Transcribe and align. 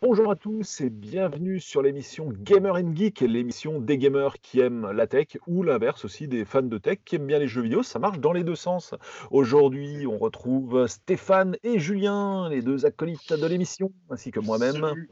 Bonjour 0.00 0.30
à 0.30 0.36
tous 0.36 0.80
et 0.80 0.88
bienvenue 0.88 1.60
sur 1.60 1.82
l'émission 1.82 2.30
Gamer 2.30 2.76
and 2.76 2.94
Geek, 2.94 3.20
l'émission 3.20 3.80
des 3.80 3.98
gamers 3.98 4.40
qui 4.40 4.60
aiment 4.60 4.90
la 4.90 5.06
tech 5.06 5.36
ou 5.46 5.62
l'inverse 5.62 6.06
aussi 6.06 6.26
des 6.26 6.46
fans 6.46 6.62
de 6.62 6.78
tech 6.78 7.00
qui 7.04 7.16
aiment 7.16 7.26
bien 7.26 7.38
les 7.38 7.48
jeux 7.48 7.60
vidéo. 7.60 7.82
Ça 7.82 7.98
marche 7.98 8.18
dans 8.18 8.32
les 8.32 8.44
deux 8.44 8.54
sens. 8.54 8.94
Aujourd'hui, 9.30 10.06
on 10.06 10.16
retrouve 10.16 10.86
Stéphane 10.86 11.58
et 11.62 11.78
Julien, 11.78 12.48
les 12.48 12.62
deux 12.62 12.86
acolytes 12.86 13.34
de 13.34 13.46
l'émission, 13.46 13.92
ainsi 14.08 14.30
que 14.30 14.40
moi-même. 14.40 14.80
Salut. 14.80 15.08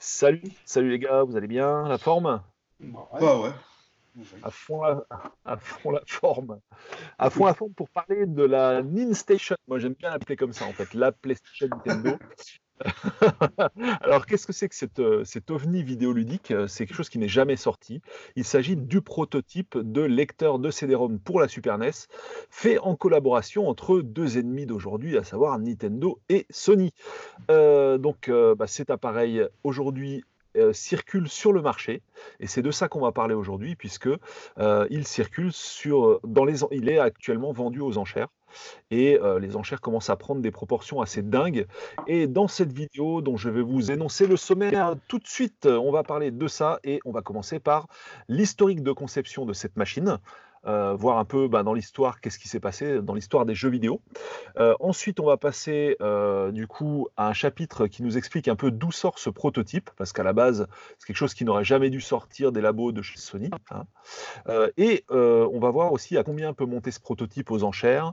Salut, 0.00 0.42
salut 0.64 0.90
les 0.90 0.98
gars, 0.98 1.22
vous 1.22 1.36
allez 1.36 1.46
bien? 1.46 1.86
La 1.86 1.98
forme? 1.98 2.42
Bah 2.80 3.38
ouais. 3.40 3.50
à 4.42 4.50
fond, 4.50 4.82
la, 4.82 5.04
à 5.44 5.56
fond 5.56 5.92
la 5.92 6.02
forme. 6.04 6.58
À 7.16 7.30
fond 7.30 7.46
la 7.46 7.54
forme 7.54 7.74
pour 7.74 7.90
parler 7.90 8.26
de 8.26 8.42
la 8.42 8.82
Nin 8.82 9.14
Station. 9.14 9.54
Moi, 9.68 9.78
j'aime 9.78 9.94
bien 9.94 10.10
l'appeler 10.10 10.34
comme 10.34 10.52
ça, 10.52 10.64
en 10.64 10.72
fait, 10.72 10.94
la 10.94 11.12
PlayStation 11.12 11.68
Nintendo. 11.68 12.18
Alors, 14.00 14.26
qu'est-ce 14.26 14.46
que 14.46 14.52
c'est 14.52 14.68
que 14.68 15.00
euh, 15.00 15.24
cet 15.24 15.50
ovni 15.50 15.82
vidéoludique 15.82 16.50
Euh, 16.50 16.66
C'est 16.66 16.86
quelque 16.86 16.96
chose 16.96 17.08
qui 17.08 17.18
n'est 17.18 17.28
jamais 17.28 17.56
sorti. 17.56 18.00
Il 18.36 18.44
s'agit 18.44 18.76
du 18.76 19.00
prototype 19.00 19.76
de 19.78 20.02
lecteur 20.02 20.58
de 20.58 20.70
CD-ROM 20.70 21.18
pour 21.18 21.40
la 21.40 21.48
Super 21.48 21.78
NES, 21.78 21.90
fait 22.50 22.78
en 22.78 22.96
collaboration 22.96 23.68
entre 23.68 24.00
deux 24.00 24.38
ennemis 24.38 24.66
d'aujourd'hui, 24.66 25.16
à 25.18 25.24
savoir 25.24 25.58
Nintendo 25.58 26.20
et 26.28 26.46
Sony. 26.50 26.92
Euh, 27.50 27.98
donc, 27.98 28.30
bah, 28.30 28.66
cet 28.66 28.90
appareil 28.90 29.44
aujourd'hui 29.64 30.24
circule 30.72 31.28
sur 31.28 31.52
le 31.52 31.62
marché 31.62 32.02
et 32.40 32.48
c'est 32.48 32.62
de 32.62 32.72
ça 32.72 32.88
qu'on 32.88 33.00
va 33.00 33.12
parler 33.12 33.34
aujourd'hui 33.34 33.76
puisque 33.76 34.08
il 34.90 35.06
circule 35.06 35.52
dans 36.24 36.44
les 36.44 36.60
il 36.72 36.88
est 36.88 36.98
actuellement 36.98 37.52
vendu 37.52 37.80
aux 37.80 37.96
enchères 37.96 38.28
et 38.90 39.18
euh, 39.20 39.38
les 39.38 39.56
enchères 39.56 39.80
commencent 39.80 40.10
à 40.10 40.16
prendre 40.16 40.40
des 40.40 40.50
proportions 40.50 41.00
assez 41.00 41.22
dingues. 41.22 41.66
Et 42.06 42.26
dans 42.26 42.48
cette 42.48 42.72
vidéo 42.72 43.20
dont 43.22 43.36
je 43.36 43.48
vais 43.48 43.62
vous 43.62 43.90
énoncer 43.90 44.26
le 44.26 44.36
sommaire 44.36 44.94
tout 45.08 45.18
de 45.18 45.26
suite 45.26 45.66
on 45.66 45.90
va 45.90 46.02
parler 46.02 46.30
de 46.30 46.48
ça 46.48 46.78
et 46.84 47.00
on 47.04 47.12
va 47.12 47.22
commencer 47.22 47.58
par 47.58 47.88
l'historique 48.28 48.82
de 48.82 48.92
conception 48.92 49.44
de 49.44 49.52
cette 49.52 49.76
machine 49.76 50.18
euh, 50.66 50.94
voir 50.94 51.18
un 51.18 51.24
peu 51.24 51.48
bah, 51.48 51.62
dans 51.62 51.74
l'histoire 51.74 52.20
qu'est-ce 52.20 52.38
qui 52.38 52.48
s'est 52.48 52.60
passé 52.60 53.00
dans 53.00 53.14
l'histoire 53.14 53.46
des 53.46 53.54
jeux 53.54 53.68
vidéo 53.68 54.00
euh, 54.58 54.74
ensuite, 54.80 55.20
on 55.20 55.26
va 55.26 55.36
passer 55.36 55.96
euh, 56.00 56.50
du 56.50 56.66
coup 56.66 57.08
à 57.16 57.28
un 57.28 57.32
chapitre 57.32 57.86
qui 57.86 58.02
nous 58.02 58.16
explique 58.16 58.48
un 58.48 58.56
peu 58.56 58.70
d'où 58.70 58.90
sort 58.90 59.18
ce 59.18 59.30
prototype, 59.30 59.90
parce 59.96 60.12
qu'à 60.12 60.24
la 60.24 60.32
base, 60.32 60.66
c'est 60.98 61.06
quelque 61.06 61.16
chose 61.16 61.34
qui 61.34 61.44
n'aurait 61.44 61.64
jamais 61.64 61.90
dû 61.90 62.00
sortir 62.00 62.50
des 62.50 62.60
labos 62.60 62.92
de 62.92 63.02
chez 63.02 63.18
Sony. 63.18 63.50
hein. 63.70 63.84
Et 64.76 65.04
on 65.10 65.58
va 65.60 65.70
voir 65.70 65.92
aussi 65.92 66.16
à 66.16 66.24
combien 66.24 66.52
peut 66.54 66.66
monter 66.66 66.90
ce 66.90 67.00
prototype 67.00 67.50
aux 67.50 67.62
enchères, 67.62 68.12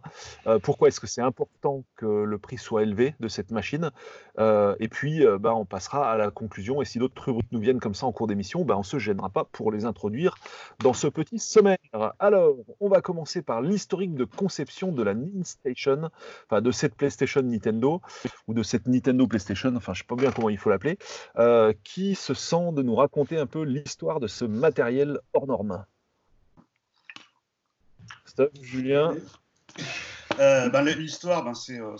pourquoi 0.61 0.89
est-ce 0.89 0.99
que 0.99 1.07
c'est 1.07 1.21
important 1.21 1.83
que 1.95 2.05
le 2.05 2.37
prix 2.37 2.57
soit 2.57 2.83
élevé 2.83 3.15
de 3.19 3.27
cette 3.27 3.51
machine, 3.51 3.91
et 4.37 4.87
puis 4.87 5.25
bah, 5.39 5.55
on 5.55 5.65
passera 5.65 6.11
à 6.11 6.17
la 6.17 6.29
conclusion, 6.29 6.81
et 6.81 6.85
si 6.85 6.99
d'autres 6.99 7.23
rubriques 7.23 7.51
nous 7.51 7.59
viennent 7.59 7.79
comme 7.79 7.95
ça 7.95 8.05
en 8.05 8.11
cours 8.11 8.27
d'émission, 8.27 8.65
bah, 8.65 8.75
on 8.75 8.79
ne 8.79 8.83
se 8.83 8.99
gênera 8.99 9.29
pas 9.29 9.45
pour 9.45 9.71
les 9.71 9.85
introduire 9.85 10.35
dans 10.79 10.93
ce 10.93 11.07
petit 11.07 11.39
sommaire. 11.39 11.77
Alors, 12.19 12.34
on 12.79 12.89
va 12.89 13.01
commencer 13.01 13.41
par 13.41 13.61
l'historique 13.61 14.15
de 14.15 14.25
conception 14.25 14.91
de 14.91 15.03
la 15.03 15.13
Nin 15.13 15.43
Station, 15.43 16.09
enfin 16.45 16.61
de 16.61 16.71
cette 16.71 16.95
PlayStation 16.95 17.41
Nintendo 17.41 18.01
ou 18.47 18.53
de 18.53 18.63
cette 18.63 18.87
Nintendo 18.87 19.27
PlayStation, 19.27 19.75
enfin 19.75 19.93
je 19.93 19.99
sais 19.99 20.07
pas 20.07 20.15
bien 20.15 20.31
comment 20.31 20.49
il 20.49 20.57
faut 20.57 20.69
l'appeler, 20.69 20.97
euh, 21.37 21.73
qui 21.83 22.15
se 22.15 22.33
sent 22.33 22.71
de 22.73 22.81
nous 22.81 22.95
raconter 22.95 23.37
un 23.37 23.47
peu 23.47 23.63
l'histoire 23.63 24.19
de 24.19 24.27
ce 24.27 24.45
matériel 24.45 25.19
hors 25.33 25.47
norme. 25.47 25.85
Stop, 28.25 28.51
Julien. 28.61 29.15
Euh, 30.39 30.69
ben, 30.69 30.81
l'histoire, 30.83 31.45
ben, 31.45 31.53
c'est 31.53 31.79
euh, 31.79 31.95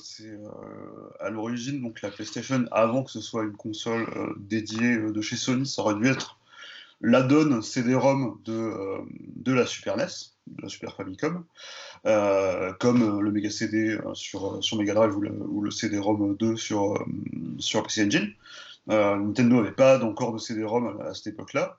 à 1.20 1.30
l'origine 1.30 1.82
donc 1.82 2.02
la 2.02 2.12
PlayStation 2.12 2.66
avant 2.72 3.04
que 3.04 3.12
ce 3.12 3.22
soit 3.22 3.44
une 3.44 3.56
console 3.56 4.06
dédiée 4.38 4.98
de 4.98 5.22
chez 5.22 5.38
Sony, 5.38 5.66
ça 5.66 5.82
aurait 5.82 5.96
dû 5.96 6.08
être 6.08 6.38
l'add-on 7.02 7.62
CD-ROM 7.62 8.40
de, 8.46 8.54
euh, 8.54 8.98
de 9.36 9.54
la 9.54 9.66
Super 9.66 9.98
NES, 9.98 10.08
de 10.48 10.64
la 10.64 10.70
Super 10.70 10.96
Famicom, 10.96 11.44
euh, 12.06 12.74
comme 12.80 13.02
euh, 13.02 13.22
le 13.22 13.32
Mega 13.32 13.50
CD 13.50 13.98
sur, 14.14 14.64
sur 14.64 14.78
Mega 14.78 14.94
Drive 14.94 15.16
ou 15.16 15.62
le, 15.62 15.72
CD-ROM 15.72 16.36
2 16.36 16.56
sur, 16.56 17.06
sur 17.60 17.84
PC 17.84 18.06
Engine. 18.06 18.34
Nintendo 18.88 19.56
n'avait 19.56 19.72
pas 19.72 20.04
encore 20.04 20.34
de 20.34 20.38
CD-ROM 20.38 21.02
à 21.02 21.14
cette 21.16 21.28
époque-là. 21.28 21.78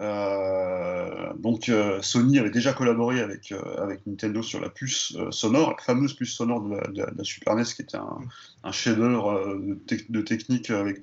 Euh, 0.00 1.32
donc 1.38 1.68
euh, 1.68 2.02
Sony 2.02 2.40
avait 2.40 2.50
déjà 2.50 2.72
collaboré 2.72 3.20
avec, 3.20 3.52
euh, 3.52 3.96
Nintendo 4.06 4.42
sur 4.42 4.60
la 4.60 4.68
puce 4.68 5.16
sonore, 5.30 5.70
la 5.70 5.82
fameuse 5.82 6.14
puce 6.14 6.34
sonore 6.34 6.62
de 6.62 7.02
la, 7.16 7.24
Super 7.24 7.54
NES, 7.54 7.64
qui 7.64 7.82
était 7.82 7.96
un, 7.96 8.18
un 8.64 8.72
chef-d'œuvre 8.72 9.56
de, 9.56 9.74
tec- 9.74 10.10
de 10.10 10.20
technique 10.20 10.70
avec 10.70 11.00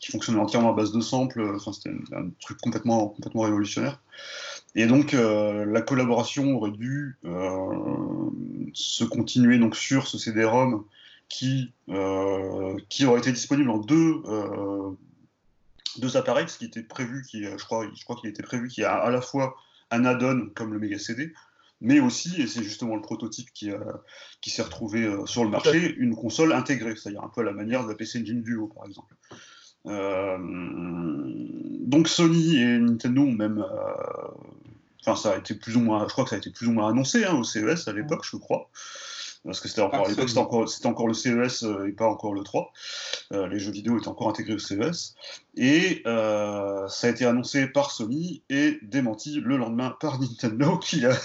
qui 0.00 0.12
fonctionnait 0.12 0.40
entièrement 0.40 0.72
à 0.72 0.76
base 0.76 0.92
de 0.92 1.00
samples. 1.00 1.54
Enfin, 1.56 1.72
c'était 1.72 1.90
un, 2.14 2.28
truc 2.40 2.58
complètement, 2.60 3.08
complètement 3.08 3.42
révolutionnaire. 3.42 4.00
Et 4.74 4.86
donc 4.86 5.12
la 5.12 5.80
collaboration 5.80 6.54
aurait 6.56 6.70
dû 6.72 7.16
se 8.74 9.04
continuer 9.04 9.58
donc 9.58 9.74
sur 9.74 10.06
ce 10.06 10.18
CD-ROM 10.18 10.84
qui, 11.28 11.72
aurait 11.88 13.18
été 13.18 13.32
disponible 13.32 13.70
en 13.70 13.78
deux, 13.78 14.22
deux 16.00 16.16
appareils, 16.16 16.48
ce 16.48 16.58
qui 16.58 16.64
était 16.66 16.82
prévu, 16.82 17.22
qui, 17.28 17.44
euh, 17.44 17.56
je 17.58 17.64
crois, 17.64 17.86
je 17.94 18.04
crois 18.04 18.16
qu'il 18.16 18.30
était 18.30 18.42
prévu 18.42 18.68
qu'il 18.68 18.82
y 18.82 18.84
a 18.86 18.94
à 18.94 19.10
la 19.10 19.20
fois 19.20 19.56
un 19.90 20.04
add-on 20.04 20.50
comme 20.54 20.72
le 20.72 20.78
Mega 20.78 20.98
CD, 20.98 21.32
mais 21.80 22.00
aussi, 22.00 22.40
et 22.42 22.46
c'est 22.46 22.62
justement 22.62 22.96
le 22.96 23.02
prototype 23.02 23.52
qui, 23.52 23.70
a- 23.70 24.02
qui 24.40 24.50
s'est 24.50 24.62
retrouvé 24.62 25.04
euh, 25.04 25.26
sur 25.26 25.44
le 25.44 25.50
marché, 25.50 25.94
une 25.96 26.14
console 26.16 26.52
intégrée, 26.52 26.94
c'est-à-dire 26.96 27.22
un 27.22 27.28
peu 27.28 27.40
à 27.42 27.44
la 27.44 27.52
manière 27.52 27.84
de 27.84 27.88
la 27.88 27.94
PC 27.94 28.20
Engine 28.20 28.42
Duo, 28.42 28.66
par 28.68 28.84
exemple. 28.86 29.14
Euh, 29.86 30.36
donc 31.80 32.08
Sony 32.08 32.58
et 32.58 32.78
Nintendo 32.78 33.22
ont 33.22 33.32
même, 33.32 33.58
euh, 33.58 34.28
enfin 35.00 35.16
ça 35.16 35.34
a 35.34 35.38
été 35.38 35.54
plus 35.54 35.76
ou 35.76 35.80
moins, 35.80 36.06
je 36.06 36.12
crois 36.12 36.24
que 36.24 36.30
ça 36.30 36.36
a 36.36 36.38
été 36.38 36.50
plus 36.50 36.66
ou 36.66 36.72
moins 36.72 36.90
annoncé 36.90 37.24
hein, 37.24 37.34
au 37.34 37.44
CES 37.44 37.88
à 37.88 37.92
l'époque, 37.92 38.24
je 38.30 38.36
crois, 38.36 38.68
parce 39.44 39.60
que 39.60 39.68
c'était 39.68 39.82
encore, 39.82 40.06
à 40.06 40.08
l'époque 40.08 40.28
c'était 40.28 40.86
encore, 40.86 41.08
le 41.08 41.14
CES 41.14 41.62
euh, 41.62 41.86
et 41.86 41.92
pas 41.92 42.06
encore 42.06 42.34
le 42.34 42.42
3. 42.42 42.72
Euh, 43.32 43.46
les 43.48 43.58
jeux 43.58 43.72
vidéo 43.72 43.98
étaient 43.98 44.08
encore 44.08 44.28
intégrés 44.28 44.54
au 44.54 44.58
CES. 44.58 45.14
Et 45.56 46.02
euh, 46.06 46.86
ça 46.88 47.06
a 47.06 47.10
été 47.10 47.24
annoncé 47.24 47.66
par 47.66 47.90
Sony 47.90 48.42
et 48.50 48.78
démenti 48.82 49.40
le 49.40 49.56
lendemain 49.56 49.96
par 50.00 50.20
Nintendo 50.20 50.78
qui 50.82 51.04
a. 51.06 51.16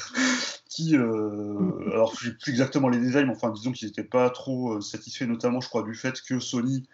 Qui, 0.73 0.97
euh, 0.97 1.91
alors, 1.91 2.15
je 2.19 2.29
sais 2.29 2.35
plus 2.35 2.49
exactement 2.49 2.89
les 2.89 2.97
détails, 2.97 3.25
mais 3.25 3.31
enfin, 3.31 3.51
disons 3.51 3.71
qu'ils 3.71 3.89
n'étaient 3.89 4.03
pas 4.03 4.31
trop 4.31 4.73
euh, 4.73 4.81
satisfaits, 4.81 5.25
notamment, 5.25 5.61
je 5.61 5.69
crois, 5.69 5.83
du 5.83 5.93
fait 5.93 6.19
que 6.19 6.39
Sony 6.39 6.87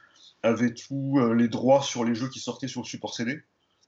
avait 0.44 0.74
tous 0.74 1.18
euh, 1.18 1.34
les 1.34 1.48
droits 1.48 1.82
sur 1.82 2.04
les 2.04 2.14
jeux 2.14 2.28
qui 2.28 2.42
sortaient 2.42 2.68
sur 2.68 2.82
le 2.82 2.86
support 2.86 3.16
CD, 3.16 3.42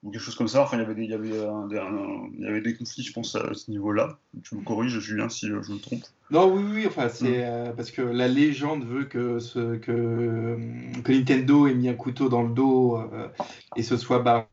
ou 0.03 0.11
quelque 0.11 0.21
chose 0.21 0.35
comme 0.35 0.47
ça. 0.47 0.63
Enfin, 0.63 0.77
il 0.77 0.81
y 0.81 0.83
avait 0.83 0.95
des, 0.95 1.03
il 1.03 1.09
y 1.11 1.13
avait 1.13 1.45
un- 1.45 1.67
des- 1.67 1.77
un- 1.79 2.29
il 2.37 2.41
y 2.43 2.47
avait 2.47 2.61
des 2.61 2.75
conflits, 2.75 3.03
je 3.03 3.13
pense, 3.13 3.35
à 3.35 3.53
ce 3.53 3.69
niveau-là. 3.71 4.17
Tu 4.43 4.55
me 4.55 4.63
corriges, 4.63 4.99
Julien, 4.99 5.29
si 5.29 5.47
euh, 5.49 5.61
je 5.61 5.71
me 5.73 5.79
trompe. 5.79 6.03
Non, 6.31 6.53
oui, 6.53 6.63
oui, 6.73 6.87
enfin, 6.87 7.09
c'est 7.09 7.39
Mm. 7.39 7.43
euh, 7.43 7.73
parce 7.73 7.91
que 7.91 8.01
la 8.01 8.27
légende 8.27 8.85
veut 8.85 9.05
que, 9.05 9.39
ce, 9.39 9.75
que, 9.77 9.91
euh, 9.91 10.57
que 11.03 11.11
Nintendo 11.11 11.67
ait 11.67 11.73
mis 11.75 11.89
un 11.89 11.93
couteau 11.93 12.29
dans 12.29 12.41
le 12.43 12.53
dos 12.53 12.97
euh, 12.97 13.27
et 13.75 13.83
ce 13.83 13.97
soit 13.97 14.19
barré 14.19 14.45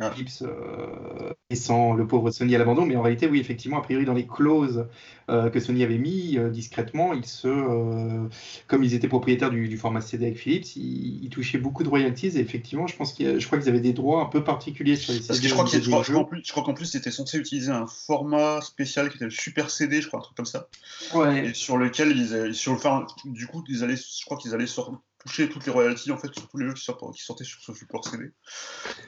Ah. 0.00 0.10
Philips, 0.12 0.42
euh, 0.42 1.32
laissant 1.50 1.94
le 1.94 2.06
pauvre 2.06 2.30
Sony 2.30 2.54
à 2.54 2.58
l'abandon. 2.58 2.86
Mais 2.86 2.96
en 2.96 3.02
réalité, 3.02 3.26
oui, 3.26 3.40
effectivement, 3.40 3.78
a 3.78 3.82
priori, 3.82 4.04
dans 4.04 4.14
les 4.14 4.26
clauses 4.26 4.86
euh, 5.28 5.50
que 5.50 5.60
Sony 5.60 5.82
avait 5.82 5.98
mis 5.98 6.38
euh, 6.38 6.50
discrètement, 6.50 7.12
ils 7.14 7.24
se, 7.26 7.48
euh, 7.48 8.28
comme 8.66 8.84
ils 8.84 8.94
étaient 8.94 9.08
propriétaires 9.08 9.50
du, 9.50 9.68
du 9.68 9.76
format 9.76 10.00
CD 10.00 10.26
avec 10.26 10.38
Philips, 10.38 10.76
ils, 10.76 11.24
ils 11.24 11.30
touchaient 11.30 11.58
beaucoup 11.58 11.82
de 11.82 11.88
royalties. 11.88 12.28
Et 12.28 12.40
effectivement, 12.40 12.86
je 12.86 12.96
pense 12.96 13.20
a- 13.20 13.38
je 13.38 13.46
crois 13.46 13.58
qu'ils 13.58 13.68
avaient 13.68 13.80
des 13.80 13.92
droits 13.92 14.22
un 14.22 14.26
peu 14.26 14.44
particuliers 14.44 14.96
sur 14.96 15.12
les 15.12 15.18
CD. 15.18 15.28
Parce 15.28 15.40
que 15.40 15.48
je 15.48 16.50
crois 16.52 16.62
qu'en 16.62 16.74
plus, 16.74 16.86
c'était 16.86 17.10
censé 17.10 17.38
utiliser 17.38 17.72
un 17.72 17.86
format 17.86 18.60
spécial 18.60 19.08
qui 19.10 19.16
était 19.16 19.24
le 19.24 19.30
Super 19.30 19.70
CD, 19.70 20.00
je 20.00 20.06
crois, 20.08 20.20
un 20.20 20.22
truc 20.22 20.36
comme 20.36 20.46
ça. 20.46 20.68
Ouais. 21.14 21.48
et 21.48 21.54
sur 21.54 21.76
lequel 21.76 22.16
ils, 22.16 22.54
sur, 22.54 22.72
enfin, 22.72 23.06
du 23.24 23.46
coup, 23.46 23.64
ils 23.68 23.82
allaient, 23.84 23.96
je 23.96 24.24
crois 24.24 24.36
qu'ils 24.36 24.54
allaient 24.54 24.66
sor- 24.66 25.00
toucher 25.28 25.48
toutes 25.48 25.66
les 25.66 25.72
royalties 25.72 26.10
en 26.10 26.16
fait 26.16 26.32
sur 26.34 26.48
tous 26.48 26.58
les 26.58 26.66
jeux 26.66 26.74
qui, 26.74 26.82
sortent- 26.84 27.14
qui 27.14 27.22
sortaient 27.22 27.44
sur 27.44 27.60
ce 27.60 27.72
support 27.74 28.04
CD. 28.06 28.30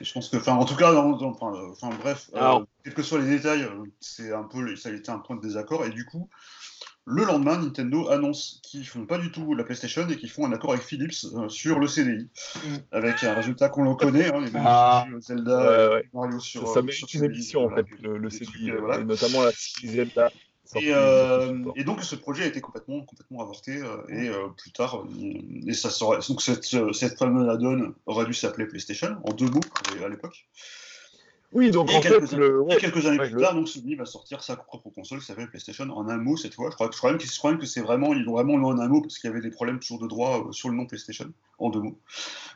Et 0.00 0.04
je 0.04 0.12
pense 0.12 0.28
que, 0.28 0.36
enfin, 0.36 0.52
en 0.54 0.64
tout 0.64 0.76
cas, 0.76 0.92
enfin, 0.94 1.52
euh, 1.54 1.70
enfin, 1.72 1.90
bref, 2.00 2.30
euh, 2.34 2.60
quels 2.84 2.94
que 2.94 3.02
soient 3.02 3.18
les 3.20 3.28
détails, 3.28 3.62
euh, 3.62 3.84
c'est 4.00 4.32
un 4.32 4.44
peu, 4.44 4.76
ça 4.76 4.90
a 4.90 4.92
été 4.92 5.10
un 5.10 5.18
point 5.18 5.36
de 5.36 5.40
désaccord. 5.40 5.84
Et 5.86 5.90
du 5.90 6.04
coup, 6.04 6.28
le 7.06 7.24
lendemain, 7.24 7.56
Nintendo 7.58 8.08
annonce 8.10 8.60
qu'ils 8.62 8.86
font 8.86 9.06
pas 9.06 9.18
du 9.18 9.32
tout 9.32 9.54
la 9.54 9.64
PlayStation 9.64 10.06
et 10.08 10.16
qu'ils 10.16 10.30
font 10.30 10.46
un 10.46 10.52
accord 10.52 10.72
avec 10.72 10.82
Philips 10.84 11.24
euh, 11.34 11.48
sur 11.48 11.78
le 11.78 11.88
CDI, 11.88 12.28
Mm. 12.64 12.76
avec 12.92 13.24
un 13.24 13.34
résultat 13.34 13.68
qu'on 13.70 13.84
le 13.84 13.94
connaît, 13.94 14.32
hein, 14.32 14.40
les 14.40 14.50
Ah. 14.54 15.06
Zelda, 15.20 15.88
Ouais, 15.88 15.94
ouais. 15.94 16.08
Mario 16.12 16.38
sur. 16.38 16.68
ça 16.68 16.80
euh, 16.80 16.82
mérite 16.82 17.06
sur 17.06 17.08
une 17.14 17.20
CDI, 17.22 17.34
émission 17.34 17.64
en 17.66 17.74
fait, 17.74 17.86
le, 18.02 18.18
le 18.18 18.30
CDI, 18.30 18.46
trucs, 18.46 18.68
euh, 18.68 18.78
voilà. 18.80 19.00
et 19.00 19.04
notamment 19.04 19.42
la 19.42 19.50
date. 20.14 20.32
Et, 20.76 20.92
euh, 20.94 21.64
et 21.74 21.82
donc 21.84 22.02
ce 22.04 22.14
projet 22.14 22.44
a 22.44 22.46
été 22.46 22.60
complètement, 22.60 23.00
complètement 23.02 23.40
avorté 23.42 23.76
euh, 23.76 23.96
et 24.08 24.28
euh, 24.28 24.48
plus 24.56 24.70
tard, 24.70 25.00
euh, 25.02 25.66
et 25.66 25.72
ça 25.74 25.90
serait, 25.90 26.18
donc 26.28 26.40
cette, 26.42 26.64
cette 26.92 27.18
fameuse 27.18 27.48
add-on 27.48 27.92
aurait 28.06 28.26
dû 28.26 28.34
s'appeler 28.34 28.66
PlayStation 28.66 29.16
en 29.24 29.32
deux 29.32 29.50
mots 29.50 29.60
à 30.04 30.08
l'époque. 30.08 30.46
Oui, 31.52 31.72
donc 31.72 31.90
Et 31.90 31.96
en 31.96 32.00
quelques, 32.00 32.26
fait, 32.26 32.36
le, 32.36 32.46
et 32.46 32.58
ouais, 32.58 32.76
quelques 32.76 33.04
années 33.06 33.18
ouais, 33.18 33.26
plus 33.26 33.34
le- 33.34 33.40
tard, 33.42 33.54
donc 33.56 33.68
Sony 33.68 33.96
va 33.96 34.06
sortir 34.06 34.40
sa 34.44 34.54
propre 34.54 34.88
console 34.90 35.18
qui 35.18 35.26
s'appelle 35.26 35.48
PlayStation 35.48 35.90
en 35.90 36.08
un 36.08 36.16
mot 36.18 36.36
cette 36.36 36.54
fois. 36.54 36.70
Je 36.70 36.76
crois, 36.76 36.88
je 36.92 36.96
crois 36.96 37.10
même, 37.10 37.18
que- 37.18 37.26
je 37.26 37.36
crois 37.36 37.50
même 37.50 37.58
que 37.58 37.66
c'est 37.66 37.80
vraiment, 37.80 38.14
ils 38.14 38.22
l'ont 38.22 38.34
vraiment 38.34 38.54
en 38.68 38.78
un 38.78 38.86
mot 38.86 39.00
parce 39.02 39.18
qu'il 39.18 39.28
y 39.28 39.32
avait 39.32 39.42
des 39.42 39.50
problèmes 39.50 39.80
toujours 39.80 39.98
de 39.98 40.06
droit 40.06 40.46
euh, 40.46 40.52
sur 40.52 40.68
le 40.68 40.76
nom 40.76 40.86
PlayStation 40.86 41.26
en 41.58 41.70
deux 41.70 41.80
mots, 41.80 41.98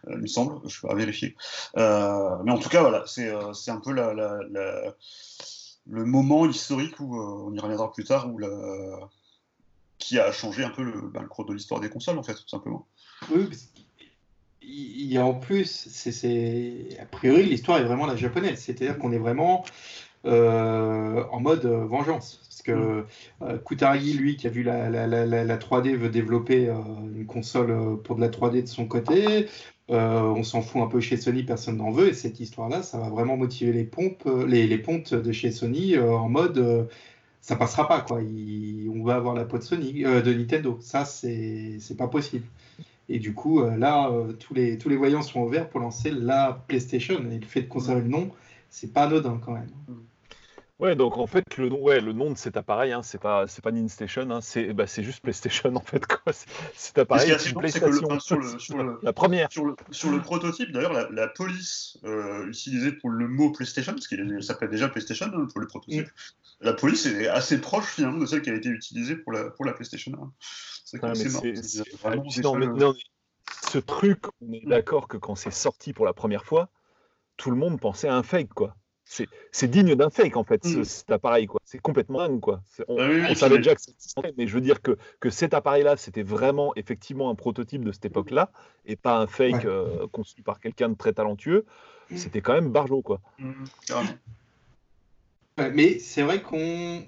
euh, 0.06 0.12
il 0.14 0.18
me 0.18 0.26
semble. 0.28 0.60
Je 0.68 0.86
vais 0.86 0.94
vérifier. 0.94 1.34
Euh, 1.76 2.36
mais 2.44 2.52
en 2.52 2.58
tout 2.58 2.68
cas, 2.68 2.82
voilà, 2.82 3.02
c'est 3.08 3.28
euh, 3.28 3.52
c'est 3.52 3.72
un 3.72 3.80
peu 3.80 3.92
la, 3.92 4.14
la- 4.14 4.38
la- 4.48 4.94
le 5.86 6.04
moment 6.04 6.46
historique 6.46 6.98
où 7.00 7.16
euh, 7.16 7.46
on 7.46 7.54
y 7.54 7.60
reviendra 7.60 7.92
plus 7.92 8.04
tard 8.04 8.32
où 8.32 8.38
la, 8.38 8.48
qui 9.98 10.18
a 10.18 10.32
changé 10.32 10.64
un 10.64 10.70
peu 10.70 10.82
le, 10.82 11.08
ben, 11.08 11.24
cours 11.24 11.44
de 11.44 11.52
l'histoire 11.52 11.80
des 11.80 11.90
consoles 11.90 12.18
en 12.18 12.22
fait, 12.22 12.34
tout 12.34 12.48
simplement. 12.48 12.86
Oui, 13.30 13.46
parce 13.46 13.68
il 14.66 15.12
y 15.12 15.18
a 15.18 15.24
en 15.24 15.34
plus, 15.34 15.88
c'est, 15.90 16.98
a 17.00 17.04
priori, 17.06 17.44
l'histoire 17.44 17.78
est 17.78 17.84
vraiment 17.84 18.06
la 18.06 18.16
japonaise. 18.16 18.60
C'est-à-dire 18.60 18.98
qu'on 18.98 19.12
est 19.12 19.18
vraiment 19.18 19.64
en 20.24 21.40
mode 21.40 21.64
euh, 21.66 21.84
vengeance. 21.86 22.40
Parce 22.48 22.62
que 22.62 23.04
euh, 23.42 23.58
Kutaragi, 23.58 24.14
lui, 24.14 24.36
qui 24.36 24.46
a 24.46 24.50
vu 24.50 24.62
la, 24.62 24.88
la, 24.90 25.06
la, 25.06 25.26
la- 25.26 25.44
la 25.44 25.56
3D, 25.58 25.96
veut 25.96 26.08
développer 26.08 26.68
euh, 26.68 26.74
une 27.14 27.26
console 27.26 27.70
euh, 27.70 27.96
pour 27.96 28.16
de 28.16 28.20
la 28.20 28.28
3D 28.30 28.62
de 28.62 28.66
son 28.68 28.86
côté. 28.86 29.46
Euh, 29.90 30.20
on 30.22 30.42
s'en 30.42 30.62
fout 30.62 30.80
un 30.82 30.86
peu 30.86 31.00
chez 31.00 31.16
Sony, 31.18 31.42
personne 31.44 31.76
n'en 31.76 31.90
veut. 31.90 32.08
Et 32.08 32.14
cette 32.14 32.40
histoire-là, 32.40 32.82
ça 32.82 32.98
va 32.98 33.08
vraiment 33.10 33.36
motiver 33.36 33.72
les 33.72 33.84
pompes, 33.84 34.22
euh, 34.26 34.46
les, 34.46 34.66
les 34.66 34.78
pontes 34.78 35.12
de 35.14 35.32
chez 35.32 35.50
Sony 35.50 35.94
euh, 35.96 36.12
en 36.12 36.28
mode. 36.28 36.58
euh, 36.58 36.84
ça 37.40 37.56
passera 37.56 37.88
pas 37.88 38.00
quoi. 38.02 38.22
Il- 38.22 38.90
on 38.94 39.04
va 39.04 39.16
avoir 39.16 39.34
la 39.34 39.44
peau 39.44 39.58
de 39.58 39.62
Sony, 39.62 40.04
euh, 40.04 40.22
de 40.22 40.32
Nintendo. 40.34 40.78
Ça, 40.80 41.04
c'est 41.04 41.78
c'est 41.80 41.96
pas 41.96 42.08
possible. 42.08 42.46
Et 43.08 43.18
du 43.18 43.34
coup, 43.34 43.60
euh, 43.62 43.76
là, 43.76 44.10
euh, 44.10 44.32
tous, 44.34 44.54
les, 44.54 44.78
tous 44.78 44.88
les 44.88 44.96
voyants 44.96 45.22
sont 45.22 45.42
ouverts 45.42 45.68
pour 45.70 45.80
lancer 45.80 46.10
la 46.10 46.64
PlayStation. 46.68 47.16
Et 47.30 47.38
le 47.38 47.46
fait 47.46 47.62
de 47.62 47.68
conserver 47.68 48.02
le 48.02 48.08
nom, 48.08 48.32
c'est 48.70 48.92
pas 48.92 49.04
anodin 49.04 49.38
quand 49.44 49.52
même. 49.52 49.74
Ouais, 50.80 50.96
donc 50.96 51.18
en 51.18 51.26
fait, 51.28 51.44
le 51.56 51.68
nom, 51.68 51.80
ouais, 51.80 52.00
le 52.00 52.12
nom 52.12 52.32
de 52.32 52.36
cet 52.36 52.56
appareil, 52.56 52.92
hein, 52.92 53.02
c'est 53.04 53.20
pas, 53.20 53.46
c'est 53.46 53.62
pas 53.62 53.70
Ninstation, 53.70 54.28
hein, 54.30 54.40
c'est, 54.40 54.72
bah, 54.72 54.88
c'est 54.88 55.04
juste 55.04 55.20
PlayStation 55.22 55.74
en 55.76 55.80
fait, 55.80 56.04
quoi. 56.04 56.32
C'est- 56.32 56.48
Cet 56.74 56.98
Et 56.98 56.98
ce 56.98 57.00
appareil, 57.02 57.36
c'est 57.38 57.54
marrant, 57.54 57.68
c'est 57.68 57.80
que 57.80 57.84
le- 57.86 57.90
PlayStation. 57.90 58.06
enfin, 58.10 58.18
sur 58.18 58.38
le- 58.38 58.58
sur 58.58 58.78
le- 58.82 58.98
La 59.02 59.12
première. 59.12 59.52
Sur 59.52 59.64
le, 59.66 59.76
sur 59.92 60.10
le 60.10 60.20
prototype, 60.20 60.72
d'ailleurs, 60.72 60.92
la, 60.92 61.08
la 61.10 61.28
police 61.28 61.96
euh, 62.04 62.48
utilisée 62.48 62.90
pour 62.90 63.10
le 63.10 63.28
mot 63.28 63.52
PlayStation, 63.52 63.92
parce 63.92 64.08
qu'il 64.08 64.42
s'appelait 64.42 64.66
déjà 64.68 64.88
PlayStation 64.88 65.26
hein, 65.32 65.46
pour 65.50 65.60
le 65.60 65.68
prototype, 65.68 66.08
la 66.60 66.72
police 66.72 67.06
est 67.06 67.28
assez 67.28 67.60
proche 67.60 67.86
finalement 67.86 68.18
de 68.18 68.26
celle 68.26 68.42
qui 68.42 68.50
a 68.50 68.54
été 68.54 68.68
utilisée 68.68 69.14
pour 69.14 69.30
la, 69.32 69.50
pour 69.50 69.64
la 69.64 69.74
PlayStation 69.74 70.10
1. 70.20 70.32
C'est 70.84 70.98
Ah, 71.02 71.06
mais 71.06 71.12
assez 71.12 71.28
marrant. 71.28 71.40
c'est- 71.42 71.62
c'est 71.62 71.96
vraiment 71.98 72.22
des 72.24 72.58
mais- 72.58 72.66
non, 72.80 72.92
mais 72.94 73.00
ce 73.70 73.78
truc, 73.78 74.24
on 74.40 74.52
est 74.52 74.64
Mm. 74.64 74.70
d'accord 74.70 75.06
que 75.06 75.18
quand 75.18 75.36
c'est 75.36 75.52
sorti 75.52 75.92
pour 75.92 76.04
la 76.04 76.12
première 76.14 76.44
fois, 76.44 76.68
tout 77.36 77.50
le 77.52 77.56
monde 77.56 77.80
pensait 77.80 78.08
à 78.08 78.16
un 78.16 78.22
fake, 78.24 78.52
quoi. 78.54 78.74
C'est 79.06 79.28
c'est 79.52 79.68
digne 79.68 79.94
d'un 79.94 80.08
fake, 80.10 80.36
en 80.36 80.44
fait, 80.44 80.64
ce- 80.64 80.78
Mm. 80.78 80.84
cet 80.84 81.10
appareil, 81.12 81.46
quoi. 81.46 81.60
C'est 81.64 81.78
complètement 81.78 82.18
dingue, 82.26 82.40
quoi. 82.40 82.62
C'est- 82.66 82.84
On, 82.88 82.96
Ah 82.98 83.08
oui, 83.08 83.22
on 83.30 83.34
savait 83.34 83.58
déjà 83.58 83.74
que 83.74 83.80
c'était 83.82 84.32
mais 84.38 84.46
je 84.46 84.54
veux 84.54 84.62
dire 84.62 84.80
que, 84.80 84.96
que 85.20 85.28
cet 85.30 85.52
appareil-là, 85.54 85.96
c'était 85.96 86.22
vraiment, 86.22 86.72
effectivement, 86.76 87.28
un 87.30 87.34
prototype 87.34 87.84
de 87.84 87.92
cette 87.92 88.06
époque-là, 88.06 88.50
et 88.86 88.96
pas 88.96 89.18
un 89.18 89.26
fake 89.26 89.54
Ouais. 89.56 89.66
euh, 89.66 90.06
conçu 90.10 90.42
par 90.42 90.58
quelqu'un 90.58 90.88
de 90.88 90.94
très 90.94 91.12
talentueux. 91.12 91.66
Mm. 92.10 92.16
C'était 92.16 92.40
quand 92.40 92.54
même 92.54 92.70
barjo, 92.70 93.02
quoi. 93.02 93.20
Mm, 93.38 93.52
carrément. 93.86 94.10
Ouais, 95.56 95.70
mais 95.70 95.98
c'est 96.00 96.22
vrai 96.22 96.42
qu'on 96.42 96.58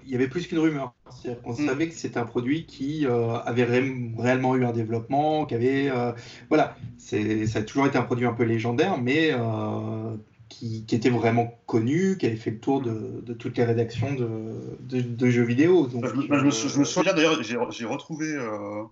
il 0.04 0.08
y 0.10 0.14
avait 0.14 0.28
plus 0.28 0.46
qu'une 0.46 0.60
rumeur. 0.60 0.94
C'est-à-dire 1.10 1.42
qu'on 1.42 1.52
Mm. 1.54 1.66
savait 1.66 1.88
que 1.88 1.94
c'était 1.94 2.19
un 2.19 2.26
produit 2.26 2.64
qui 2.66 3.04
euh, 3.06 3.38
avait 3.40 3.64
ré- 3.64 4.12
réellement 4.19 4.54
eu 4.54 4.64
un 4.64 4.72
développement, 4.72 5.46
qui 5.46 5.54
avait 5.56 5.90
euh, 5.90 6.12
voilà, 6.49 6.76
c'est 6.99 7.46
ça 7.46 7.58
a 7.60 7.62
toujours 7.62 7.87
été 7.87 7.99
un 7.99 8.02
produit 8.02 8.26
un 8.26 8.34
peu 8.34 8.44
légendaire, 8.44 8.99
mais 8.99 9.31
euh, 9.32 10.14
qui, 10.48 10.84
qui 10.87 10.94
était 10.94 11.10
vraiment 11.10 11.60
connu, 11.66 12.16
qui 12.19 12.26
avait 12.26 12.37
fait 12.37 12.50
le 12.50 12.60
tour 12.60 12.81
de, 12.81 13.20
de 13.22 13.34
toutes 13.34 13.56
les 13.58 13.64
rédactions 13.64 14.12
de, 14.14 14.60
de, 14.81 15.00
de 15.00 15.31
jeux 15.31 15.44
vidéo. 15.44 15.87
Donc, 15.87 16.02
Bah, 16.02 16.10
je, 16.14 16.20
me- 16.20 16.26
bah, 16.28 16.38
je 16.38 16.44
me 16.44 16.50
sou- 16.50 16.69
je 16.69 16.76
me 16.76 16.82
euh, 16.82 16.84
souviens 16.84 17.14
d'ailleurs, 17.14 17.43
j'ai 17.43 17.84
retrouvé, 17.87 18.26
euh, 18.32 18.84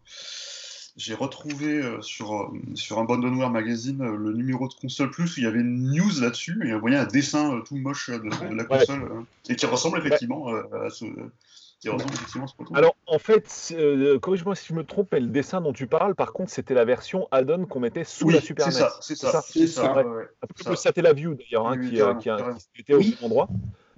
j'ai 0.96 1.14
retrouvé 1.14 1.66
euh, 1.66 2.00
sur, 2.02 2.34
euh, 2.34 2.46
sur 2.74 2.98
un 2.98 3.02
Abandonware 3.02 3.50
magazine 3.50 4.00
euh, 4.02 4.16
le 4.16 4.32
numéro 4.32 4.68
de 4.68 4.74
console 4.74 5.10
plus 5.10 5.36
où 5.36 5.40
il 5.40 5.44
y 5.44 5.46
avait 5.46 5.60
une 5.60 5.90
news 5.92 6.20
là-dessus 6.20 6.60
et 6.66 6.74
on 6.74 6.80
voyait 6.80 6.96
un 6.96 7.06
dessin 7.06 7.56
euh, 7.56 7.60
tout 7.62 7.76
moche 7.76 8.10
euh, 8.10 8.18
de, 8.18 8.28
de 8.50 8.54
la 8.54 8.64
console 8.64 9.02
euh, 9.02 9.22
et 9.48 9.56
qui 9.56 9.66
ressemble 9.66 9.98
effectivement 9.98 10.48
euh, 10.50 10.86
à 10.86 10.90
ce. 10.90 11.04
Proton. 11.90 12.75
Alors, 12.75 12.96
en 13.06 13.19
fait, 13.19 13.44
c'est- 13.48 13.76
euh, 13.76 14.19
corrige-moi 14.19 14.54
si 14.54 14.66
je 14.69 14.75
me 14.75 14.84
trompe, 14.84 15.08
mais 15.12 15.20
le 15.20 15.28
dessin 15.28 15.60
dont 15.60 15.72
tu 15.72 15.86
parles, 15.86 16.14
par 16.14 16.32
contre, 16.32 16.50
c'était 16.50 16.75
la 16.75 16.84
version 16.84 17.28
add-on 17.31 17.66
qu'on 17.66 17.81
mettait 17.81 18.04
sous 18.04 18.26
oui, 18.28 18.34
la 18.34 18.40
Super 18.40 18.66
c'est 18.70 18.78
NES. 18.81 18.88
ça, 18.88 18.96
c'est 19.00 19.14
ça, 19.16 19.42
C'est 19.42 19.58
c'est 19.60 19.66
ça. 19.66 19.82
ça. 19.82 19.94
ouais, 19.96 20.04
ouais. 20.04 20.28
Un 20.42 20.46
peu 20.46 20.54
Ça. 20.62 20.64
comme 20.64 20.76
Satellaview 20.76 21.34
d'ailleurs, 21.34 21.66
hein, 21.69 21.76
Oui, 21.78 21.90
qui, 21.90 22.00
euh, 22.00 22.14
qui, 22.14 22.31
a- 22.31 22.36
carrément. 22.36 22.58
qui 22.75 22.81
était 22.81 22.94
au 22.94 23.00
même 23.00 23.12
endroit. 23.22 23.48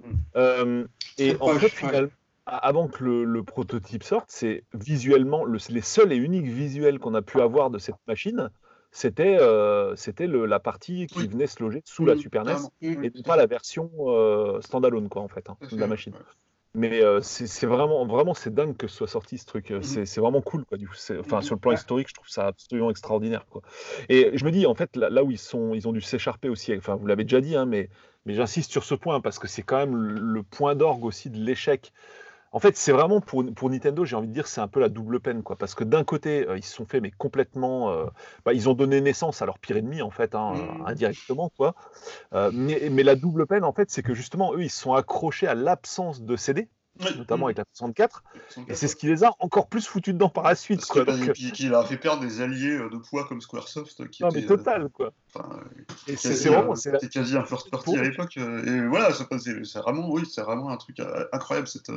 Mm. 0.03 0.11
Euh, 0.35 0.85
et 1.17 1.33
en 1.35 1.37
proche, 1.37 1.57
fait, 1.59 1.63
ouais. 1.65 1.69
finalement, 1.89 2.09
avant 2.45 2.87
que 2.87 3.03
le, 3.03 3.23
le 3.25 3.43
prototype 3.43 4.03
sorte, 4.03 4.27
c'est 4.29 4.63
visuellement 4.73 5.43
le- 5.43 5.59
les 5.69 5.81
seuls 5.81 6.13
et 6.13 6.17
uniques 6.17 6.45
visuels 6.47 6.99
qu'on 6.99 7.13
a 7.13 7.21
pu 7.21 7.41
avoir 7.41 7.69
de 7.69 7.77
cette 7.79 7.95
machine. 8.07 8.49
C'était 8.91 9.37
euh, 9.41 9.95
c'était 9.97 10.27
la 10.27 10.59
partie 10.59 11.07
qui 11.07 11.19
Oui. 11.19 11.27
venait 11.27 11.45
se 11.45 11.61
loger 11.61 11.81
sous 11.85 12.05
la 12.05 12.15
Mm, 12.15 12.19
Super 12.19 12.45
NES. 12.45 12.55
Mm. 12.81 13.03
et 13.03 13.11
pas 13.23 13.35
la 13.35 13.45
version 13.45 13.91
euh, 14.07 14.61
standalone 14.61 15.09
quoi 15.09 15.21
en 15.21 15.27
fait 15.27 15.49
hein, 15.49 15.57
de 15.69 15.77
la 15.77 15.87
machine. 15.87 16.13
Mais 16.77 17.01
euh, 17.01 17.21
c'est 17.21 17.65
vraiment, 17.65 18.05
vraiment, 18.05 18.35
c'est 18.35 18.53
dingue 18.53 18.77
que 18.77 18.87
ce 18.87 18.95
soit 18.97 19.07
sorti 19.07 19.37
ce 19.39 19.45
truc. 19.45 19.71
Mhm. 19.79 19.81
C'est 19.81 20.05
c'est 20.05 20.21
vraiment 20.21 20.41
cool, 20.43 20.63
quoi. 20.65 20.77
Du 20.77 20.87
coup, 20.87 20.95
enfin, 21.19 21.41
Mhm. 21.41 21.41
sur 21.41 21.55
le 21.55 21.59
plan 21.59 21.71
historique, 21.71 22.07
je 22.09 22.13
trouve 22.13 22.27
ça 22.29 22.45
absolument 22.47 22.91
extraordinaire, 22.91 23.47
quoi. 23.47 23.63
Et 24.09 24.37
je 24.37 24.45
me 24.45 24.51
dis, 24.51 24.65
en 24.67 24.75
fait, 24.75 24.95
là, 24.95 25.09
là 25.09 25.23
où 25.23 25.31
ils 25.31 25.39
sont, 25.39 25.73
ils 25.73 25.87
ont 25.87 25.91
dû 25.91 26.01
s'écharper 26.01 26.49
aussi. 26.49 26.75
Enfin, 26.77 26.95
vous 26.95 27.07
l'avez 27.07 27.23
déjà 27.23 27.41
dit, 27.41 27.55
hein, 27.55 27.65
mais, 27.65 27.89
mais 28.25 28.35
j'insiste 28.35 28.69
sur 28.71 28.83
ce 28.83 28.93
point 28.95 29.21
parce 29.21 29.39
que 29.39 29.47
c'est 29.47 29.63
quand 29.63 29.77
même 29.77 29.95
le, 29.95 30.19
le 30.19 30.43
point 30.43 30.75
d'orgue 30.75 31.05
aussi 31.05 31.29
de 31.31 31.37
l'échec. 31.39 31.91
En 32.51 32.59
fait, 32.59 32.77
c'est 32.77 32.91
vraiment 32.91 33.21
pour, 33.21 33.43
pour 33.53 33.69
Nintendo, 33.69 34.05
j'ai 34.05 34.15
envie 34.15 34.27
de 34.27 34.33
dire, 34.33 34.47
c'est 34.47 34.61
un 34.61 34.67
peu 34.67 34.79
la 34.79 34.89
double 34.89 35.19
peine, 35.19 35.43
quoi. 35.43 35.55
Parce 35.57 35.75
que 35.75 35.83
d'un 35.83 36.03
côté, 36.03 36.47
euh, 36.47 36.57
ils 36.57 36.63
se 36.63 36.73
sont 36.73 36.85
fait, 36.85 37.01
mais 37.01 37.11
complètement, 37.11 37.91
euh, 37.91 38.05
bah, 38.45 38.53
ils 38.53 38.69
ont 38.69 38.73
donné 38.73 39.01
naissance 39.01 39.41
à 39.41 39.45
leur 39.45 39.59
pire 39.59 39.77
ennemi, 39.77 40.01
en 40.01 40.09
fait, 40.11 40.33
hein, 40.35 40.67
Mhm. 40.79 40.87
indirectement, 40.87 41.49
quoi. 41.57 41.75
Euh, 42.33 42.51
mais, 42.53 42.89
mais 42.91 43.03
la 43.03 43.15
double 43.15 43.47
peine, 43.47 43.63
en 43.63 43.73
fait, 43.73 43.91
c'est 43.91 44.03
que 44.03 44.13
justement, 44.13 44.53
eux, 44.55 44.63
ils 44.63 44.69
se 44.71 44.81
sont 44.81 44.93
accrochés 44.93 45.47
à 45.47 45.55
l'absence 45.55 46.21
de 46.23 46.35
CD. 46.37 46.69
Notamment 47.17 47.45
Mm. 47.45 47.49
avec 47.49 47.57
la 47.57 47.63
64, 47.73 48.23
et 48.67 48.75
c'est 48.75 48.87
ce 48.87 48.95
qui 48.95 49.07
les 49.07 49.23
a 49.23 49.33
encore 49.39 49.67
plus 49.67 49.85
foutus 49.87 50.13
dedans 50.13 50.29
par 50.29 50.43
la 50.43 50.55
suite, 50.55 50.79
Parce 50.79 50.89
quoi. 50.91 51.05
que, 51.05 51.11
Donc, 51.11 51.27
et 51.27 51.31
puis 51.31 51.51
qu'il 51.51 51.73
a 51.73 51.83
fait 51.83 51.97
perdre 51.97 52.21
des 52.21 52.41
alliés 52.41 52.77
euh, 52.77 52.89
de 52.89 52.97
poids 52.97 53.25
comme 53.27 53.41
Squaresoft 53.41 54.07
qui 54.09 54.23
non, 54.23 54.29
mais 54.33 54.43
euh, 54.43 54.47
total, 54.47 54.89
quoi. 54.89 55.11
euh, 55.37 55.41
c'est 56.15 56.49
vraiment, 56.49 56.75
c'était 56.75 57.09
quasi 57.09 57.35
un 57.37 57.43
first 57.43 57.69
party 57.69 57.97
à 57.97 58.03
l'époque. 58.03 58.37
euh, 58.37 58.65
et 58.65 58.87
voilà, 58.87 59.13
c'est 59.13 59.27
pas- 59.29 59.37
c'est 59.39 59.63
c'est 59.65 59.79
vraiment, 59.79 60.09
oui, 60.09 60.23
c'est 60.25 60.41
vraiment 60.41 60.69
un 60.69 60.77
truc 60.77 60.99
incroyable 61.31 61.67
cette. 61.67 61.91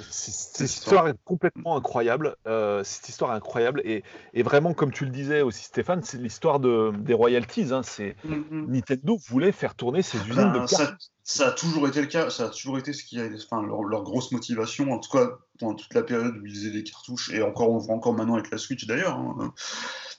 Cette 0.00 0.34
Cette 0.56 0.70
histoire 0.70 1.08
est 1.08 1.14
complètement 1.24 1.76
incroyable. 1.76 2.34
euh, 2.46 2.82
cette 2.82 3.08
histoire 3.08 3.32
est 3.32 3.36
incroyable. 3.36 3.82
Et, 3.84 4.02
et 4.34 4.42
vraiment, 4.42 4.74
comme 4.74 4.90
tu 4.90 5.04
le 5.04 5.10
disais 5.10 5.42
aussi, 5.42 5.64
Stéphane, 5.64 6.02
c'est 6.02 6.18
l'histoire 6.18 6.58
de, 6.60 6.92
des 6.98 7.14
royalties. 7.14 7.72
hein, 7.72 7.82
c'est 7.82 8.16
Nintendo 8.50 9.16
voulait 9.28 9.52
faire 9.52 9.74
tourner 9.74 10.02
ses 10.02 10.18
usines 10.18 10.34
Ben, 10.52 10.62
de 10.62 10.66
ça, 10.66 10.86
cartes. 10.86 11.11
Ça 11.24 11.48
a 11.48 11.52
toujours 11.52 11.86
été 11.88 12.00
le 12.00 12.06
cas, 12.08 12.30
ça 12.30 12.46
a 12.46 12.48
toujours 12.48 12.78
été 12.78 12.92
ce 12.92 13.04
qui 13.04 13.20
a, 13.20 13.24
enfin, 13.36 13.62
leur, 13.66 13.84
leur 13.84 14.02
grosse 14.02 14.32
motivation, 14.32 14.90
en 14.92 14.98
tout 14.98 15.10
cas 15.16 15.38
pendant 15.58 15.74
toute 15.74 15.94
la 15.94 16.02
période 16.02 16.36
où 16.38 16.46
ils 16.46 16.54
faisaient 16.54 16.70
des 16.70 16.82
cartouches, 16.82 17.30
et 17.32 17.42
encore 17.42 17.70
on 17.70 17.78
voit 17.78 17.94
encore 17.94 18.14
maintenant 18.14 18.34
avec 18.34 18.50
la 18.50 18.58
Switch 18.58 18.86
d'ailleurs. 18.86 19.16
hein. 19.16 19.52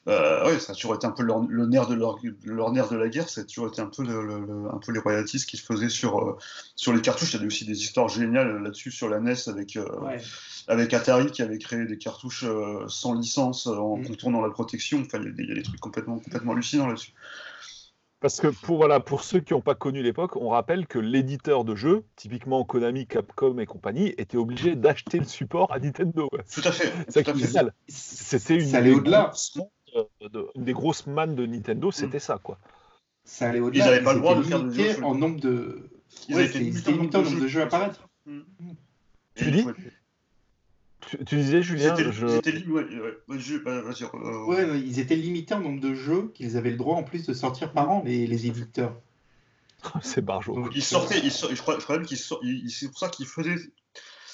Euh, 0.09 0.45
ouais, 0.45 0.59
ça 0.59 0.73
a 0.73 0.75
toujours 0.75 0.95
été 0.95 1.07
un 1.07 1.11
peu 1.11 1.23
leur, 1.23 1.39
le 1.47 1.65
nerf 1.65 1.87
de 1.87 1.93
leur, 1.95 2.17
leur 2.43 2.71
nerf 2.73 2.89
de 2.89 2.97
la 2.97 3.07
guerre, 3.07 3.29
ça 3.29 3.41
a 3.41 3.43
toujours 3.45 3.67
été 3.67 3.81
un 3.81 3.85
peu, 3.87 4.03
le, 4.03 4.21
le- 4.45 4.67
un 4.73 4.77
peu 4.77 4.91
les 4.91 4.99
royalties 4.99 5.45
qui 5.45 5.55
se 5.55 5.63
faisaient 5.63 5.87
sur, 5.89 6.19
euh, 6.19 6.37
sur 6.75 6.91
les 6.93 6.99
cartouches. 7.01 7.31
Il 7.31 7.35
y 7.35 7.37
avait 7.37 7.47
aussi 7.47 7.63
des 7.65 7.81
histoires 7.81 8.09
géniales 8.09 8.61
là-dessus 8.61 8.91
sur 8.91 9.07
la 9.07 9.17
NES 9.21 9.47
avec, 9.47 9.77
euh, 9.77 9.85
Ouais. 10.01 10.21
avec 10.67 10.93
Atari 10.93 11.31
qui 11.31 11.41
avait 11.41 11.57
créé 11.57 11.85
des 11.85 11.97
cartouches 11.97 12.43
sans 12.89 13.13
licence 13.13 13.67
en 13.67 13.95
Mm. 13.97 14.07
contournant 14.07 14.41
la 14.41 14.49
protection. 14.49 15.01
Enfin, 15.05 15.19
il 15.21 15.25
y 15.25 15.27
a 15.29 15.31
des- 15.31 15.43
il 15.43 15.49
y, 15.49 15.51
a 15.53 15.55
des 15.55 15.63
trucs 15.63 15.79
complètement, 15.79 16.19
complètement 16.19 16.51
hallucinants 16.51 16.87
là-dessus. 16.87 17.13
Parce 18.23 18.39
que 18.39 18.47
pour, 18.47 18.77
voilà, 18.77 19.01
pour 19.01 19.21
ceux 19.25 19.41
qui 19.41 19.51
n'ont 19.51 19.59
pas 19.59 19.75
connu 19.75 20.01
l'époque, 20.01 20.37
on 20.37 20.47
rappelle 20.47 20.87
que 20.87 20.97
l'éditeur 20.97 21.65
de 21.65 21.75
jeux, 21.75 22.05
typiquement 22.15 22.63
Konami, 22.63 23.05
Capcom 23.05 23.59
et 23.59 23.65
compagnie, 23.65 24.13
était 24.17 24.37
obligé 24.37 24.77
d'acheter 24.77 25.19
le 25.19 25.25
support 25.25 25.69
à 25.73 25.77
Nintendo. 25.79 26.29
Tout 26.31 26.61
à 26.63 26.71
fait. 26.71 26.93
C'est. 27.09 27.25
C'était 27.89 28.55
une, 28.55 28.65
Ça 28.65 28.77
allait 28.77 28.91
des 28.91 28.95
au-delà. 28.95 29.33
de- 30.21 30.29
de- 30.29 30.47
une 30.55 30.63
des 30.63 30.71
grosses 30.71 31.05
mannes 31.05 31.35
de 31.35 31.45
Nintendo, 31.45 31.91
c'était 31.91 32.19
ça. 32.19 32.39
quoi. 32.41 32.59
Ça 33.25 33.49
allait 33.49 33.59
au-delà. 33.59 33.83
Ils 33.83 33.87
avaient 33.89 34.03
pas 34.03 34.13
le 34.13 34.19
droit 34.21 34.35
de 34.37 34.43
faire 34.43 34.63
des 34.63 34.91
jeux 34.93 35.03
en 35.03 35.15
nombre 35.15 35.41
de. 35.41 35.89
Ils 36.29 36.35
Ouais, 36.35 36.45
étaient 36.45 36.59
limités 36.59 36.93
en 36.93 36.95
nombre 36.95 37.41
de 37.41 37.47
jeux 37.47 37.61
à 37.61 37.65
apparaître. 37.65 38.07
Tu 39.35 39.47
Et 39.49 39.51
dis 39.51 39.65
Tu, 41.09 41.17
tu 41.25 41.35
disais, 41.37 41.61
Julien, 41.61 41.95
Ils 41.97 42.01
étaient, 42.01 42.11
je... 42.11 42.27
ils 42.27 42.35
étaient 42.35 42.67
ouais, 42.67 42.83
ouais, 42.83 43.13
ouais, 43.27 43.39
je- 43.39 43.57
bah, 43.57 43.71
euh, 43.71 44.45
Ouais, 44.45 44.79
ils 44.79 44.99
étaient 44.99 45.15
limités 45.15 45.53
en 45.53 45.59
nombre 45.59 45.81
de 45.81 45.93
jeux 45.93 46.31
qu'ils 46.33 46.57
avaient 46.57 46.71
le 46.71 46.77
droit 46.77 46.95
en 46.95 47.03
plus 47.03 47.25
de 47.25 47.33
sortir 47.33 47.71
par 47.71 47.89
an, 47.89 48.03
les, 48.05 48.27
les 48.27 48.47
éditeurs. 48.47 48.95
c'est 50.01 50.23
barjo. 50.23 50.53
Donc, 50.55 50.71
Ils 50.75 50.83
sortaient, 50.83 51.19
ils 51.19 51.31
sor- 51.31 51.49
je 51.53 51.61
crois, 51.61 51.77
je 51.79 51.83
crois 51.83 51.97
même 51.97 52.05
qu'ils 52.05 52.19
ils- 52.43 52.69
c'est 52.71 52.87
pour 52.87 52.99
ça 52.99 53.09
qu'ils 53.09 53.25
faisaient, 53.27 53.55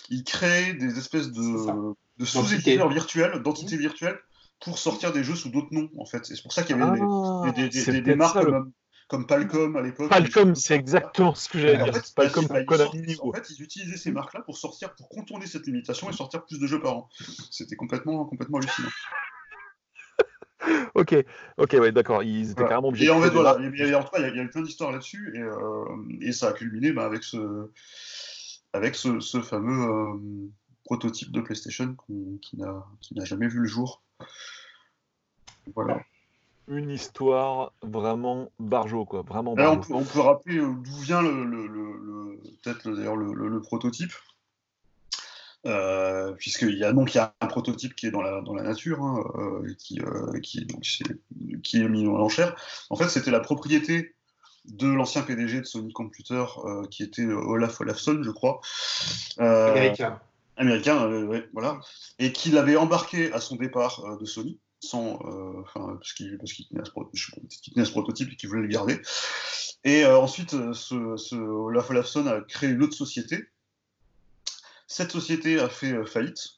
ils 0.10 0.24
créaient 0.24 0.74
des 0.74 0.98
espèces 0.98 1.32
de, 1.32 1.42
de 2.18 2.26
sous-éditeurs 2.26 2.90
virtuels, 2.90 3.42
d'entités 3.42 3.78
virtuelles, 3.78 4.20
pour 4.60 4.78
sortir 4.78 5.12
des 5.14 5.24
jeux 5.24 5.36
sous 5.36 5.50
d'autres 5.50 5.70
noms, 5.72 5.90
en 5.98 6.06
fait. 6.06 6.26
C'est 6.26 6.42
pour 6.42 6.52
ça 6.54 6.64
qu'il 6.64 6.78
y 6.78 6.82
avait 6.82 7.00
des- 7.00 7.06
Ah, 7.06 7.52
des, 7.56 7.70
des- 7.70 7.86
des- 7.86 8.02
des 8.02 8.16
marques 8.16 8.34
ça, 8.34 8.44
le- 8.44 8.52
comme, 8.52 8.72
comme 9.10 9.26
Palcom 9.26 9.76
à 9.76 9.82
l'époque. 9.82 10.08
Palcom, 10.10 10.56
c'est 10.56 10.76
exactement 10.76 11.34
ce 11.36 11.50
que 11.50 11.58
j'allais 11.60 11.82
En 11.82 11.86
dire. 11.86 11.96
fait, 11.96 12.14
Palcom 12.16 12.44
ils, 12.44 12.78
sortent- 12.78 12.96
en 13.24 13.34
fait, 13.34 13.50
ils 13.50 13.62
utilisaient 13.64 13.98
ces 13.98 14.12
marques-là 14.12 14.42
pour 14.42 14.58
sortir, 14.58 14.94
pour 14.96 15.10
contourner 15.10 15.48
cette 15.48 15.66
limitation 15.66 16.10
et 16.10 16.14
sortir 16.14 16.46
plus 16.46 16.60
de 16.60 16.68
jeux 16.68 16.80
par 16.80 16.96
an. 16.96 17.10
C'était 17.52 17.76
complètement, 17.76 18.24
complètement 18.26 18.60
hallucinant. 18.60 18.88
Ok, 20.94 21.16
ok, 21.58 21.78
ouais, 21.80 21.92
d'accord. 21.94 22.22
Ils 22.22 22.44
étaient 22.52 22.54
Voilà. 22.56 22.70
carrément 22.70 22.90
obligés. 22.90 23.06
Et 23.06 23.10
en 23.10 23.22
fait, 23.22 23.30
voilà, 23.30 23.58
il 23.60 23.80
y 23.80 23.94
a- 23.94 23.98
en 24.00 24.04
tout 24.04 24.10
cas, 24.12 24.20
il 24.20 24.38
y, 24.38 24.48
plein 24.50 24.62
d'histoires 24.62 24.92
là-dessus, 24.92 25.32
et, 25.34 25.40
euh, 25.42 25.86
et 26.22 26.34
ça 26.34 26.50
a 26.50 26.54
culminé 26.54 26.92
bah, 26.92 27.06
avec 27.06 27.24
ce, 27.24 27.72
avec 28.74 28.96
ce, 28.96 29.22
ce 29.22 29.42
fameux 29.42 29.90
euh, 29.90 30.18
prototype 30.84 31.32
de 31.32 31.40
PlayStation 31.40 31.96
qu'on- 31.96 32.38
qui 32.42 32.58
n'a 32.58 32.86
qui 33.00 33.16
n'a 33.16 33.24
jamais 33.24 33.48
vu 33.48 33.60
le 33.60 33.68
jour. 33.68 34.04
Voilà. 35.74 36.02
Une 36.70 36.92
histoire 36.92 37.74
vraiment 37.82 38.52
barjo, 38.60 39.04
quoi. 39.06 39.24
Vraiment 39.24 39.56
Alors, 39.56 39.74
on, 39.74 39.76
barjo. 39.78 39.88
peut, 39.90 40.00
on 40.00 40.04
peut 40.06 40.20
rappeler 40.22 40.58
euh, 40.60 40.72
d'où 40.72 40.98
vient 41.02 41.22
le, 41.22 41.44
le- 41.44 41.68
le- 41.68 41.98
le- 41.98 42.40
peut-être 42.64 42.88
le- 42.88 42.96
d'ailleurs 42.96 43.16
le, 43.16 43.34
le- 43.34 43.48
le 43.50 43.62
prototype. 43.62 44.12
Euh, 45.66 46.32
puisqu'il 46.34 46.78
y 46.78 46.86
a 46.86 46.94
donc 46.94 47.14
il 47.14 47.18
y 47.18 47.20
a 47.20 47.34
un 47.42 47.48
prototype 47.48 47.94
qui 47.94 48.08
est 48.08 48.12
dans 48.12 48.22
la, 48.22 48.40
dans 48.42 48.54
la 48.54 48.64
nature, 48.64 49.04
hein, 49.04 49.22
euh, 49.36 49.74
qui, 49.78 50.00
euh, 50.00 50.40
qui, 50.42 50.66
donc, 50.66 50.86
c'est- 50.86 51.04
qui 51.64 51.82
est 51.82 51.90
mis 51.90 52.08
en 52.08 52.16
enchère. 52.16 52.56
En 52.90 52.96
fait, 52.96 53.10
c'était 53.10 53.32
la 53.32 53.42
propriété 53.42 54.16
de 54.66 54.88
l'ancien 54.88 55.22
PDG 55.24 55.60
de 55.62 55.66
Sony 55.66 55.92
Computer, 55.92 56.46
euh, 56.64 56.86
qui 56.90 57.04
était 57.04 57.26
Olaf 57.26 57.82
Olafsson, 57.82 58.20
je 58.22 58.32
crois. 58.32 58.62
Euh, 59.40 59.72
Américain. 59.72 60.20
américain, 60.56 61.04
euh, 61.08 61.26
ouais, 61.26 61.50
voilà, 61.54 61.80
et 62.20 62.32
qu'il 62.32 62.58
avait 62.58 62.76
embarqué 62.78 63.34
à 63.34 63.40
son 63.42 63.56
départ 63.58 64.06
euh, 64.06 64.18
de 64.18 64.26
Sony, 64.26 64.60
sans, 64.80 65.20
euh, 65.26 65.62
enfin, 65.62 65.96
parce 66.00 66.14
qu'il 66.14 66.38
qu'il 66.54 66.68
tenait, 66.68 66.84
ce 66.86 66.92
tenait 67.74 67.86
à 67.86 67.92
prototype 67.92 68.32
et 68.32 68.36
qu'il 68.36 68.50
voulait 68.50 68.62
le 68.62 68.68
garder. 68.68 69.02
Et 69.84 70.04
euh, 70.06 70.18
ensuite, 70.20 70.54
euh, 70.54 70.74
ce, 70.74 71.16
ce 71.18 71.36
Olaf 71.36 71.90
Olafsson 71.90 72.26
a 72.28 72.42
créé 72.42 72.70
une 72.70 72.84
autre 72.84 72.96
société. 72.96 73.46
Cette 74.88 75.12
société 75.12 75.60
a 75.60 75.70
fait 75.70 75.94
euh, 75.94 76.06
faillite. 76.06 76.56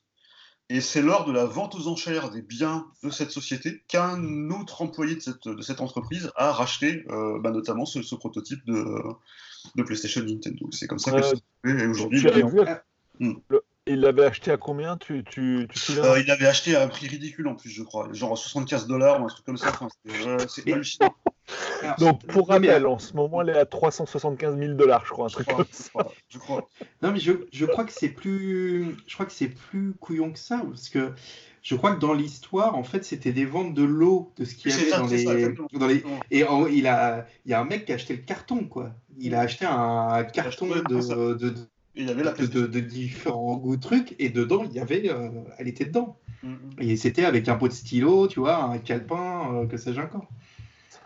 Et 0.69 0.79
c'est 0.79 1.01
lors 1.01 1.25
de 1.25 1.33
la 1.33 1.45
vente 1.45 1.75
aux 1.75 1.87
enchères 1.89 2.29
des 2.29 2.41
biens 2.41 2.87
de 3.03 3.09
cette 3.09 3.31
société 3.31 3.83
qu'un 3.89 4.49
autre 4.51 4.81
employé 4.81 5.15
de 5.15 5.19
cette, 5.19 5.45
de 5.49 5.61
cette 5.61 5.81
entreprise 5.81 6.31
a 6.37 6.53
racheté 6.53 7.03
bah, 7.39 7.51
notamment 7.51 7.85
ce, 7.85 8.01
ce 8.01 8.15
prototype 8.15 8.63
de, 8.65 8.85
de 9.75 9.83
PlayStation 9.83 10.23
Nintendo. 10.23 10.69
C'est 10.71 10.87
comme 10.87 10.97
ça 10.97 11.11
que 11.11 11.17
Euh, 11.17 11.33
c'est 11.65 11.75
fait. 11.75 11.83
Et 11.83 11.87
aujourd'hui, 11.87 12.21
le- 12.21 13.63
Il 13.87 13.99
l'avait 14.01 14.25
acheté 14.25 14.51
à 14.51 14.57
combien 14.57 14.95
Tu, 14.97 15.23
tu, 15.23 15.67
tu 15.69 15.79
te 15.79 15.79
souviens? 15.79 16.03
Euh, 16.03 16.19
il 16.19 16.27
l'avait 16.27 16.45
acheté 16.45 16.75
à 16.75 16.83
un 16.83 16.87
prix 16.87 17.07
ridicule 17.07 17.47
en 17.47 17.55
plus, 17.55 17.69
je 17.69 17.81
crois, 17.83 18.07
genre 18.13 18.33
à 18.33 18.35
75 18.35 18.87
dollars 18.87 19.21
ou 19.21 19.25
un 19.25 19.27
truc 19.27 19.45
comme 19.45 19.57
ça. 19.57 19.69
Enfin, 19.69 19.87
c'est 20.05 20.27
euh, 20.27 20.37
hallucinant. 20.73 21.15
Donc, 21.97 22.25
pour 22.27 22.47
rappel, 22.47 22.85
en 22.85 22.99
ce 22.99 23.15
moment, 23.15 23.41
elle 23.41 23.49
est 23.49 23.57
à 23.57 23.65
375 23.65 24.55
000 24.57 24.75
dollars, 24.75 25.05
je 25.05 25.11
crois, 25.11 25.25
un 25.25 25.29
Je 25.29 25.33
truc 25.33 25.47
crois, 25.47 25.63
comme 25.63 25.65
je 25.71 25.77
ça. 25.83 25.89
crois, 25.89 26.13
je 26.29 26.37
crois. 26.37 26.69
Non, 27.01 27.11
mais 27.11 27.19
je, 27.19 27.31
je 27.51 27.65
crois 27.65 27.83
que 27.85 27.91
c'est 27.91 28.09
plus, 28.09 28.95
je 29.07 29.13
crois 29.15 29.25
que 29.25 29.31
c'est 29.31 29.49
plus 29.49 29.93
couillon 29.99 30.31
que 30.31 30.39
ça, 30.39 30.61
parce 30.69 30.89
que 30.89 31.11
je 31.63 31.75
crois 31.75 31.95
que 31.95 31.99
dans 31.99 32.13
l'histoire, 32.13 32.75
en 32.75 32.83
fait, 32.83 33.03
c'était 33.03 33.33
des 33.33 33.45
ventes 33.45 33.73
de 33.73 33.83
lots 33.83 34.31
de 34.37 34.45
ce 34.45 34.55
qu'il 34.55 34.71
y 34.71 34.73
avait 34.73 34.89
ça, 34.89 34.99
dans 34.99 35.07
les, 35.07 35.25
ça, 35.25 35.33
exactement. 35.33 35.67
dans 35.73 35.87
les, 35.87 35.95
Exactement. 35.95 36.19
et 36.31 36.43
en- 36.43 36.67
il 36.67 36.87
a, 36.87 37.25
il 37.45 37.51
y 37.51 37.53
a 37.53 37.61
un 37.61 37.65
mec 37.65 37.85
qui 37.85 37.91
a 37.91 37.95
acheté 37.95 38.15
le 38.15 38.21
carton, 38.21 38.65
quoi. 38.67 38.93
Il 39.17 39.33
a 39.35 39.41
acheté 39.41 39.65
un 39.65 40.23
carton 40.23 40.67
de, 40.67 40.81
de, 40.81 41.33
de, 41.35 41.49
Et 41.49 41.53
il 41.95 42.07
y 42.07 42.11
avait 42.11 42.23
la 42.23 42.33
de, 42.33 42.45
de- 42.45 42.67
de 42.67 42.79
différents 42.79 43.57
goûts 43.57 43.75
de 43.75 43.81
trucs, 43.81 44.15
et 44.19 44.29
dedans, 44.29 44.63
il 44.63 44.71
y 44.73 44.79
avait, 44.79 45.09
euh, 45.09 45.29
elle 45.57 45.67
était 45.67 45.85
dedans. 45.85 46.17
Mm, 46.43 46.49
mm. 46.53 46.57
Et 46.79 46.95
c'était 46.97 47.25
avec 47.25 47.47
un 47.49 47.55
pot 47.55 47.67
de 47.67 47.73
stylo, 47.73 48.27
tu 48.27 48.39
vois, 48.39 48.63
un 48.63 48.77
calepin, 48.79 49.53
euh, 49.53 49.67
que 49.67 49.77
sais-je 49.77 49.99
encore. 50.01 50.27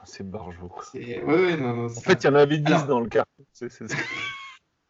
C'est 0.07 0.29
barjo. 0.29 0.67
quoi. 0.67 0.83
C'est, 0.91 1.23
ouais, 1.23 1.33
ouais, 1.45 1.57
non, 1.57 1.73
non, 1.75 1.85
En 1.85 1.89
fait, 1.89 2.23
il 2.23 2.27
y 2.27 2.29
en 2.29 2.35
avait 2.35 2.59
10 2.59 2.71
Alors- 2.71 2.87
dans 2.87 2.99
le 2.99 3.09
carton. 3.09 3.43
C'est- 3.53 3.69
c'est- 3.69 3.87
c'est- 3.87 3.97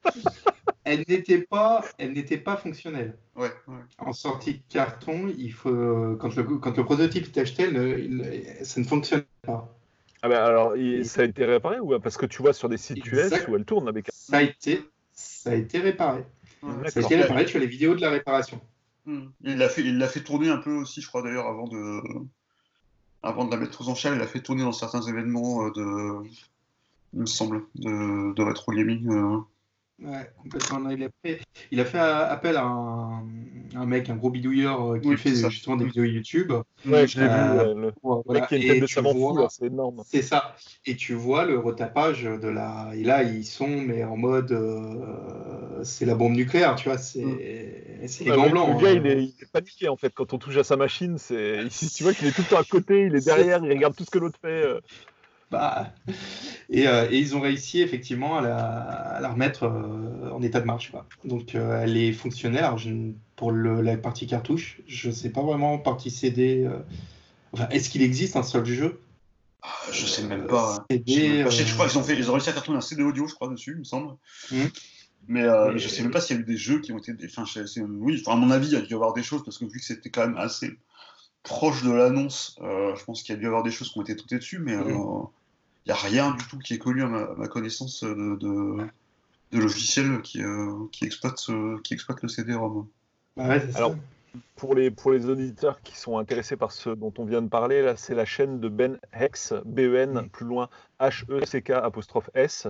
elle 0.84 1.04
n'était 1.08 1.40
pas, 1.42 1.84
elle 1.98 2.14
n'était 2.14 2.38
pas 2.38 2.58
fonctionnelle. 2.58 3.16
Ouais, 3.36 3.50
ouais. 3.68 3.76
En 3.98 4.14
sortie 4.14 4.56
de 4.56 4.62
carton, 4.70 5.32
il 5.38 5.52
faut 5.52 6.16
quand 6.20 6.36
le 6.36 6.44
quand 6.44 6.76
le 6.78 6.84
prototype 6.84 7.26
est 7.36 7.40
acheté, 7.40 7.68
le- 7.72 8.00
il- 8.00 8.46
ça 8.66 8.80
ne 8.82 8.86
fonctionne 8.86 9.24
pas. 9.42 9.74
Ah 10.22 10.28
ben 10.30 10.38
alors, 10.44 10.76
il- 10.76 11.06
ça 11.06 11.22
a 11.22 11.26
été 11.26 11.46
réparé 11.46 11.80
ou 11.80 11.98
parce 12.00 12.18
que 12.18 12.26
tu 12.26 12.42
vois 12.42 12.54
sur 12.54 12.68
des 12.70 12.78
sites 12.78 13.06
US 13.08 13.32
où 13.48 13.56
elle 13.56 13.66
tourne 13.66 13.88
avec. 13.88 14.08
Ça 14.12 14.38
a 14.38 14.42
été, 14.42 14.82
ça 15.16 15.52
a 15.52 15.56
été 15.56 15.80
réparé. 15.80 16.26
Ouais. 16.62 16.90
Ça 16.90 17.00
a 17.00 17.04
été 17.04 17.16
réparé. 17.16 17.46
Tu 17.46 17.58
as 17.58 17.60
les 17.60 17.68
vidéos 17.68 17.96
de 17.96 18.02
la 18.02 18.10
réparation. 18.10 18.60
Mm. 19.06 19.28
Il 19.42 19.58
l'a 19.58 19.70
fait, 19.70 19.82
il 19.82 19.98
l'a 19.98 20.08
fait 20.08 20.22
tourner 20.22 20.50
un 20.50 20.58
peu 20.58 20.74
aussi, 20.74 21.02
je 21.02 21.08
crois 21.08 21.22
d'ailleurs, 21.22 21.48
avant 21.48 21.68
de, 21.68 22.02
avant 23.24 23.46
de 23.46 23.52
la 23.52 23.58
mettre 23.58 23.82
aux 23.82 23.90
enchères, 23.90 24.16
il 24.16 24.22
a 24.22 24.28
fait 24.28 24.42
tourner 24.42 24.64
dans 24.64 24.72
certains 24.72 25.02
événements 25.02 25.66
euh, 25.66 25.72
de, 25.72 26.30
il 27.14 27.22
me 27.22 27.26
semble, 27.26 27.64
de, 27.76 28.34
de 28.34 28.44
rétro 28.44 28.72
gaming. 28.74 29.08
Euh. 30.04 30.08
Ouais, 30.12 30.32
complètement. 30.42 30.90
Il, 30.90 31.04
a 31.04 31.10
fait, 31.24 31.42
il 31.72 31.80
a 31.80 31.86
fait 31.86 32.00
euh, 32.00 32.28
appel 32.30 32.58
à 32.58 32.64
un, 32.64 33.24
un 33.76 33.86
mec, 33.86 34.10
un 34.10 34.16
gros 34.16 34.30
bidouilleur 34.30 34.94
euh, 34.94 35.00
qui 35.00 35.08
Oui, 35.10 35.18
fait 35.18 35.34
ça. 35.36 35.50
justement 35.50 35.78
des 35.78 35.86
vidéos 35.86 36.04
YouTube. 36.04 36.52
Ouais, 36.86 37.08
je 37.08 37.20
l'ai 37.20 37.28
Euh, 37.28 37.64
vu. 37.64 37.82
ouais, 37.82 37.86
le 37.86 37.92
Voilà, 38.26 38.42
mec 38.42 38.50
qui 38.50 38.56
a 38.56 38.58
une 38.58 38.66
tête 38.66 38.82
de 38.82 38.88
savant 38.88 39.14
fou, 39.14 39.48
c'est 39.50 39.66
énorme. 39.66 40.04
C'est 40.06 40.22
ça. 40.22 40.56
Et 40.86 40.96
tu 40.96 41.14
vois 41.14 41.46
le 41.46 41.58
retapage 41.60 42.24
de 42.24 42.48
la. 42.48 42.92
Et 42.96 43.04
là, 43.04 43.24
ils 43.24 43.46
sont, 43.46 43.68
mais 43.68 44.04
en 44.04 44.18
mode. 44.18 44.52
euh, 44.52 45.84
C'est 45.84 46.06
la 46.06 46.16
bombe 46.16 46.34
nucléaire, 46.34 46.76
tu 46.76 46.90
vois. 46.90 46.98
C'est 46.98 47.24
c'est 48.08 48.24
les 48.26 48.32
Ouais, 48.32 48.36
gants 48.38 48.46
le- 48.46 48.84
gars, 48.84 48.92
hein. 48.92 49.00
il 49.02 49.08
est, 49.08 49.24
il 49.24 49.36
est 49.44 49.52
paniqué 49.52 49.88
en 49.88 49.98
fait 49.98 50.14
quand 50.14 50.34
on 50.34 50.38
touche 50.38 50.58
à 50.58 50.64
sa 50.64 50.78
machine. 50.78 51.18
C'est, 51.18 51.68
tu 51.96 52.04
vois 52.04 52.14
qu'il 52.14 52.28
est 52.28 52.32
tout 52.32 52.42
le 52.42 52.48
temps 52.48 52.58
à 52.60 52.64
côté, 52.64 53.06
il 53.06 53.16
est 53.16 53.22
derrière, 53.26 53.64
il 53.64 53.70
regarde 53.72 53.96
tout 53.96 54.04
ce 54.04 54.12
que 54.12 54.20
l'autre 54.20 54.40
fait. 54.42 54.66
Bah, 55.52 55.94
et, 56.70 56.88
euh, 56.88 57.08
et 57.12 57.20
ils 57.20 57.36
ont 57.36 57.40
réussi 57.42 57.82
effectivement 57.82 58.38
à 58.38 58.42
la, 58.42 58.58
à 58.58 59.20
la 59.22 59.30
remettre 59.30 59.64
euh, 59.66 60.32
en 60.32 60.42
état 60.42 60.60
de 60.60 60.66
marche. 60.66 60.92
Quoi. 60.92 61.06
Donc 61.24 61.54
euh, 61.56 61.82
elle 61.82 61.96
est 61.98 62.14
fonctionnelle. 62.14 62.64
Alors, 62.64 62.78
je 62.80 62.90
ne- 62.90 63.14
pour 63.36 63.52
le- 63.52 63.82
la 63.82 63.96
partie 63.98 64.26
cartouche, 64.28 64.82
je 64.88 65.10
ne 65.10 65.14
sais 65.14 65.30
pas 65.30 65.42
vraiment 65.44 65.78
partie 65.78 66.10
CD. 66.10 66.68
Enfin, 67.54 67.68
est-ce 67.70 67.90
qu'il 67.90 68.02
existe 68.02 68.36
un 68.36 68.44
seul 68.44 68.66
jeu? 68.66 69.02
Je 69.92 70.06
sais 70.06 70.24
même 70.24 70.48
pas. 70.48 70.76
hein. 70.78 70.86
CD, 70.90 71.04
Je, 71.08 71.14
sais 71.14 71.28
même 71.30 71.44
pas. 71.46 71.50
Je 71.52 71.56
sais 71.58 71.66
je 71.66 71.74
crois 71.74 71.88
qu'ils 71.88 71.98
ont 72.00 72.04
fait, 72.04 72.16
ils 72.18 72.30
ont 72.30 72.34
réussi 72.34 72.50
à 72.50 72.54
cartonner 72.54 72.78
un 72.78 72.82
CD 72.82 73.04
audio, 73.04 73.28
je 73.28 73.34
crois, 73.36 73.48
dessus, 73.50 73.72
il 73.72 73.80
me 73.80 73.84
semble. 73.84 74.16
Mhm. 74.52 74.70
Mais, 75.28 75.44
euh, 75.44 75.72
Mais- 75.74 75.80
je 75.80 75.88
sais 75.88 76.02
même 76.04 76.12
pas 76.12 76.22
s'il 76.22 76.36
y 76.36 76.40
a 76.40 76.42
eu 76.42 76.46
des 76.46 76.58
jeux 76.58 76.82
qui 76.82 76.92
ont 76.92 76.98
été. 77.00 77.14
Enfin, 77.26 77.46
oui, 78.00 78.22
enfin, 78.26 78.38
à 78.38 78.40
mon 78.40 78.52
avis, 78.52 78.68
il 78.68 78.74
y 78.74 78.78
a 78.78 78.82
dû 78.82 78.92
y 78.92 78.94
avoir 78.94 79.14
des 79.14 79.24
choses 79.24 79.44
parce 79.44 79.58
que 79.58 79.66
vu 79.66 79.80
que 79.80 79.86
c'était 79.86 80.10
quand 80.10 80.26
même 80.28 80.38
assez 80.38 80.78
proche 81.46 81.84
de 81.84 81.92
l'annonce, 81.92 82.58
euh, 82.62 82.94
je 82.96 83.06
pense 83.06 83.24
qu'il 83.24 83.34
y 83.34 83.38
a 83.38 83.40
dû 83.40 83.46
y 83.46 83.48
avoir 83.48 83.64
des 83.64 83.72
choses 83.72 83.90
qui 83.92 84.00
ont 84.00 84.02
été 84.02 84.16
traitées 84.16 84.40
dessus, 84.40 84.60
mais 84.60 84.74
euh, 84.74 84.84
il 85.86 85.88
n'y 85.88 85.92
a 85.92 85.96
rien 85.96 86.32
du 86.32 86.44
tout 86.48 86.58
qui 86.60 86.74
est 86.74 86.80
connu 86.80 87.04
à 87.04 87.08
ma, 87.08 87.20
à 87.20 87.36
ma 87.36 87.48
connaissance 87.48 88.04
de, 88.04 88.36
de, 88.36 88.88
de 89.52 89.60
logiciels 89.60 90.22
qui, 90.22 90.44
euh, 90.44 90.74
qui, 90.92 91.06
exploite 91.06 91.40
qui 91.84 91.94
exploite 91.94 92.22
le 92.22 92.28
CD-ROM. 92.28 92.88
ouais, 93.38 93.72
ça. 93.72 93.78
Alors, 93.78 93.96
Pour 94.58 94.76
les, 94.76 94.92
pour 94.92 95.12
les 95.12 95.30
auditeurs 95.30 95.82
qui 95.82 95.98
sont 95.98 96.18
intéressés 96.18 96.58
par 96.58 96.72
ce 96.72 96.90
dont 96.90 97.14
on 97.18 97.26
vient 97.26 97.42
de 97.42 97.48
parler, 97.48 97.82
là, 97.82 97.96
c'est 97.96 98.16
la 98.16 98.26
chaîne 98.26 98.60
de 98.60 98.68
Ben 98.68 99.00
Hex, 99.14 99.54
B-E-N, 99.66 100.30
plus 100.30 100.46
loin, 100.46 100.68
H-E-C-K 101.00 101.70
apostrophe 101.72 102.30
S. 102.34 102.68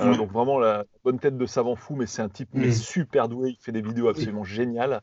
Euh. 0.00 0.16
Donc 0.16 0.30
vraiment 0.32 0.58
la 0.58 0.84
bonne 1.04 1.18
tête 1.18 1.36
de 1.36 1.46
savant 1.46 1.76
fou, 1.76 1.94
mais 1.96 2.06
c'est 2.06 2.22
un 2.22 2.28
type 2.28 2.50
mais 2.54 2.68
Mm. 2.68 2.72
super 2.72 3.28
doué, 3.28 3.50
il 3.50 3.56
fait 3.56 3.72
des 3.72 3.82
vidéos 3.82 4.08
absolument 4.08 4.44
géniales. 4.44 5.00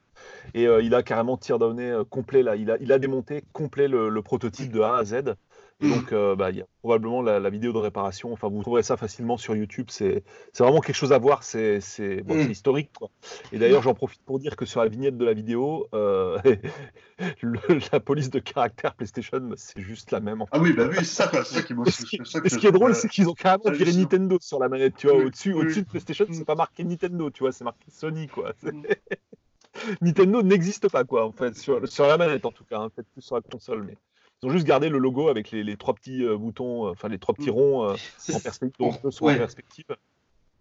Et 0.54 0.68
euh, 0.68 0.82
il 0.82 0.96
a 0.96 1.04
carrément 1.04 1.38
teardowné 1.38 1.89
euh, 1.92 2.04
complet, 2.06 2.44
là. 2.44 2.56
Il, 2.56 2.72
a, 2.72 2.77
il 2.80 2.92
a 2.92 3.00
démonté 3.00 3.44
complet 3.54 3.88
le, 3.88 4.10
le 4.10 4.22
prototype 4.22 4.72
de 4.72 4.82
A 4.82 4.98
à 4.98 5.06
Z. 5.06 5.36
Et 5.79 5.86
Mm. 5.86 5.93
donc, 5.93 6.12
euh, 6.12 6.36
bah, 6.36 6.50
il 6.50 6.57
y 6.57 6.62
a 6.62 6.65
probablement 6.81 7.22
la, 7.22 7.39
la 7.39 7.50
vidéo 7.51 7.72
de 7.72 7.77
réparation. 7.77 8.34
Enfin, 8.34 8.50
vous 8.50 8.62
trouverez 8.63 8.81
ça 8.81 8.98
facilement 8.98 9.38
sur 9.38 9.55
YouTube. 9.55 9.88
C'est 9.89 10.24
vraiment 10.57 10.79
quelque 10.81 10.96
chose 10.96 11.13
à 11.13 11.19
voir. 11.19 11.43
C'est 11.43 11.81
c'est- 11.81 12.22
bon, 12.24 12.34
Mm. 12.34 12.50
historique. 12.50 12.89
Quoi. 12.98 13.10
Et 13.51 13.60
d'ailleurs, 13.60 13.84
j'en 13.84 13.93
profite 13.93 14.24
pour 14.24 14.39
dire 14.39 14.55
que 14.55 14.65
sur 14.65 14.81
la 14.81 14.88
vignette 14.88 15.17
de 15.17 15.25
la 15.25 15.34
vidéo, 15.34 15.88
euh, 15.93 16.39
le- 17.43 17.60
la 17.91 18.00
police 18.00 18.31
de 18.31 18.39
caractère 18.39 18.96
PlayStation, 18.96 19.51
c'est 19.55 19.79
juste 19.79 20.10
la 20.12 20.19
même. 20.19 20.41
en 20.41 20.46
fait. 20.48 20.51
Ah 20.55 20.60
oui, 20.60 20.74
bah 20.74 20.88
oui, 20.89 20.96
c'est 20.98 21.05
ça, 21.05 21.43
ça 21.43 21.62
qui 21.62 21.74
Et 21.74 21.75
ce 21.91 22.24
ça 22.25 22.39
ce 22.43 22.57
qui 22.57 22.65
est 22.67 22.72
drôle, 22.72 22.96
c'est 22.96 23.07
qu'ils 23.07 23.29
ont 23.29 23.34
carrément 23.34 23.65
viré 23.65 23.84
hallucinant. 23.84 24.01
Nintendo 24.01 24.38
sur 24.41 24.60
la 24.60 24.69
manette, 24.69 24.96
tu 24.98 25.07
vois. 25.07 25.17
Oui, 25.17 25.25
Au-dessus, 25.25 25.53
oui. 25.53 25.62
au-dessus 25.62 25.84
de 25.84 25.88
PlayStation, 25.88 26.25
Mm. 26.27 26.34
c'est 26.34 26.46
pas 26.46 26.55
marqué 26.55 26.84
Nintendo, 26.84 27.29
tu 27.29 27.43
vois, 27.43 27.51
c'est 27.51 27.63
marqué 27.63 27.86
Sony, 27.91 28.27
quoi. 28.27 28.53
Mm. 28.63 28.81
Nintendo 30.01 30.41
n'existe 30.41 30.89
pas, 30.89 31.03
quoi, 31.03 31.25
en 31.27 31.31
fait, 31.31 31.55
sur, 31.55 31.88
sur 31.88 32.07
la 32.07 32.17
manette 32.17 32.46
en 32.46 32.51
tout 32.51 32.63
cas, 32.63 32.79
hein, 32.79 32.89
peut-être 32.89 33.10
plus 33.10 33.22
sur 33.22 33.36
la 33.36 33.41
console, 33.41 33.84
mais 33.84 33.96
ils 34.41 34.50
ont 34.50 34.51
juste 34.51 34.65
gardé 34.67 34.89
le 34.89 34.98
logo 35.00 35.29
avec 35.29 35.51
les, 35.51 35.63
les 35.63 35.77
trois 35.77 35.94
petits 35.94 36.24
euh, 36.24 36.38
boutons, 36.38 36.88
euh, 36.88 36.91
enfin 36.91 37.08
les 37.10 37.17
trois 37.20 37.34
petits 37.34 37.50
Mm. 37.50 37.53
ronds 37.53 37.84
euh, 37.89 37.96
en 38.36 38.39
perspective, 38.39 38.86
donc 38.86 39.06
eux 39.06 39.12
sont 39.12 39.25
Ouais. 39.25 39.36
en 39.36 39.38
perspective. 39.38 39.86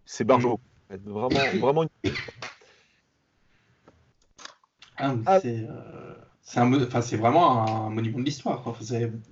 C'est 0.05 0.25
barjo. 0.25 0.61
fait. 0.89 1.01
Vraiment, 1.03 1.59
vraiment. 1.61 1.83
une- 1.83 2.13
Ah, 4.99 5.15
Ah. 5.27 5.41
c'est, 5.41 5.67
euh, 5.69 6.15
c'est 6.49 6.61
enfin, 6.61 7.01
vraiment 7.17 7.87
un 7.87 7.91
monument 7.91 8.21
de 8.21 8.23
l'histoire. 8.23 8.63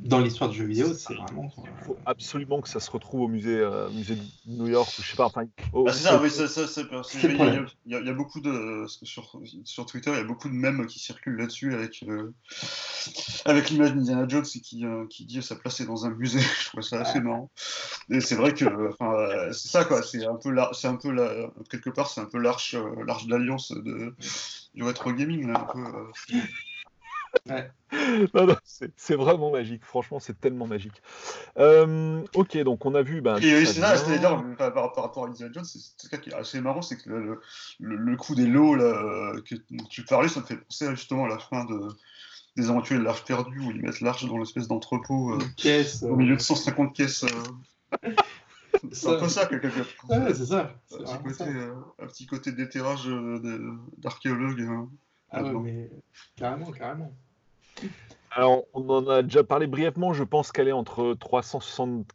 dans 0.01 0.19
l'histoire 0.19 0.51
du 0.51 0.59
jeu 0.59 0.65
vidéo, 0.65 0.93
c'est 0.95 1.15
vraiment. 1.15 1.49
Il 1.57 1.85
faut 1.85 1.97
absolument 2.07 2.61
que 2.61 2.69
ça 2.69 2.81
se 2.81 2.91
retrouve 2.91 3.21
au 3.21 3.29
musée, 3.29 3.57
euh, 3.57 3.89
musée 3.91 4.17
de 4.17 4.23
New 4.47 4.67
York 4.67 4.93
ou 4.99 5.03
je 5.03 5.11
sais 5.11 5.17
pas. 5.17 5.27
Enfin, 5.27 5.45
bah, 5.73 5.93
c'est 5.93 6.03
ça, 6.03 6.21
oui, 6.21 6.29
ça, 6.29 6.49
ça, 6.49 6.65
il, 7.23 7.37
y 7.87 7.95
a, 7.95 8.01
il 8.01 8.07
y 8.07 8.11
a 8.11 8.13
beaucoup 8.13 8.41
de 8.41 8.87
sur, 8.89 9.41
sur 9.63 9.87
Twitter, 9.87 10.11
il 10.11 10.17
y 10.17 10.21
a 10.21 10.25
beaucoup 10.25 10.49
de 10.49 10.55
mèmes 10.55 10.87
qui 10.87 10.99
circulent 10.99 11.37
là-dessus 11.37 11.73
avec 11.73 12.05
euh, 12.09 12.35
avec 13.45 13.71
l'image 13.71 13.95
d'Indiana 13.95 14.27
Jones 14.27 14.43
qui, 14.43 14.85
euh, 14.85 15.07
qui 15.09 15.25
dit 15.25 15.41
sa 15.41 15.55
place 15.55 15.81
est 15.81 15.87
dans 15.87 16.07
un 16.07 16.11
musée. 16.11 16.41
je 16.65 16.67
trouve 16.67 16.83
ça 16.83 17.01
assez 17.01 17.21
marrant. 17.21 17.49
Et 18.11 18.21
c'est 18.21 18.35
vrai 18.35 18.55
que 18.55 18.65
c'est 19.53 19.69
ça 19.69 19.85
quoi. 19.85 20.03
C'est 20.03 20.27
un 20.27 20.35
peu 20.35 20.53
c'est 20.73 20.89
un 20.89 20.97
peu 20.97 21.13
la, 21.13 21.49
quelque 21.71 21.91
part 21.91 22.11
c'est 22.11 22.23
un 22.23 22.27
peu 22.27 22.39
l'arche 22.39 22.75
l'arche 23.07 23.29
d'alliance 23.29 23.71
de 23.71 24.17
du 24.75 24.83
rétro 24.83 25.13
gaming 25.13 25.47
là, 25.47 25.61
un 25.61 25.73
peu. 25.73 26.35
c'est 28.97 29.15
vraiment 29.15 29.51
magique, 29.51 29.85
franchement, 29.85 30.19
c'est 30.19 30.39
tellement 30.41 30.67
magique. 30.67 31.03
Euh, 31.59 32.23
ok, 32.35 32.59
donc 32.59 32.85
on 32.87 32.95
a 32.95 33.03
vu. 33.03 33.21
Ben, 33.21 33.37
et 33.39 33.65
c'est 33.65 33.81
ça, 33.81 33.97
c'est-à-dire, 33.97 34.43
par, 34.57 34.75
rapport 34.75 35.25
à 35.25 35.29
Indiana 35.29 35.53
Jones, 35.53 35.65
c'est 35.65 36.09
ça 36.09 36.19
qui 36.19 36.31
est 36.31 36.35
assez 36.35 36.61
marrant, 36.61 36.83
c'est 36.83 36.97
que 36.97 37.11
le, 37.11 37.41
le, 37.81 38.17
coup 38.17 38.35
des 38.35 38.47
lots 38.47 38.75
là, 38.75 38.85
euh, 38.85 39.41
que 39.43 39.55
tu 39.89 40.05
parlais, 40.05 40.29
ça 40.29 40.41
me 40.41 40.47
fait 40.47 40.57
penser 40.57 40.91
justement 40.91 41.25
à 41.25 41.29
la 41.29 41.39
fin 41.39 41.65
de, 41.65 41.89
des 42.57 42.71
aventuriers 42.71 43.01
de 43.01 43.05
l'Arche 43.05 43.25
perdue, 43.25 43.61
où 43.61 43.71
ils 43.71 43.83
mettent 43.83 44.01
l'Arche 44.01 44.27
dans 44.27 44.39
l'espèce 44.39 44.69
d'entrepôt 44.69 45.33
euh, 45.33 45.85
au 46.03 46.17
milieu 46.17 46.37
de 46.37 46.41
150 46.41 46.95
caisses. 46.95 47.25
c'est 48.93 49.09
un 49.09 49.19
peu 49.19 49.29
ça, 49.29 49.47
quelque 49.47 49.67
Ouais, 49.67 50.35
c'est 50.35 50.47
ça. 50.47 50.75
Un, 50.93 51.17
petit 51.19 51.23
côté, 51.23 51.45
un 52.01 52.07
petit 52.07 52.27
côté 52.27 52.53
d'éthérage 52.53 53.09
d'archéologue. 53.99 54.61
Hein. 54.63 54.89
Ah 55.31 55.43
ouais, 55.43 55.53
mais 55.53 55.91
carrément, 56.37 56.71
carrément. 56.71 57.13
Alors, 58.35 58.65
on 58.75 58.89
en 58.89 59.07
a 59.09 59.23
déjà 59.23 59.45
parlé 59.45 59.67
brièvement. 59.67 60.13
Je 60.13 60.25
pense 60.25 60.51
qu'elle 60.51 60.69
est 60.69 60.73
entre 60.73 61.15
360, 61.15 62.07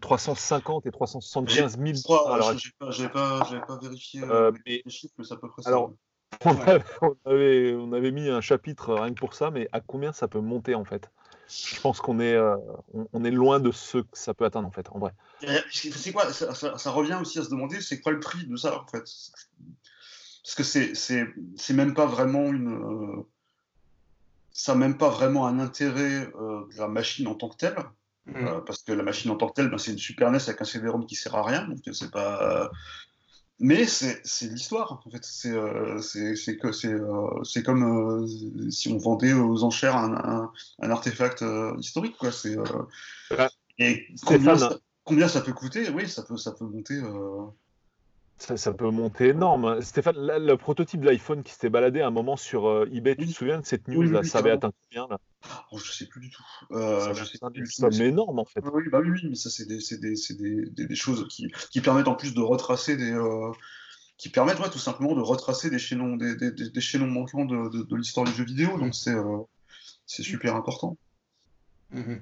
350 0.00 0.84
euh, 0.84 0.88
et 0.88 0.92
375 0.92 1.78
000. 1.78 2.24
alors, 2.30 2.52
j'ai 2.90 3.08
pas, 3.08 3.40
pas, 3.40 3.60
pas, 3.66 3.78
vérifié 3.80 4.22
euh, 4.22 4.50
euh 4.50 4.52
les 4.66 4.82
chiffres, 4.88 5.14
mais 5.16 5.24
c'est 5.24 5.34
à 5.34 5.38
peu 5.38 5.48
près 5.48 5.66
alors, 5.66 5.90
ça. 5.90 5.96
On, 6.44 7.30
avait, 7.30 7.74
on, 7.74 7.92
avait, 7.92 8.10
mis 8.10 8.28
un 8.28 8.42
chapitre 8.42 8.94
rien 8.94 9.14
que 9.14 9.18
pour 9.18 9.32
ça, 9.32 9.50
mais 9.50 9.68
à 9.72 9.80
combien 9.80 10.12
ça 10.12 10.28
peut 10.28 10.40
monter 10.40 10.74
en 10.74 10.84
fait? 10.84 11.10
Je 11.48 11.80
pense 11.80 12.00
qu'on 12.00 12.20
est, 12.20 12.34
euh, 12.34 12.56
on, 13.12 13.24
est 13.24 13.30
loin 13.30 13.60
de 13.60 13.70
ce 13.70 13.98
que 13.98 14.08
ça 14.12 14.34
peut 14.34 14.44
atteindre 14.44 14.68
en 14.68 14.72
fait, 14.72 14.88
en 14.90 14.98
vrai. 14.98 15.12
C'est 15.70 16.12
quoi 16.12 16.30
ça, 16.32 16.52
ça, 16.54 16.90
revient 16.90 17.18
aussi 17.20 17.38
à 17.38 17.44
se 17.44 17.48
demander, 17.48 17.80
c'est 17.80 18.00
quoi 18.00 18.12
le 18.12 18.20
prix 18.20 18.46
de 18.46 18.56
ça 18.56 18.82
en 18.82 18.86
fait? 18.86 19.04
Parce 20.42 20.54
que 20.56 20.62
c'est 20.62 21.72
même 21.72 21.94
pas 21.94 22.06
vraiment 22.06 22.52
une 22.52 23.24
ça 24.56 24.72
n'a 24.72 24.78
même 24.78 24.96
pas 24.96 25.10
vraiment 25.10 25.46
un 25.46 25.58
intérêt 25.58 26.30
euh, 26.40 26.66
de 26.72 26.78
la 26.78 26.88
machine 26.88 27.28
en 27.28 27.34
tant 27.34 27.50
que 27.50 27.56
telle. 27.56 27.76
Mm. 28.24 28.46
Euh, 28.46 28.60
parce 28.62 28.82
que 28.82 28.92
la 28.92 29.02
machine 29.02 29.30
en 29.30 29.36
tant 29.36 29.48
que 29.48 29.52
telle, 29.52 29.68
ben, 29.68 29.76
c'est 29.76 29.92
une 29.92 29.98
Super 29.98 30.30
NES 30.30 30.38
avec 30.46 30.62
un 30.62 30.64
CD-ROM 30.64 31.04
qui 31.06 31.14
sert 31.14 31.34
à 31.34 31.42
rien, 31.42 31.68
donc 31.68 31.78
c'est 31.92 32.10
pas. 32.10 32.70
Mais 33.58 33.86
c'est 33.86 34.22
l'histoire, 34.42 34.92
en 34.92 35.10
fait. 35.10 35.22
C'est 35.24 35.50
euh, 35.50 36.00
c'est 36.00 36.56
comme 36.56 38.26
si 38.70 38.88
on 38.88 38.98
vendait 38.98 39.34
aux 39.34 39.62
enchères 39.62 39.96
un, 39.96 40.50
un, 40.80 40.90
artefact 40.90 41.44
historique, 41.78 42.16
quoi. 42.16 42.32
C'est 42.32 42.56
et 43.78 44.06
combien 44.24 44.56
ça, 44.56 44.78
combien 45.04 45.28
ça, 45.28 45.42
peut 45.42 45.52
coûter? 45.52 45.90
Oui, 45.90 46.08
ça 46.08 46.22
peut 46.22 46.38
ça 46.38 46.52
peut 46.52 46.64
monter. 46.64 47.00
Ça, 48.38 48.72
peut 48.74 48.90
monter 48.90 49.28
énorme. 49.28 49.80
Stéphane, 49.80 50.14
le 50.18 50.56
prototype 50.56 51.00
de 51.00 51.06
l'iPhone 51.06 51.42
qui 51.42 51.52
s'était 51.52 51.70
baladé 51.70 52.02
à 52.02 52.08
un 52.08 52.10
moment 52.10 52.36
sur 52.36 52.68
euh, 52.68 52.88
eBay, 52.92 53.16
tu 53.16 53.26
te 53.26 53.32
souviens 53.32 53.60
de 53.60 53.64
cette 53.64 53.88
news 53.88 54.02
là 54.02 54.22
Ça 54.22 54.38
avait 54.38 54.50
atteint 54.50 54.72
combien 54.82 55.08
là? 55.08 55.18
Oh, 55.72 55.78
Je 55.78 55.90
sais 55.90 56.06
plus 56.06 56.20
du 56.20 56.30
tout. 56.30 56.44
Euh, 56.72 57.14
c'est 57.14 58.00
énorme 58.00 58.38
en 58.38 58.44
fait. 58.44 58.60
Oui, 58.72 58.84
bah 58.92 59.00
oui, 59.02 59.20
mais 59.24 59.36
ça 59.36 59.48
c'est 59.48 59.66
des, 59.66 59.78
des, 59.78 60.70
des, 60.70 60.86
des, 60.86 60.94
choses 60.94 61.26
qui, 61.28 61.50
qui, 61.70 61.80
permettent 61.80 62.08
en 62.08 62.14
plus 62.14 62.34
de 62.34 62.40
retracer 62.40 62.96
des. 62.96 63.10
Euh, 63.10 63.52
qui 64.18 64.28
permettent 64.28 64.58
tout 64.70 64.78
simplement 64.78 65.14
de 65.14 65.20
retracer 65.20 65.70
des 65.70 65.78
chaînons, 65.78 66.16
des, 66.16 66.36
des, 66.36 66.80
chaînons 66.80 67.06
manquants 67.06 67.44
de, 67.44 67.84
de, 67.84 67.96
l'histoire 67.96 68.26
du 68.26 68.32
jeu 68.32 68.44
vidéo. 68.44 68.78
Donc 68.78 68.94
c'est 68.94 69.14
euh, 69.14 69.38
c'est 70.06 70.22
super 70.22 70.56
important. 70.56 70.98
Mm-hmm. 71.94 72.20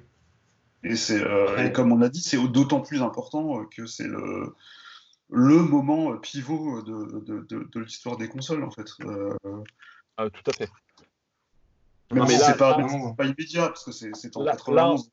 Et, 0.83 0.95
c'est, 0.95 1.23
et 1.57 1.71
comme 1.71 1.91
on 1.91 1.97
l'a 1.97 2.09
dit, 2.09 2.21
c'est 2.21 2.37
d'autant 2.47 2.79
plus 2.79 3.01
important 3.01 3.65
que 3.65 3.85
c'est 3.85 4.07
le 4.07 4.53
le 5.29 5.57
moment 5.57 6.15
pivot 6.17 6.81
de, 6.81 7.19
de, 7.19 7.69
de, 7.71 7.79
l'histoire 7.79 8.17
des 8.17 8.27
consoles, 8.27 8.63
en 8.63 8.71
fait. 8.71 8.87
Euh... 9.01 9.33
Ah, 10.17 10.29
tout 10.29 10.43
à 10.49 10.53
fait. 10.53 10.69
mais 12.11 12.27
c'est 12.27 12.57
pas, 12.57 12.77
pas, 13.17 13.25
immédiat, 13.25 13.67
parce 13.67 13.85
que 13.85 13.91
c'est 13.91 14.37
en 14.37 14.45
91. 14.45 15.11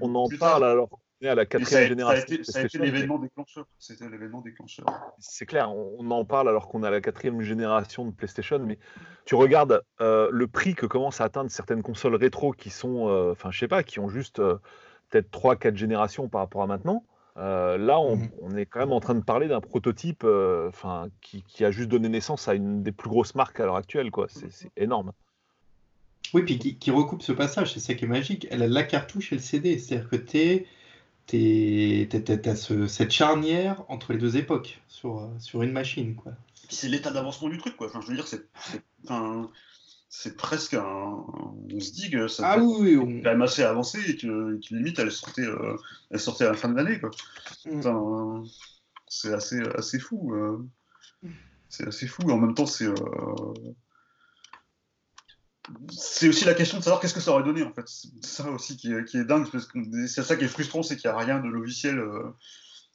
on 0.00 0.14
en 0.14 0.28
parle 0.38 0.64
alors 0.64 0.88
qu'on 0.88 0.98
est 1.20 1.28
à 1.28 1.34
la 1.34 1.46
quatrième 1.46 1.88
génération. 1.88 2.36
Ça 2.42 2.60
a 2.60 2.64
été, 2.64 2.78
l'événement 2.78 3.18
déclencheur. 3.18 3.66
C'était 3.78 4.08
l'événement 4.08 4.40
déclencheur. 4.40 4.86
C'est 5.18 5.46
clair, 5.46 5.70
on, 5.74 6.10
en 6.10 6.24
parle 6.24 6.48
alors 6.48 6.68
qu'on 6.68 6.82
est 6.82 6.86
à 6.86 6.90
la 6.90 7.00
quatrième 7.00 7.42
génération 7.42 8.06
de 8.06 8.12
PlayStation, 8.12 8.58
mais 8.58 8.78
tu 9.26 9.34
regardes 9.34 9.82
euh, 10.00 10.28
le 10.32 10.46
prix 10.46 10.74
que 10.74 10.86
commencent 10.86 11.20
à 11.20 11.24
atteindre 11.24 11.50
certaines 11.50 11.82
consoles 11.82 12.14
rétro 12.14 12.52
qui 12.52 12.70
sont, 12.70 13.08
euh, 13.08 13.32
enfin, 13.32 13.50
je 13.50 13.58
sais 13.58 13.68
pas, 13.68 13.82
qui 13.82 14.00
ont 14.00 14.08
juste 14.08 14.38
euh, 14.38 14.56
peut-être 15.10 15.30
3-4 15.30 15.76
générations 15.76 16.28
par 16.28 16.40
rapport 16.40 16.62
à 16.62 16.66
maintenant. 16.66 17.04
Euh, 17.36 17.76
là, 17.76 17.98
mmh 17.98 18.28
on, 18.42 18.56
est 18.56 18.66
quand 18.66 18.78
même 18.80 18.92
en 18.92 19.00
train 19.00 19.14
de 19.14 19.22
parler 19.22 19.48
d'un 19.48 19.60
prototype 19.60 20.22
euh, 20.24 20.68
enfin, 20.68 21.08
qui, 21.20 21.64
a 21.64 21.70
juste 21.70 21.88
donné 21.88 22.08
naissance 22.08 22.46
à 22.46 22.54
une 22.54 22.82
des 22.82 22.92
plus 22.92 23.08
grosses 23.08 23.34
marques 23.34 23.58
à 23.58 23.64
l'heure 23.64 23.76
actuelle. 23.76 24.10
quoi. 24.10 24.26
C'est 24.28 24.70
énorme. 24.76 25.12
Oui, 26.32 26.42
puis 26.42 26.58
qui, 26.58 26.90
recoupe 26.90 27.22
ce 27.22 27.32
passage, 27.32 27.74
c'est 27.74 27.80
ça 27.80 27.94
qui 27.94 28.04
est 28.04 28.08
magique. 28.08 28.46
Elle 28.50 28.62
a 28.62 28.68
la 28.68 28.82
cartouche 28.82 29.32
et 29.32 29.36
le 29.36 29.42
CD. 29.42 29.78
C'est-à-dire 29.78 30.08
que 30.08 30.16
tu 30.16 30.66
as 32.48 32.88
cette 32.88 33.10
charnière 33.10 33.84
entre 33.88 34.12
les 34.12 34.18
deux 34.18 34.36
époques 34.36 34.80
sur, 34.88 35.28
sur 35.38 35.62
une 35.62 35.72
machine. 35.72 36.14
quoi. 36.14 36.32
C'est 36.68 36.88
l'état 36.88 37.10
d'avancement 37.10 37.48
du 37.48 37.58
truc. 37.58 37.76
Quoi. 37.76 37.88
Enfin, 37.88 38.00
je 38.00 38.06
veux 38.08 38.14
dire, 38.14 38.26
c'est 38.26 38.46
c'est 39.06 39.12
presque 40.36 40.74
un, 40.74 40.82
on 40.84 41.80
se 41.80 41.92
dit 41.92 42.10
que 42.10 42.28
ça 42.28 42.52
ah, 42.52 42.58
oui, 42.58 42.96
quand 42.96 43.30
même 43.30 43.42
assez 43.42 43.62
avancé 43.62 43.98
et 44.08 44.16
que, 44.16 44.58
limite 44.70 44.98
elle 44.98 45.12
sortait, 45.12 45.42
euh, 45.42 45.76
elle 46.10 46.20
sortait 46.20 46.44
à 46.44 46.50
la 46.50 46.56
fin 46.56 46.68
de 46.68 46.76
l'année 46.76 47.00
quoi. 47.00 47.10
Mm. 47.66 48.44
c'est 49.08 49.32
assez, 49.32 49.60
assez 49.76 49.98
fou. 49.98 50.34
Euh. 50.34 50.66
C'est 51.68 51.88
assez 51.88 52.06
fou 52.06 52.28
et 52.28 52.32
en 52.32 52.38
même 52.38 52.54
temps 52.54 52.66
c'est 52.66 52.86
euh, 52.86 52.94
c'est 55.90 56.28
aussi 56.28 56.44
la 56.44 56.54
question 56.54 56.78
de 56.78 56.84
savoir 56.84 57.00
qu'est-ce 57.00 57.14
que 57.14 57.20
ça 57.20 57.32
aurait 57.32 57.42
donné 57.42 57.62
en 57.62 57.72
fait. 57.72 57.88
C'est 57.88 58.24
ça 58.24 58.50
aussi 58.50 58.76
qui 58.76 58.92
est, 58.92 59.04
qui 59.04 59.16
est 59.16 59.24
dingue 59.24 59.50
parce 59.50 59.66
que 59.66 59.78
c'est 60.06 60.22
ça 60.22 60.36
qui 60.36 60.44
est 60.44 60.48
frustrant, 60.48 60.82
c'est 60.82 60.96
qu'il 60.96 61.10
n'y 61.10 61.16
a 61.16 61.18
rien 61.18 61.40
de 61.40 61.48
logiciel 61.48 62.02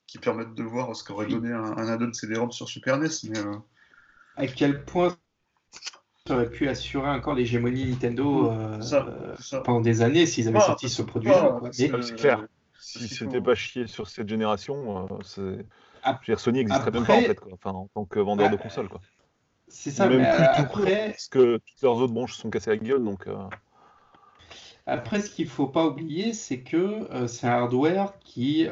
qui 0.07 0.19
permette 0.19 0.53
de 0.53 0.63
voir 0.63 0.95
ce 0.95 1.03
qu'aurait 1.03 1.27
donné 1.27 1.51
un, 1.51 1.63
un 1.77 1.87
add-on 1.87 2.13
CD-ROM 2.13 2.51
sur 2.51 2.69
Super 2.69 2.97
NES. 2.97 3.09
Mais, 3.29 3.39
à 4.37 4.47
quel 4.47 4.85
point 4.85 5.17
aurait 6.35 6.49
pu 6.49 6.67
assurer 6.67 7.09
encore 7.09 7.33
l'hégémonie 7.35 7.85
Nintendo 7.85 8.51
mmh, 8.51 8.79
euh, 8.93 9.61
pendant 9.63 9.81
des 9.81 10.01
années 10.01 10.25
s'ils 10.25 10.47
avaient 10.47 10.59
sorti 10.59 10.89
ce 10.89 11.01
produit-là. 11.01 11.59
C'est 11.71 11.89
clair. 12.15 12.45
Si 12.79 13.07
c'était 13.07 13.41
pas 13.41 13.55
chié 13.55 13.87
sur 13.87 14.07
cette 14.07 14.29
génération, 14.29 15.07
euh. 15.35 15.57
Sony 16.37 16.59
n'existerait 16.59 16.91
même 16.91 17.05
pas 17.05 17.17
en 17.17 17.21
fait, 17.21 17.39
Enfin, 17.51 17.71
en 17.71 17.87
tant 17.93 18.05
que 18.05 18.19
vendeur 18.19 18.49
de 18.49 18.55
consoles. 18.55 18.87
Quoi. 18.87 19.01
C'est 19.67 19.91
ça, 19.91 20.07
même 20.07 20.21
mais 20.21 20.35
plus 20.35 20.43
après... 20.43 21.09
parce 21.11 21.27
que 21.27 21.57
toutes 21.57 21.81
leurs 21.83 21.97
autres 21.97 22.13
branches 22.13 22.35
sont 22.35 22.49
cassées 22.49 22.71
la 22.71 22.77
gueule, 22.77 23.03
donc. 23.03 23.27
Euh. 23.27 23.35
Après, 24.87 25.21
ce 25.21 25.29
qu'il 25.29 25.45
ne 25.45 25.51
faut 25.51 25.67
pas 25.67 25.85
oublier, 25.85 26.33
c'est 26.33 26.61
que 26.61 27.27
c'est 27.27 27.47
un 27.47 27.51
hardware 27.51 28.13
qui 28.21 28.67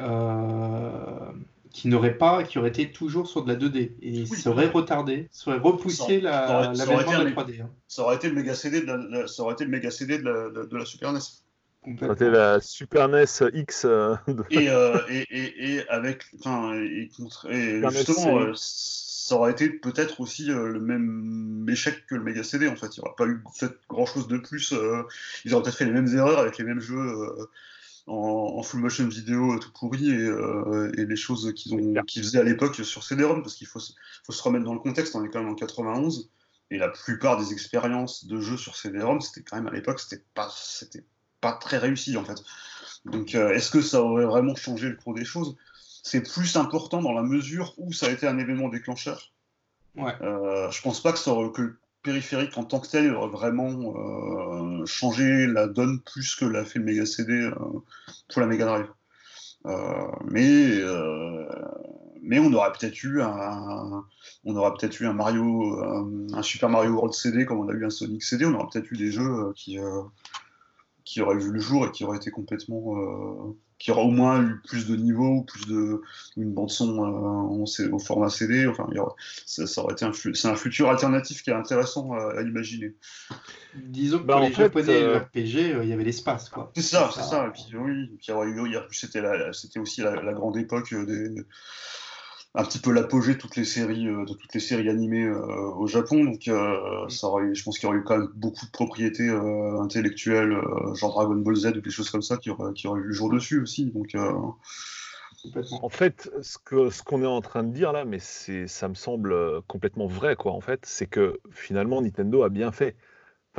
qui 1.78 1.86
n'aurait 1.86 2.18
pas, 2.18 2.42
qui 2.42 2.58
aurait 2.58 2.70
été 2.70 2.90
toujours 2.90 3.28
sur 3.28 3.44
de 3.44 3.52
la 3.52 3.56
2D 3.56 3.92
et 4.02 4.26
serait 4.26 4.66
retardé, 4.66 5.28
serait 5.30 5.58
repoussé 5.58 6.20
la, 6.20 6.72
la, 6.74 6.84
3D. 6.84 7.62
Hein. 7.62 7.70
Ça 7.86 8.02
aurait 8.02 8.16
été 8.16 8.28
le 8.28 8.34
méga 8.34 8.56
CD 8.56 8.80
de 8.80 8.86
la, 8.86 9.28
ça 9.28 9.44
aurait 9.44 9.52
été 9.52 9.62
le 9.62 9.70
méga 9.70 9.92
CD 9.92 10.18
de 10.18 10.24
la, 10.24 10.50
de, 10.50 10.76
la 10.76 10.84
Super 10.84 11.12
NES. 11.12 11.20
Ça 11.20 12.04
aurait 12.04 12.14
été 12.14 12.30
la 12.30 12.60
Super 12.60 13.08
NES 13.08 13.26
X. 13.54 13.84
Euh, 13.84 14.16
et, 14.50 14.68
euh, 14.68 14.98
et, 15.08 15.24
et, 15.30 15.74
et, 15.74 15.88
avec, 15.88 16.24
enfin, 16.40 16.74
et, 16.74 17.08
justement, 17.92 18.40
euh, 18.40 18.52
ça 18.56 19.36
aurait 19.36 19.52
été 19.52 19.68
peut-être 19.70 20.20
aussi 20.20 20.46
le 20.46 20.80
même 20.80 21.64
échec 21.70 22.06
que 22.08 22.16
le 22.16 22.24
méga 22.24 22.42
CD 22.42 22.66
en 22.66 22.74
fait. 22.74 22.96
Il 22.96 23.02
n'y 23.02 23.06
aurait 23.06 23.14
pas 23.16 23.26
eu 23.26 23.40
grand 23.88 24.06
chose 24.06 24.26
de 24.26 24.38
plus. 24.38 24.74
ils 25.44 25.54
auraient 25.54 25.62
peut-être 25.62 25.78
fait 25.78 25.84
les 25.84 25.92
mêmes 25.92 26.12
erreurs 26.12 26.40
avec 26.40 26.58
les 26.58 26.64
mêmes 26.64 26.80
jeux 26.80 27.48
en, 28.08 28.62
full 28.62 28.80
motion 28.80 29.06
vidéo 29.06 29.58
tout 29.58 29.72
pourri 29.72 30.10
et, 30.10 30.18
euh, 30.18 30.90
et 30.96 31.04
les 31.04 31.16
choses 31.16 31.52
qu'ils 31.54 32.22
faisaient 32.22 32.40
à 32.40 32.44
l'époque 32.44 32.76
sur 32.76 33.04
CD-ROM 33.04 33.42
parce 33.42 33.54
qu'il 33.54 33.66
faut, 33.66 33.80
faut, 34.24 34.32
se 34.32 34.42
remettre 34.42 34.64
dans 34.64 34.74
le 34.74 34.80
contexte 34.80 35.14
on 35.14 35.24
est 35.24 35.28
quand 35.28 35.40
même 35.40 35.50
en 35.50 35.54
91 35.54 36.30
et 36.70 36.78
la 36.78 36.88
plupart 36.88 37.38
des 37.38 37.52
expériences 37.52 38.26
de 38.26 38.40
jeux 38.40 38.56
sur 38.56 38.76
CD-ROM 38.76 39.20
c'était 39.20 39.42
quand 39.42 39.56
même 39.56 39.66
à 39.66 39.72
l'époque 39.72 40.00
c'était 40.00 40.24
pas 40.34 40.50
c'était 40.54 41.04
pas 41.40 41.52
très 41.52 41.78
réussi 41.78 42.16
en 42.16 42.24
fait. 42.24 42.42
Donc 43.04 43.34
euh, 43.34 43.50
est-ce 43.50 43.70
que 43.70 43.80
ça 43.80 44.02
aurait 44.02 44.24
vraiment 44.24 44.54
changé 44.54 44.88
le 44.88 44.96
cours 44.96 45.14
des 45.14 45.24
choses? 45.24 45.56
C'est 46.02 46.22
plus 46.22 46.56
important 46.56 47.02
dans 47.02 47.12
la 47.12 47.22
mesure 47.22 47.74
où 47.76 47.92
ça 47.92 48.06
a 48.06 48.10
été 48.10 48.26
un 48.26 48.38
événement 48.38 48.68
déclencheur. 48.68 49.32
Ouais. 49.96 50.14
Euh, 50.22 50.70
je 50.70 50.80
pense 50.82 51.02
pas 51.02 51.12
que 51.12 51.18
ça 51.18 51.32
aurait, 51.32 51.50
que 51.52 51.76
périphérique 52.08 52.56
en 52.56 52.64
tant 52.64 52.80
que 52.80 52.88
tel 52.88 53.14
aurait 53.14 53.28
vraiment 53.28 53.68
euh, 53.68 54.86
changé 54.86 55.46
la 55.46 55.66
donne 55.66 56.00
plus 56.00 56.36
que 56.36 56.46
l'a 56.46 56.64
fait 56.64 56.78
le 56.78 56.86
Mega 56.86 57.04
CD 57.04 57.34
euh, 57.34 57.50
pour 58.28 58.40
la 58.40 58.46
Mega 58.46 58.64
Drive. 58.64 58.86
Euh, 59.66 60.06
mais, 60.30 60.80
mais 62.22 62.38
on 62.38 62.50
aurait 62.54 62.72
peut-être 62.72 63.02
eu 63.02 63.20
un, 63.20 64.04
peut-être 64.44 65.00
eu 65.00 65.06
un 65.06 65.12
Mario, 65.12 65.78
un, 66.32 66.42
Super 66.42 66.70
Mario 66.70 66.92
World 66.92 67.12
CD 67.12 67.44
comme 67.44 67.58
on 67.58 67.68
a 67.68 67.72
eu 67.72 67.84
un 67.84 67.90
Sonic 67.90 68.22
CD. 68.22 68.46
On 68.46 68.54
aurait 68.54 68.68
peut-être 68.72 68.90
eu 68.90 68.96
des 68.96 69.12
jeux 69.12 69.52
qui 69.54 69.78
qui 71.08 71.22
auraient 71.22 71.38
vu 71.38 71.50
le 71.50 71.58
jour 71.58 71.86
et 71.86 71.90
qui 71.90 72.04
auraient 72.04 72.18
été 72.18 72.30
complètement 72.30 73.56
qui 73.78 73.92
aura 73.92 74.02
au 74.02 74.10
moins 74.10 74.42
eu 74.42 74.60
plus 74.66 74.86
de 74.86 74.96
niveaux, 74.96 75.42
plus 75.42 75.66
de 75.66 76.02
une 76.36 76.52
bande 76.52 76.70
son 76.70 76.98
euh, 76.98 77.90
au 77.92 77.98
format 77.98 78.28
CD. 78.28 78.66
Enfin, 78.66 78.88
ça, 79.46 79.82
aurait 79.82 79.92
été 79.92 80.04
un, 80.04 80.12
c'est 80.12 80.48
un 80.48 80.56
futur 80.56 80.90
alternatif 80.90 81.42
qui 81.42 81.50
est 81.50 81.54
intéressant 81.54 82.12
à, 82.12 82.42
imaginer. 82.42 82.96
Disons 83.76 84.18
que 84.18 84.24
bah, 84.24 84.34
pour 84.34 84.42
les 84.42 84.50
fait, 84.50 84.62
japonais 84.64 85.02
euh... 85.02 85.18
RPG, 85.18 85.56
euh, 85.56 85.84
il 85.84 85.88
y 85.88 85.92
avait 85.92 86.04
l'espace, 86.04 86.48
quoi. 86.48 86.72
C'est 86.74 86.82
ça, 86.82 87.10
c'est 87.14 87.22
ça. 87.22 87.46
Et 87.46 87.50
puis 87.50 87.76
oui, 87.76 88.18
puis, 88.88 88.98
c'était, 88.98 89.22
c'était 89.52 89.78
aussi 89.78 90.00
la, 90.00 90.16
la, 90.22 90.32
grande 90.32 90.56
époque 90.56 90.92
des 90.92 91.44
un 92.54 92.64
petit 92.64 92.78
peu 92.78 92.92
l'apogée 92.92 93.34
de 93.34 93.38
toutes 93.38 93.56
les 93.56 93.64
séries, 93.64 94.08
euh, 94.08 94.24
de 94.24 94.32
toutes 94.32 94.54
les 94.54 94.60
séries 94.60 94.88
animées 94.88 95.24
euh, 95.24 95.70
au 95.76 95.86
Japon. 95.86 96.24
Donc, 96.24 96.48
euh, 96.48 97.08
ça 97.08 97.28
je 97.52 97.62
pense 97.62 97.78
qu'il 97.78 97.86
y 97.86 97.90
aurait 97.90 97.98
eu 97.98 98.04
quand 98.04 98.18
même 98.18 98.28
beaucoup 98.34 98.66
de 98.66 98.70
propriétés 98.70 99.28
intellectuelles, 99.28 100.56
genre 100.94 101.12
Dragon 101.12 101.36
Ball 101.36 101.56
Z 101.56 101.66
ou 101.76 101.80
des 101.80 101.90
choses 101.90 102.10
comme 102.10 102.22
ça, 102.22 102.36
qui 102.36 102.50
auraient, 102.50 102.72
qui 102.72 102.86
auraient 102.86 103.00
eu 103.00 103.04
le 103.04 103.12
jour 103.12 103.30
dessus 103.30 103.60
aussi. 103.60 103.86
Donc, 103.86 104.16
en 105.82 105.88
fait, 105.88 106.30
ce 106.42 106.58
que 106.58 106.90
ce 106.90 107.02
qu'on 107.02 107.22
est 107.22 107.26
en 107.26 107.40
train 107.40 107.62
de 107.62 107.72
dire 107.72 107.92
là, 107.92 108.04
mais 108.04 108.18
c'est, 108.18 108.66
ça 108.66 108.88
me 108.88 108.94
semble 108.94 109.62
complètement 109.62 110.06
vrai, 110.06 110.34
quoi. 110.36 110.52
En 110.52 110.60
fait, 110.60 110.80
c'est 110.84 111.06
que 111.06 111.38
finalement 111.50 112.02
Nintendo 112.02 112.42
a 112.42 112.48
bien 112.48 112.72
fait 112.72 112.96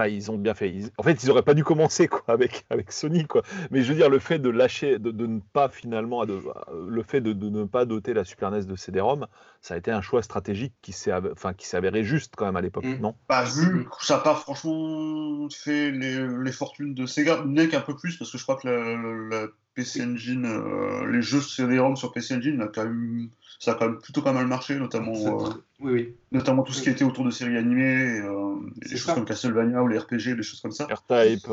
ils 0.07 0.31
ont 0.31 0.37
bien 0.37 0.53
fait. 0.53 0.73
en 0.97 1.03
fait, 1.03 1.23
ils 1.23 1.27
n'auraient 1.27 1.43
pas 1.43 1.53
dû 1.53 1.63
commencer 1.63 2.07
quoi, 2.07 2.23
avec, 2.27 2.65
avec 2.69 2.91
Sony. 2.91 3.25
Quoi. 3.25 3.41
Mais 3.71 3.83
je 3.83 3.89
veux 3.89 3.95
dire, 3.95 4.09
le 4.09 4.19
fait 4.19 4.39
de 4.39 4.49
lâcher, 4.49 4.99
de, 4.99 5.11
ne 5.11 5.39
pas 5.53 5.69
finalement, 5.69 6.25
de, 6.25 6.41
le 6.87 7.03
fait 7.03 7.21
de, 7.21 7.33
ne 7.33 7.65
pas 7.65 7.85
doter 7.85 8.13
la 8.13 8.23
Super 8.23 8.51
NES 8.51 8.65
de 8.65 8.75
CD-ROM, 8.75 9.27
ça 9.61 9.73
a 9.73 9.77
été 9.77 9.91
un 9.91 10.01
choix 10.01 10.23
stratégique 10.23 10.73
qui 10.81 10.91
s'est 10.91 11.11
enfin, 11.13 11.53
avéré 11.73 12.03
juste 12.03 12.33
quand 12.35 12.45
même 12.45 12.55
à 12.55 12.61
l'époque, 12.61 12.85
mm. 12.85 12.99
non? 12.99 13.15
Pas 13.27 13.43
bah, 13.43 13.49
vu, 13.49 13.87
ça 14.01 14.15
n'a 14.15 14.21
pas 14.21 14.35
franchement 14.35 15.47
fait 15.49 15.91
les, 15.91 16.51
fortunes 16.51 16.93
de 16.93 17.05
Sega, 17.05 17.43
n'est 17.45 17.75
un 17.75 17.81
peu 17.81 17.95
plus, 17.95 18.17
parce 18.17 18.31
que 18.31 18.37
je 18.37 18.43
crois 18.43 18.55
que 18.55 18.67
la, 18.67 19.47
PC 19.79 20.03
Engine, 20.03 20.45
euh, 20.45 21.09
les 21.09 21.21
jeux 21.21 21.41
CD-ROM 21.41 21.95
sur 21.95 22.11
PC 22.11 22.35
Engine, 22.35 22.61
a 22.61 22.67
quand 22.67 22.83
même 22.83 23.29
ça 23.59 23.71
a 23.71 23.75
quand 23.75 23.89
même 23.89 23.99
plutôt 23.99 24.21
pas 24.21 24.31
mal 24.31 24.47
marché, 24.47 24.75
notamment, 24.75 25.13
euh, 25.13 25.49
oui, 25.79 25.91
oui. 25.91 26.15
notamment 26.31 26.63
tout 26.63 26.71
ce 26.71 26.81
qui 26.81 26.89
était 26.89 27.03
autour 27.03 27.25
de 27.25 27.31
séries 27.31 27.57
animées, 27.57 28.21
euh, 28.21 28.55
des 28.77 28.97
choses 28.97 29.13
comme 29.13 29.25
Castlevania 29.25 29.83
ou 29.83 29.87
les 29.87 29.97
RPG, 29.97 30.35
des 30.35 30.43
choses 30.43 30.61
comme 30.61 30.71
ça. 30.71 30.85
R-Type. 30.85 31.47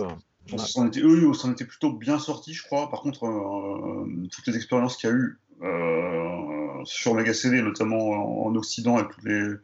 On 0.76 0.86
était, 0.86 1.00
eux, 1.00 1.28
on 1.44 1.52
était 1.52 1.64
plutôt 1.64 1.92
bien 1.92 2.20
sortis, 2.20 2.54
je 2.54 2.62
crois. 2.62 2.88
Par 2.88 3.00
contre, 3.00 3.26
euh, 3.26 4.28
toutes 4.30 4.46
les 4.46 4.56
expériences 4.56 4.96
qu'il 4.96 5.10
y 5.10 5.12
a 5.12 5.16
eu 5.16 5.38
sur 6.84 7.14
Mega 7.14 7.34
CD, 7.34 7.62
notamment 7.62 8.44
en, 8.46 8.54
Occident, 8.54 8.96
avec 8.96 9.10
tous 9.10 9.26
les, 9.26 9.54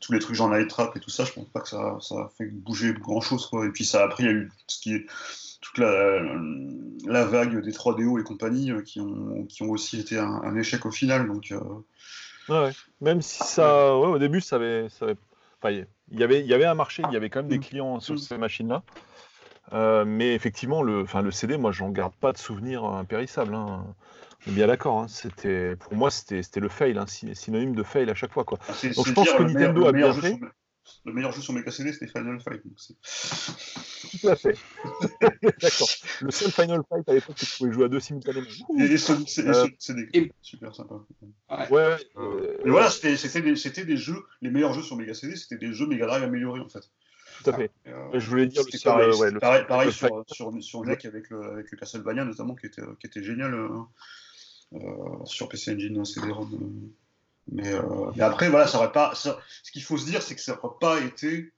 tous 0.00 0.12
les 0.12 0.20
trucs 0.20 0.36
genre 0.36 0.48
Night 0.48 0.68
Trap 0.68 0.96
et 0.96 1.00
tout 1.00 1.10
ça, 1.10 1.24
je 1.24 1.32
pense 1.32 1.48
pas 1.48 1.60
que 1.60 1.68
ça, 1.68 1.98
ça 2.00 2.14
a 2.14 2.30
fait 2.38 2.46
bouger 2.46 2.92
grand 2.92 3.20
chose. 3.20 3.46
Quoi. 3.46 3.66
Et 3.66 3.70
puis 3.70 3.84
ça, 3.84 4.04
après, 4.04 4.22
il 4.22 4.26
y 4.26 4.28
a 4.28 4.34
eu 4.34 4.52
ce 4.68 4.80
qui 4.80 4.94
est 4.94 5.06
toute 5.60 5.78
la, 5.78 6.20
la, 7.06 7.24
vague 7.24 7.60
des 7.62 7.72
3DO 7.72 8.20
et 8.20 8.24
compagnie 8.24 8.72
euh, 8.72 8.82
qui, 8.82 9.00
ont, 9.00 9.44
qui 9.48 9.62
ont 9.62 9.70
aussi 9.70 10.00
été 10.00 10.18
un, 10.18 10.56
échec 10.56 10.86
au 10.86 10.90
final. 10.90 11.26
Donc, 11.26 11.52
euh. 11.52 11.60
ouais, 12.48 12.72
Même 13.00 13.22
si 13.22 13.42
ça, 13.42 13.96
ouais, 13.98 14.08
au 14.08 14.18
début, 14.18 14.40
ça 14.40 14.56
avait, 14.56 14.88
ça 14.88 15.04
avait... 15.04 15.16
Enfin, 15.62 15.84
il 16.10 16.18
y 16.18 16.22
avait, 16.22 16.40
il 16.40 16.46
y 16.46 16.54
avait 16.54 16.64
un 16.64 16.74
marché, 16.74 17.02
il 17.08 17.12
y 17.12 17.16
avait 17.16 17.28
quand 17.28 17.40
même 17.40 17.50
des 17.50 17.58
mm. 17.58 17.62
clients 17.62 18.00
sur 18.00 18.14
mm. 18.14 18.18
ces 18.18 18.38
machines-là. 18.38 18.82
Euh, 19.72 20.04
mais 20.04 20.34
effectivement, 20.34 20.82
le, 20.82 21.02
enfin, 21.02 21.22
le 21.22 21.30
CD, 21.30 21.56
moi, 21.56 21.72
j'en 21.72 21.90
garde 21.90 22.14
pas 22.14 22.32
de 22.32 22.38
souvenir 22.38 22.84
impérissable. 22.84 23.54
Hein. 23.54 23.84
On 24.46 24.50
est 24.50 24.54
bien 24.54 24.66
d'accord. 24.66 25.00
Hein. 25.00 25.06
C'était, 25.08 25.76
pour 25.76 25.94
moi, 25.94 26.10
c'était, 26.10 26.60
le 26.60 26.68
fail, 26.68 26.96
hein, 26.98 27.04
synonyme 27.06 27.74
de 27.74 27.82
fail 27.82 28.10
à 28.10 28.14
chaque 28.14 28.32
fois. 28.32 28.44
Quoi. 28.44 28.58
Ah, 28.68 28.72
Donc 28.96 29.06
je 29.06 29.12
pense 29.12 29.30
que 29.30 29.42
Nintendo 29.42 29.86
a 29.86 29.92
bien 29.92 30.12
fait 30.12 30.40
le 31.04 31.12
meilleur 31.12 31.32
jeu 31.32 31.40
sur 31.40 31.52
mes 31.52 31.68
CD, 31.70 31.92
c'était 31.92 32.06
Final 32.06 32.40
Fight. 32.40 32.62
Tout 32.62 34.28
à 34.28 34.36
fait. 34.36 34.56
D'accord. 35.60 35.88
Le 36.20 36.30
seul 36.30 36.50
Final 36.50 36.82
Fight 36.88 37.08
à 37.08 37.14
l'époque, 37.14 37.36
que 37.36 37.44
tu 37.44 37.56
pouvais 37.56 37.72
jouer 37.72 37.84
à 37.84 37.88
deux 37.88 38.00
simultanément. 38.00 38.46
Et, 38.78 38.96
Sonic 38.96 39.28
CD, 39.28 40.08
euh, 40.14 40.26
super 40.42 40.74
sympa. 40.74 40.96
Ouais. 41.50 41.70
ouais 41.70 41.96
euh, 42.16 42.56
mais 42.64 42.70
voilà, 42.70 42.90
c'était 42.90 43.14
des, 43.40 43.84
des, 43.84 43.96
jeux, 43.96 44.22
les 44.42 44.50
meilleurs 44.50 44.72
jeux 44.74 44.82
sur 44.82 44.96
Mega 44.96 45.14
CD, 45.14 45.36
c'était 45.36 45.58
des 45.58 45.72
jeux 45.72 45.86
Mega 45.86 46.06
Drive 46.06 46.22
améliorés 46.22 46.60
en 46.60 46.68
fait. 46.68 46.90
Tout 47.42 47.50
à 47.50 47.52
fait. 47.54 47.70
Euh, 47.86 48.20
je 48.20 48.28
voulais 48.28 48.46
dire 48.46 48.62
le 48.62 48.84
pareil, 48.84 49.12
ouais, 49.14 49.30
le 49.30 49.38
pareil, 49.38 49.64
pareil 49.66 49.92
sur, 49.92 50.24
sur, 50.26 50.52
sur, 50.62 50.84
NEC 50.84 51.06
avec 51.06 51.30
le, 51.30 51.42
avec 51.52 51.70
le 51.70 51.78
Castlevania 51.78 52.24
notamment, 52.24 52.54
qui 52.54 52.66
était, 52.66 52.82
qui 53.00 53.06
était 53.06 53.22
génial 53.22 53.54
euh, 53.54 55.24
sur 55.24 55.48
PC 55.48 55.74
Engine 55.74 56.04
CD-ROM. 56.04 56.90
Euh, 57.58 58.12
mais, 58.16 58.22
après, 58.22 58.48
voilà, 58.48 58.66
ça 58.66 58.78
aurait 58.78 58.92
pas. 58.92 59.14
ce 59.14 59.30
qu'il 59.72 59.82
faut 59.82 59.96
se 59.96 60.06
dire, 60.06 60.22
c'est 60.22 60.34
que 60.34 60.40
ça 60.40 60.54
n'aurait 60.54 60.76
pas 60.80 61.00
été. 61.00 61.52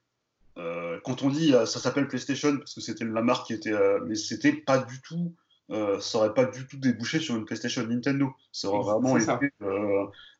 Euh, 0.57 0.99
quand 1.03 1.23
on 1.23 1.31
dit 1.31 1.55
euh, 1.55 1.65
ça 1.65 1.79
s'appelle 1.79 2.07
PlayStation 2.07 2.55
parce 2.57 2.75
que 2.75 2.81
c'était 2.81 3.05
la 3.05 3.23
marque 3.23 3.47
qui 3.47 3.53
était, 3.53 3.73
mais 4.05 4.15
c'était 4.15 4.53
pas 4.53 4.77
du 4.77 5.01
tout. 5.01 5.33
ça 5.69 6.17
aurait 6.19 6.33
pas 6.33 6.45
du 6.45 6.67
tout 6.67 6.77
débouché 6.77 7.19
sur 7.19 7.35
une 7.35 7.45
PlayStation 7.45 7.85
Nintendo. 7.85 8.31
Ça 8.51 8.69
aurait 8.69 8.93
vraiment 8.93 9.17
été 9.17 9.51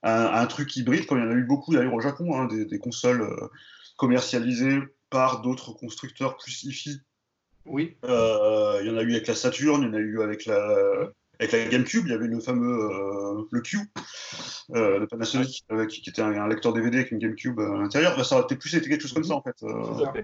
un, 0.04 0.46
truc 0.48 0.76
hybride, 0.76 1.06
comme 1.06 1.20
il 1.20 1.26
y 1.26 1.28
en 1.28 1.32
a 1.32 1.36
eu 1.36 1.46
beaucoup 1.46 1.74
d'ailleurs 1.74 1.94
au 1.94 2.02
Japon, 2.02 2.36
hein, 2.36 2.48
des, 2.48 2.80
consoles 2.80 3.28
commercialisées 3.98 4.80
par 5.10 5.42
d'autres 5.42 5.72
constructeurs 5.74 6.38
plus 6.38 6.64
hi 6.64 7.02
Oui. 7.66 7.96
il 8.04 8.86
y 8.86 8.90
en 8.90 8.98
a 8.98 9.04
eu 9.04 9.12
avec 9.12 9.28
la 9.28 9.36
Saturn, 9.36 9.82
il 9.82 9.88
y 9.88 9.90
en 9.90 9.94
a 9.94 10.00
eu 10.00 10.22
avec 10.22 10.46
la, 10.46 11.12
avec 11.40 11.52
la 11.52 11.66
GameCube, 11.66 12.06
il 12.06 12.12
y 12.12 12.14
avait 12.14 12.28
le 12.28 12.40
fameux 12.40 12.92
euh, 12.92 13.44
le 13.52 13.62
Q 13.62 13.80
euh, 14.76 15.00
de 15.00 15.06
Panasonic 15.06 15.66
qui, 15.90 16.10
était 16.10 16.22
un, 16.22 16.48
lecteur 16.48 16.74
DVD 16.74 16.98
avec 16.98 17.12
une 17.12 17.20
GameCube 17.20 17.60
à 17.60 17.78
l'intérieur. 17.78 18.16
Bah, 18.16 18.24
ça 18.24 18.36
aurait 18.36 18.48
peut-être 18.48 18.62
plus 18.62 18.76
été 18.76 18.90
quelque 18.90 19.02
chose 19.02 19.14
comme 19.14 19.24
ça 19.24 19.36
en 19.36 19.42
fait. 19.42 19.56
Euh. 19.64 20.24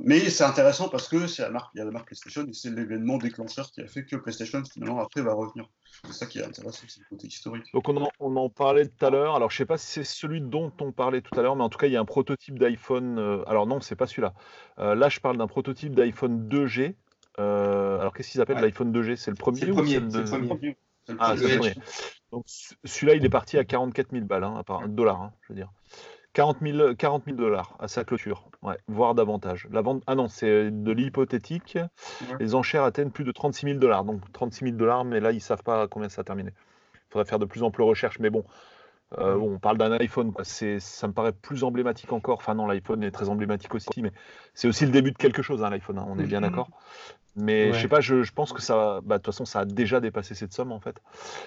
mais 0.00 0.20
c'est 0.30 0.44
intéressant 0.44 0.88
parce 0.88 1.08
que 1.08 1.26
c'est 1.26 1.42
la 1.42 1.50
marque, 1.50 1.70
il 1.74 1.78
y 1.78 1.80
a 1.82 1.84
la 1.84 1.90
marque 1.90 2.06
PlayStation 2.06 2.46
et 2.46 2.54
c'est 2.54 2.70
l'événement 2.70 3.18
déclencheur 3.18 3.70
qui 3.70 3.82
a 3.82 3.86
fait 3.86 4.06
que 4.06 4.16
PlayStation 4.16 4.62
finalement 4.64 5.00
après 5.00 5.20
va 5.20 5.34
revenir. 5.34 5.66
C'est 6.06 6.12
ça 6.12 6.26
qui 6.26 6.38
est 6.38 6.44
intéressant, 6.44 6.86
c'est 6.88 7.00
le 7.00 7.06
côté 7.10 7.26
historique. 7.26 7.70
Donc 7.74 7.88
on 7.88 7.96
en, 7.98 8.08
on 8.20 8.36
en 8.36 8.48
parlait 8.48 8.86
tout 8.86 9.04
à 9.04 9.10
l'heure. 9.10 9.34
Alors 9.34 9.50
je 9.50 9.58
sais 9.58 9.66
pas 9.66 9.76
si 9.76 9.88
c'est 9.88 10.04
celui 10.04 10.40
dont 10.40 10.72
on 10.80 10.92
parlait 10.92 11.20
tout 11.20 11.38
à 11.38 11.42
l'heure, 11.42 11.56
mais 11.56 11.64
en 11.64 11.68
tout 11.68 11.78
cas 11.78 11.88
il 11.88 11.92
y 11.92 11.96
a 11.96 12.00
un 12.00 12.06
prototype 12.06 12.58
d'iPhone. 12.58 13.18
alors 13.46 13.66
non, 13.66 13.80
c'est 13.80 13.96
pas 13.96 14.06
celui-là. 14.06 14.32
là 14.78 15.08
je 15.08 15.20
parle 15.20 15.36
d'un 15.36 15.48
prototype 15.48 15.94
d'iPhone 15.94 16.48
2G 16.48 16.94
euh, 17.40 17.98
alors, 18.00 18.12
qu'est-ce 18.12 18.30
qu'ils 18.30 18.40
appellent 18.40 18.60
l'iPhone 18.60 18.92
2G 18.92 19.16
C'est 19.16 19.30
le 19.30 19.36
premier 19.36 19.60
C'est 19.60 19.66
le 19.66 19.72
premier. 19.72 20.00
le 20.00 20.46
premier. 20.46 20.76
Ah, 21.18 21.34
c'est 21.36 21.48
le 21.48 21.58
premier. 21.58 21.74
Donc, 22.32 22.44
celui-là, 22.84 23.14
il 23.14 23.24
est 23.24 23.30
parti 23.30 23.58
à 23.58 23.64
44 23.64 24.12
000 24.12 24.24
balles, 24.24 24.44
hein, 24.44 24.62
à 24.66 24.88
dollars, 24.88 25.22
hein, 25.22 25.32
je 25.42 25.52
veux 25.52 25.56
dire. 25.56 25.70
40 26.32 26.58
000, 26.62 26.94
40 26.96 27.28
dollars 27.28 27.76
à 27.78 27.86
sa 27.86 28.02
clôture, 28.02 28.50
ouais, 28.62 28.76
voire 28.88 29.14
davantage. 29.14 29.68
La 29.70 29.82
vente, 29.82 30.02
ah 30.08 30.16
non, 30.16 30.28
c'est 30.28 30.70
de 30.70 30.90
l'hypothétique. 30.90 31.78
Les 32.40 32.56
enchères 32.56 32.82
atteignent 32.82 33.10
plus 33.10 33.22
de 33.22 33.30
36 33.30 33.66
000 33.66 33.78
dollars. 33.78 34.04
Donc 34.04 34.20
36 34.32 34.64
000 34.64 34.76
dollars, 34.76 35.04
mais 35.04 35.20
là, 35.20 35.30
ils 35.30 35.40
savent 35.40 35.62
pas 35.62 35.86
combien 35.86 36.08
ça 36.08 36.22
a 36.22 36.24
terminé. 36.24 36.50
Il 36.94 37.12
faudrait 37.12 37.28
faire 37.28 37.38
de 37.38 37.44
plus 37.44 37.62
amples 37.62 37.82
recherches, 37.82 38.18
mais 38.18 38.30
bon, 38.30 38.44
euh, 39.18 39.36
on 39.36 39.60
parle 39.60 39.78
d'un 39.78 39.92
iPhone, 39.92 40.32
quoi. 40.32 40.44
C'est, 40.44 40.80
ça 40.80 41.06
me 41.06 41.12
paraît 41.12 41.32
plus 41.32 41.62
emblématique 41.62 42.12
encore. 42.12 42.38
Enfin 42.38 42.54
non, 42.54 42.66
l'iPhone 42.66 43.04
est 43.04 43.12
très 43.12 43.28
emblématique 43.28 43.74
aussi, 43.74 44.02
mais 44.02 44.10
c'est 44.54 44.66
aussi 44.66 44.86
le 44.86 44.90
début 44.90 45.12
de 45.12 45.18
quelque 45.18 45.42
chose, 45.42 45.62
hein, 45.62 45.70
l'iPhone. 45.70 45.98
Hein, 45.98 46.06
on 46.08 46.18
est 46.18 46.26
bien 46.26 46.40
mm-hmm. 46.40 46.42
d'accord. 46.42 46.68
Mais 47.36 47.72
je 47.72 47.80
sais 47.80 47.88
pas, 47.88 48.00
je, 48.00 48.30
pense 48.32 48.52
que 48.52 48.62
ça, 48.62 49.00
bah, 49.02 49.18
de 49.18 49.22
toute 49.22 49.34
façon, 49.34 49.44
ça 49.44 49.60
a 49.60 49.64
déjà 49.64 50.00
dépassé 50.00 50.34
cette 50.34 50.52
somme 50.52 50.72
en 50.72 50.80
fait. 50.80 50.96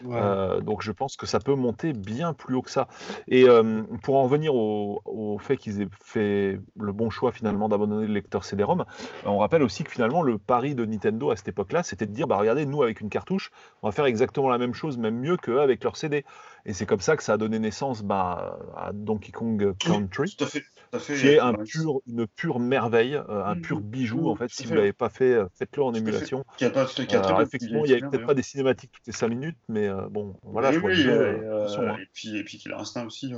Euh, 0.06 0.60
donc 0.60 0.82
je 0.82 0.92
pense 0.92 1.16
que 1.16 1.26
ça 1.26 1.40
peut 1.40 1.56
monter 1.56 1.94
bien 1.94 2.34
plus 2.34 2.56
haut 2.56 2.62
que 2.62 2.72
ça. 2.72 2.88
Et 3.28 3.48
euh, 3.48 3.84
pour 4.04 4.18
en 4.18 4.28
venir 4.28 4.54
au, 4.56 5.38
fait 5.40 5.56
qu'ils 5.56 5.82
aient 5.82 5.88
fait 6.04 6.60
le 6.78 6.92
bon 6.92 7.10
choix 7.10 7.32
finalement 7.32 7.70
d'abandonner 7.70 8.08
le 8.08 8.14
lecteur 8.14 8.44
CD-ROM, 8.44 8.86
on 9.26 9.38
rappelle 9.38 9.64
aussi 9.64 9.84
que 9.84 9.92
finalement 9.92 10.24
le 10.24 10.38
pari 10.38 10.76
de 10.76 10.84
Nintendo 10.86 11.32
à 11.32 11.36
cette 11.36 11.48
époque-là, 11.48 11.84
c'était 11.84 12.06
de 12.06 12.14
dire, 12.14 12.28
bah 12.28 12.38
regardez, 12.38 12.66
nous 12.66 12.84
avec 12.84 13.00
une 13.00 13.10
cartouche, 13.10 13.52
on 13.82 13.88
va 13.88 13.92
faire 13.92 14.06
exactement 14.06 14.50
la 14.50 14.58
même 14.58 14.74
chose, 14.74 14.98
même 14.98 15.18
mieux 15.18 15.38
qu'eux 15.38 15.62
avec 15.62 15.84
leur 15.84 15.96
CD. 15.96 16.26
Et 16.66 16.74
c'est 16.74 16.86
comme 16.86 17.00
ça 17.00 17.16
que 17.16 17.24
ça 17.24 17.34
a 17.34 17.38
donné 17.38 17.60
naissance 17.60 18.04
bah, 18.04 18.60
à 18.76 18.92
Donkey 18.94 19.32
Kong 19.32 19.74
Country. 19.80 20.36
Tout 20.38 20.44
à 20.44 20.48
fait 20.48 20.64
qui 20.92 21.28
est 21.28 21.40
un 21.40 21.54
pur, 21.54 22.02
une 22.08 22.28
pure 22.28 22.60
merveille, 22.60 23.16
euh, 23.16 23.46
un 23.46 23.60
pur 23.60 23.80
mmh. 23.80 23.84
bijou. 23.84 24.30
En 24.30 24.36
fait, 24.36 24.50
si 24.50 24.66
vous 24.66 24.72
ne 24.72 24.78
l'avez 24.78 24.94
pas 24.94 25.10
fait, 25.10 25.34
euh, 25.34 25.46
faites-le 25.58 25.84
en 25.84 25.94
émulation. 25.94 26.46
Alors, 26.62 27.42
effectivement, 27.42 27.86
il 27.86 27.96
n'y 27.96 28.02
a 28.02 28.10
peut-être 28.10 28.26
pas 28.26 28.34
des 28.34 28.44
cinématiques 28.44 28.92
toutes 28.92 29.08
les 29.08 29.14
5 29.14 29.28
minutes, 29.28 29.58
mais 29.68 29.88
euh, 29.88 30.08
bon, 30.10 30.36
voilà. 30.44 30.72
je 30.72 30.80
oui, 30.80 31.04
hein. 31.10 31.98
et, 32.00 32.08
puis, 32.14 32.38
et 32.38 32.44
puis 32.44 32.58
Killer 32.58 32.76
Instinct 32.76 33.06
aussi. 33.06 33.34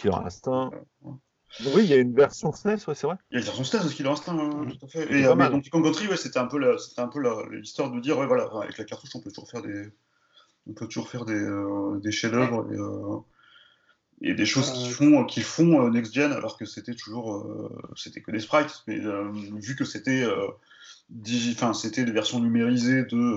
Killer 0.00 0.14
Instinct. 0.14 0.70
Oui, 1.74 1.84
il 1.84 1.86
y 1.86 1.94
a 1.94 1.96
une 1.96 2.14
version 2.14 2.52
SNES, 2.52 2.86
ouais, 2.88 2.94
c'est 2.94 3.06
vrai. 3.06 3.16
Il 3.30 3.34
y 3.34 3.36
a 3.36 3.40
une 3.40 3.46
version 3.46 3.64
SNES 3.64 3.88
de 3.88 3.92
Killer 3.92 4.10
Instinct, 4.10 4.34
mmh. 4.34 4.72
tout 4.72 4.86
à 4.86 4.88
fait. 4.88 5.12
Et, 5.12 5.22
donc, 5.22 5.68
Kong 5.70 5.84
Country, 5.84 6.08
ouais, 6.08 6.16
c'était 6.16 6.38
un 6.38 6.46
peu 6.46 6.58
l'histoire 7.50 7.90
de 7.90 8.00
dire, 8.00 8.18
ouais, 8.18 8.26
voilà, 8.26 8.48
avec 8.62 8.78
la 8.78 8.84
cartouche, 8.84 9.10
on 9.14 9.20
peut 9.20 9.30
toujours 9.30 9.50
faire 9.50 9.62
des, 9.62 9.88
on 10.66 10.74
peut 10.74 10.86
toujours 10.86 11.08
faire 11.08 11.24
des, 11.24 11.46
des 12.02 12.12
chefs-d'œuvre. 12.12 12.66
Et 14.22 14.34
des 14.34 14.46
choses 14.46 14.72
qui 14.72 14.90
font, 14.90 15.24
qui 15.24 15.42
font 15.42 15.88
next 15.90 16.14
gen 16.14 16.32
alors 16.32 16.56
que 16.56 16.64
c'était 16.64 16.94
toujours, 16.94 17.70
c'était 17.96 18.20
que 18.20 18.30
des 18.30 18.40
sprites. 18.40 18.82
Mais 18.86 18.98
vu 18.98 19.76
que 19.76 19.84
c'était, 19.84 20.26
enfin 21.52 21.74
c'était 21.74 22.04
des 22.04 22.12
versions 22.12 22.40
numérisées 22.40 23.04
de 23.04 23.36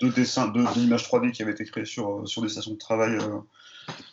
de 0.00 0.08
dessins, 0.08 0.48
de, 0.48 0.64
d'images 0.74 1.04
3D 1.04 1.30
qui 1.30 1.42
avaient 1.42 1.52
été 1.52 1.64
créées 1.64 1.84
sur, 1.84 2.26
sur 2.26 2.42
des 2.42 2.48
stations 2.48 2.72
de 2.72 2.78
travail 2.78 3.16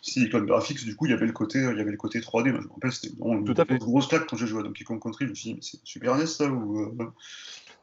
Silicon 0.02 0.40
Graphics, 0.40 0.84
du 0.84 0.96
coup, 0.96 1.06
il 1.06 1.10
y 1.10 1.14
avait 1.14 1.26
le 1.26 1.32
côté, 1.32 1.58
il 1.58 1.76
y 1.76 1.80
avait 1.80 1.90
le 1.90 1.96
côté 1.96 2.20
3D. 2.20 2.46
je 2.46 2.52
me 2.52 2.68
rappelle, 2.68 2.92
c'était 2.92 3.14
vraiment 3.18 3.42
Tout 3.42 3.54
à 3.56 3.64
fait. 3.64 3.78
grosse 3.78 4.06
claque 4.06 4.26
quand 4.26 4.36
j'ai 4.36 4.46
joué 4.46 4.60
à 4.60 4.62
Donkey 4.62 4.84
Kong 4.84 5.00
Country. 5.00 5.26
Je 5.26 5.30
me 5.30 5.34
suis 5.34 5.54
dit, 5.54 5.58
c'est 5.62 5.80
Super 5.84 6.16
NES 6.16 6.26
ça 6.26 6.46
ou, 6.48 6.94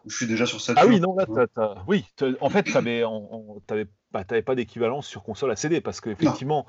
je 0.05 0.15
suis 0.15 0.27
déjà 0.27 0.45
sur 0.45 0.61
ça 0.61 0.73
Ah 0.77 0.87
oui, 0.87 0.99
non, 0.99 1.15
là, 1.15 1.25
oui. 1.87 2.05
En 2.41 2.49
fait, 2.49 2.63
tu 2.63 2.77
avais, 2.77 3.03
bah, 4.11 4.23
pas 4.23 4.55
d'équivalence 4.55 5.05
sur 5.05 5.23
console 5.23 5.51
à 5.51 5.55
CD 5.55 5.81
parce 5.81 5.99
qu'effectivement, 6.01 6.65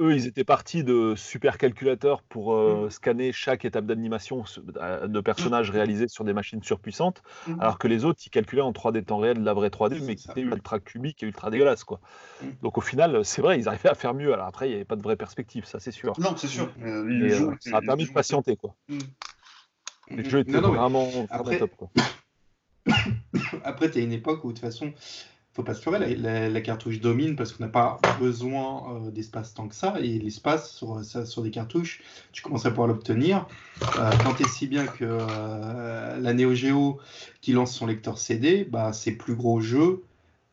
eux, 0.00 0.14
ils 0.14 0.26
étaient 0.26 0.44
partis 0.44 0.84
de 0.84 1.14
super 1.16 1.58
calculateurs 1.58 2.22
pour 2.22 2.54
euh, 2.54 2.86
mm. 2.86 2.90
scanner 2.90 3.32
chaque 3.32 3.64
étape 3.64 3.86
d'animation 3.86 4.44
de 5.04 5.20
personnages 5.20 5.70
réalisés 5.70 6.08
sur 6.08 6.24
des 6.24 6.32
machines 6.32 6.62
surpuissantes, 6.62 7.22
mm. 7.46 7.60
alors 7.60 7.78
que 7.78 7.88
les 7.88 8.04
autres, 8.04 8.20
ils 8.26 8.30
calculaient 8.30 8.62
en 8.62 8.72
3D 8.72 9.04
temps 9.04 9.18
réel 9.18 9.42
la 9.42 9.54
vraie 9.54 9.68
3D, 9.68 10.04
mais 10.04 10.14
qui 10.14 10.30
était 10.30 10.42
ultra 10.42 10.78
cubique 10.78 11.22
et 11.22 11.26
ultra 11.26 11.50
dégueulasse. 11.50 11.84
Quoi. 11.84 12.00
Mm. 12.42 12.46
Donc 12.62 12.78
au 12.78 12.82
final, 12.82 13.24
c'est 13.24 13.42
vrai, 13.42 13.58
ils 13.58 13.68
arrivaient 13.68 13.88
à 13.88 13.94
faire 13.94 14.14
mieux. 14.14 14.32
Alors 14.32 14.46
après, 14.46 14.66
il 14.66 14.70
n'y 14.70 14.76
avait 14.76 14.84
pas 14.84 14.96
de 14.96 15.02
vraie 15.02 15.16
perspective, 15.16 15.64
ça 15.64 15.80
c'est 15.80 15.92
sûr. 15.92 16.12
Non, 16.20 16.36
c'est 16.36 16.46
sûr. 16.46 16.70
Euh, 16.82 17.54
ça 17.60 17.78
a 17.78 17.80
permis 17.80 18.04
de 18.04 18.12
patienter. 18.12 18.56
Quoi. 18.56 18.74
Les 20.10 20.28
jeux 20.28 20.40
étaient 20.40 20.60
vraiment, 20.60 21.08
top. 21.58 21.70
Quoi. 21.76 21.90
Après, 23.64 23.90
tu 23.90 23.98
as 23.98 24.02
une 24.02 24.12
époque 24.12 24.44
où, 24.44 24.48
de 24.48 24.52
toute 24.52 24.60
façon, 24.60 24.92
faut 25.56 25.62
pas 25.62 25.72
se 25.72 25.88
leurrer, 25.90 26.14
la, 26.50 26.60
cartouche 26.60 27.00
domine 27.00 27.34
parce 27.34 27.52
qu'on 27.52 27.64
n'a 27.64 27.70
pas 27.70 27.98
besoin 28.20 29.06
euh, 29.06 29.10
d'espace 29.10 29.54
tant 29.54 29.68
que 29.68 29.74
ça. 29.74 29.94
Et 30.00 30.18
l'espace 30.18 30.70
sur, 30.70 31.02
sur 31.02 31.42
des 31.42 31.50
cartouches, 31.50 32.02
tu 32.32 32.42
commences 32.42 32.66
à 32.66 32.70
pouvoir 32.70 32.88
l'obtenir. 32.88 33.46
Euh, 33.98 34.10
tant 34.22 34.36
et 34.36 34.44
si 34.48 34.66
bien 34.66 34.86
que 34.86 35.04
euh, 35.04 36.20
la 36.20 36.34
Neo 36.34 36.54
Geo 36.54 36.98
qui 37.40 37.52
lance 37.52 37.74
son 37.74 37.86
lecteur 37.86 38.18
CD, 38.18 38.64
bah, 38.64 38.92
ses 38.92 39.12
plus 39.12 39.34
gros 39.34 39.60
jeux, 39.62 40.02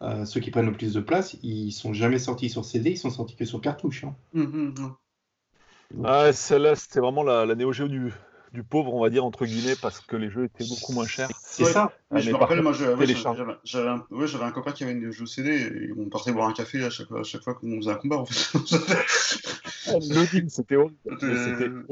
euh, 0.01 0.23
ceux 0.23 0.39
qui 0.39 0.51
prennent 0.51 0.67
le 0.67 0.73
plus 0.73 0.93
de 0.93 1.01
place, 1.01 1.35
ils 1.43 1.71
sont 1.71 1.93
jamais 1.93 2.19
sortis 2.19 2.49
sur 2.49 2.63
CD, 2.63 2.91
ils 2.91 2.97
sont 2.97 3.09
sortis 3.09 3.35
que 3.35 3.43
sur 3.43 3.59
cartouche. 3.59 4.05
Hein. 4.05 4.15
Mmh, 4.33 4.41
mmh, 4.43 4.73
mmh. 4.79 6.05
Ah, 6.05 6.31
celle-là, 6.31 6.75
c'était 6.75 7.01
vraiment 7.01 7.23
la, 7.23 7.45
la 7.45 7.55
Neo 7.55 7.73
Geo 7.73 7.89
du, 7.89 8.13
du 8.53 8.63
pauvre, 8.63 8.93
on 8.93 9.01
va 9.01 9.09
dire, 9.09 9.25
entre 9.25 9.45
guillemets, 9.45 9.75
parce 9.75 9.99
que 9.99 10.15
les 10.15 10.29
jeux 10.29 10.45
étaient 10.45 10.67
beaucoup 10.67 10.93
moins 10.93 11.07
chers. 11.07 11.29
C'est 11.41 11.65
ça. 11.65 11.91
Ah, 12.11 12.19
je 12.19 12.29
me 12.29 12.35
rappelle, 12.35 12.61
moi, 12.61 12.71
j'avais 12.73 12.93
un, 12.93 14.05
ouais, 14.11 14.35
un, 14.41 14.51
copain 14.51 14.71
qui 14.71 14.83
avait 14.83 14.93
une 14.93 15.11
jeu 15.11 15.25
CD 15.25 15.51
et 15.51 15.91
on 15.97 16.09
partait 16.09 16.31
boire 16.31 16.47
un 16.47 16.53
café 16.53 16.83
à 16.83 16.89
chaque, 16.91 17.11
à 17.11 17.23
chaque 17.23 17.43
fois 17.43 17.55
qu'on 17.55 17.75
faisait 17.77 17.91
un 17.91 17.95
combat, 17.95 18.17
en 18.17 18.25
fait. 18.25 18.57
Le 19.85 20.49
c'était 20.49 20.75
horrible. 20.75 21.85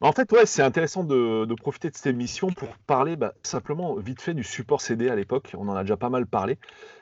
En 0.00 0.12
fait, 0.12 0.30
ouais, 0.30 0.46
c'est 0.46 0.62
intéressant 0.62 1.02
de, 1.02 1.54
profiter 1.54 1.90
de 1.90 1.96
cette 1.96 2.06
émission 2.06 2.48
pour 2.48 2.68
parler 2.86 3.16
bah, 3.16 3.34
simplement 3.42 3.96
vite 3.96 4.22
fait 4.22 4.34
du 4.34 4.44
support 4.44 4.80
CD 4.80 5.08
à 5.08 5.16
l'époque. 5.16 5.54
On 5.58 5.68
en 5.68 5.74
a 5.74 5.82
déjà 5.82 5.96
pas 5.96 6.08
mal 6.08 6.26
parlé. 6.26 6.58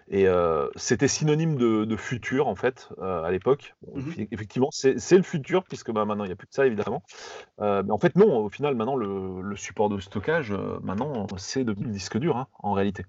Et 0.09 0.29
euh, 0.29 0.69
c'était 0.77 1.09
synonyme 1.09 1.57
de, 1.57 1.97
futur, 1.97 2.47
en 2.47 2.55
fait, 2.55 2.89
euh, 2.99 3.23
à 3.23 3.31
l'époque. 3.31 3.75
Mmh 3.95 4.25
effectivement, 4.31 4.69
c'est 4.71 5.17
le 5.17 5.23
futur, 5.23 5.65
puisque 5.65 5.91
bah, 5.91 6.05
maintenant, 6.05 6.25
il 6.25 6.29
n'y 6.29 6.33
a 6.33 6.37
plus 6.37 6.47
que 6.47 6.55
ça, 6.55 6.65
évidemment. 6.65 7.03
Euh, 7.61 7.83
mais 7.85 7.91
en 7.91 7.99
fait, 7.99 8.17
non, 8.17 8.39
au 8.39 8.49
final, 8.49 8.75
maintenant, 8.77 8.97
le, 8.97 9.57
support 9.57 9.89
de 9.89 9.99
stockage, 9.99 10.55
maintenant, 10.83 11.27
c'est 11.37 11.65
devenu 11.65 11.87
le 11.87 11.93
disque 11.93 12.19
dur, 12.19 12.37
hein, 12.37 12.47
en 12.61 12.73
réalité. 12.73 13.05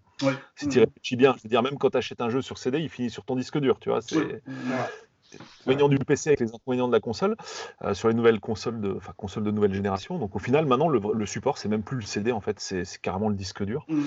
Si 0.55 0.67
tu 0.67 0.79
réfléchis 0.79 1.15
bien, 1.15 1.35
je 1.37 1.43
veux 1.43 1.49
dire, 1.49 1.61
même 1.61 1.77
quand 1.77 1.91
tu 1.91 1.97
achètes 1.97 2.21
un 2.21 2.29
jeu 2.29 2.41
sur 2.41 2.57
CD, 2.57 2.79
il 2.79 2.89
finit 2.89 3.09
sur 3.09 3.23
ton 3.23 3.35
disque 3.35 3.59
dur, 3.59 3.79
tu 3.79 3.89
vois. 3.89 3.99
Inconvénients 5.35 5.89
du 5.89 5.97
PC 5.99 6.29
avec 6.29 6.39
les 6.39 6.53
inconvénients 6.53 6.87
de 6.87 6.93
la 6.93 6.99
console 6.99 7.35
euh, 7.83 7.93
sur 7.93 8.07
les 8.07 8.13
nouvelles 8.13 8.39
consoles 8.39 8.79
de, 8.79 8.93
enfin, 8.97 9.13
consoles 9.15 9.43
de 9.43 9.51
nouvelle 9.51 9.73
génération. 9.73 10.17
Donc 10.17 10.35
au 10.35 10.39
final, 10.39 10.65
maintenant, 10.65 10.89
le, 10.89 11.25
support, 11.25 11.57
c'est 11.57 11.69
même 11.69 11.83
plus 11.83 11.97
le 11.97 12.03
CD, 12.03 12.31
en 12.31 12.41
fait, 12.41 12.59
c'est 12.59 12.83
carrément 13.01 13.29
le 13.29 13.35
disque 13.35 13.63
dur. 13.63 13.85
Mmh. 13.87 14.03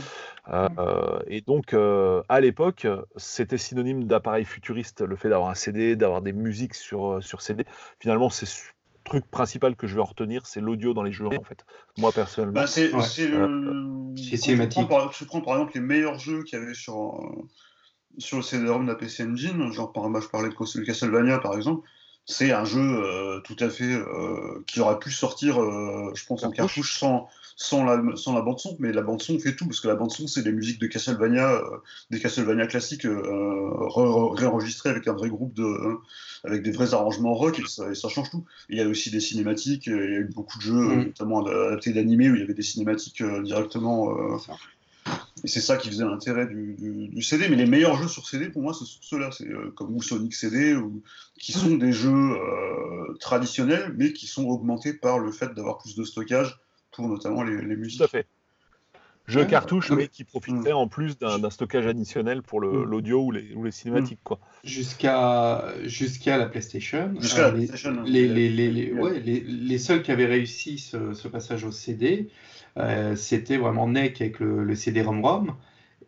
Euh, 0.49 1.19
et 1.27 1.41
donc, 1.43 1.75
euh, 1.75 2.23
à 2.29 2.41
l'époque, 2.41 2.87
c'était 3.17 3.59
synonyme 3.59 4.05
d'appareil 4.05 4.45
futuriste, 4.45 5.03
le 5.03 5.17
fait 5.17 5.29
d'avoir 5.29 5.51
un 5.51 5.55
CD, 5.55 5.97
d'avoir 5.97 6.23
des 6.23 6.33
musiques 6.33 6.75
sur, 6.75 7.23
sur 7.23 7.43
CD. 7.43 7.65
Finalement, 7.99 8.31
c'est 8.31 8.47
truc 9.05 9.27
principal 9.31 9.77
que 9.77 9.87
je 9.87 9.97
vais 9.97 10.03
retenir, 10.03 10.47
c'est 10.47 10.61
l'audio 10.61 10.95
dans 10.95 11.03
les 11.03 11.13
jeux, 11.13 11.27
en 11.27 11.43
fait. 11.43 11.65
Moi, 11.99 12.13
personnellement. 12.13 12.61
Bah, 12.61 12.67
c'est 12.67 12.89
le... 12.89 14.15
cinématique. 14.17 14.83
Je 15.13 15.25
prends, 15.25 15.41
par 15.41 15.55
exemple 15.55 15.73
les 15.75 15.81
meilleurs 15.81 16.19
jeux 16.19 16.43
qu'il 16.45 16.59
y 16.59 16.63
avait 16.63 16.75
sur 16.75 17.21
sur 18.19 18.39
le 18.39 18.43
CD-ROM 18.43 18.85
de 18.85 18.91
la 18.91 18.97
PC 18.97 19.25
Engine, 19.25 19.73
genre 19.73 19.93
par 19.93 20.05
exemple, 20.05 20.25
je 20.25 20.29
parlais 20.29 20.49
de 20.49 20.85
Castlevania 20.85 21.39
par 21.39 21.57
exemple, 21.57 21.87
c'est 22.31 22.53
un 22.53 22.65
jeu 22.65 22.81
euh, 22.81 23.41
tout 23.41 23.57
à 23.59 23.69
fait 23.69 23.93
euh, 23.93 24.63
qui 24.67 24.81
aurait 24.81 24.99
pu 24.99 25.11
sortir, 25.11 25.61
euh, 25.61 26.13
je 26.15 26.25
pense, 26.27 26.45
en 26.45 26.51
cartouche 26.51 26.99
sans, 26.99 27.29
sans 27.57 27.85
la, 27.85 28.01
sans 28.17 28.35
la 28.35 28.43
bande-son, 28.43 28.77
mais 28.79 28.93
la 28.93 29.03
bande-son 29.03 29.39
fait 29.39 29.57
tout, 29.57 29.67
parce 29.67 29.81
que 29.81 29.89
la 29.89 29.97
bande-son, 29.97 30.27
c'est 30.27 30.43
des 30.43 30.53
musiques 30.53 30.81
de 30.81 30.87
Castlevania, 30.87 31.61
des 32.11 32.21
Castlevania 32.21 32.67
classiques 32.67 33.07
réenregistrées 33.07 34.91
avec 34.91 35.09
un 35.09 35.13
vrai 35.13 35.29
groupe 35.29 35.55
de. 35.55 35.99
avec 36.45 36.63
des 36.63 36.71
vrais 36.71 36.95
arrangements 36.95 37.35
rock, 37.35 37.59
et 37.59 37.95
ça, 37.95 38.09
change 38.09 38.31
tout. 38.31 38.45
il 38.69 38.79
y 38.79 38.81
a 38.81 38.87
aussi 38.87 39.11
des 39.11 39.21
cinématiques, 39.21 39.87
il 39.87 39.93
y 39.93 39.97
a 39.97 40.21
eu 40.21 40.31
beaucoup 40.33 40.59
de 40.59 40.63
jeux, 40.63 40.75
mm. 40.75 41.05
notamment 41.07 41.45
adaptés 41.45 41.93
d'animés, 41.93 42.31
où 42.31 42.35
il 42.37 42.41
y 42.41 42.45
avait 42.45 42.55
des 42.55 42.63
cinématiques 42.63 43.23
directement 43.43 44.39
et 45.45 45.49
c'est 45.49 45.61
ça 45.61 45.77
qui 45.77 45.89
faisait 45.89 46.05
l'intérêt 46.05 46.47
du, 46.47 47.23
CD. 47.23 47.49
Mais 47.49 47.57
les 47.57 47.67
meilleurs 47.67 47.97
jeux 47.97 48.09
sur 48.09 48.27
CD, 48.27 48.49
pour 48.49 48.63
moi, 48.63 48.75
ce 48.75 48.85
sont 48.85 48.99
ceux-là, 49.01 49.31
c'est 49.33 49.49
euh, 49.49 49.73
comme 49.75 49.99
Sonic 50.01 50.35
CD, 50.35 50.75
ou, 50.75 51.03
qui 51.39 51.53
sont 51.53 51.77
des 51.77 51.93
jeux 51.93 52.11
euh, 52.11 53.15
traditionnels, 53.21 53.95
mais 53.97 54.13
qui 54.13 54.27
sont 54.27 54.47
augmentés 54.47 54.93
par 54.93 55.19
le 55.19 55.33
fait 55.33 55.53
d'avoir 55.55 55.79
plus 55.79 55.95
de 55.95 56.05
stockage 56.05 56.59
pour 56.93 57.09
notamment 57.09 57.43
les, 57.43 57.77
musiques. 57.77 58.01
À 58.01 58.09
fait. 58.09 58.27
Jeux 59.31 59.45
cartouches, 59.45 59.91
mais 59.93 60.09
qui 60.09 60.25
profiteraient 60.25 60.73
en 60.73 60.89
plus 60.89 61.19
d'un 61.19 61.51
stockage 61.51 61.87
additionnel 61.87 62.43
pour 62.43 62.61
mm. 62.61 62.85
l'audio 62.85 63.23
ou 63.23 63.31
les, 63.31 63.55
ou 63.55 63.65
les 63.65 63.71
cinématiques. 63.71 64.19
Mm. 64.29 64.35
Jusqu'à 64.65 65.65
jusqu'à 65.85 66.37
la 66.37 66.47
PlayStation. 66.47 67.15
Jusqu'à 67.21 67.43
la 67.43 67.53
PlayStation. 67.53 67.91
Hein. 67.91 68.05
Les, 68.07 68.29
les, 68.29 68.49
les, 68.49 69.41
les, 69.41 69.79
seuls 69.79 70.03
qui 70.03 70.13
avaient 70.13 70.27
réussi 70.27 70.79
ce, 70.79 71.15
ce 71.15 71.29
passage 71.29 71.65
au 71.65 71.71
CD, 71.71 72.29
euh, 72.79 73.17
c'était 73.17 73.57
vraiment 73.57 73.87
NEC 73.89 74.21
avec 74.21 74.41
le, 74.41 74.75
CD-ROM-ROM. 74.75 75.55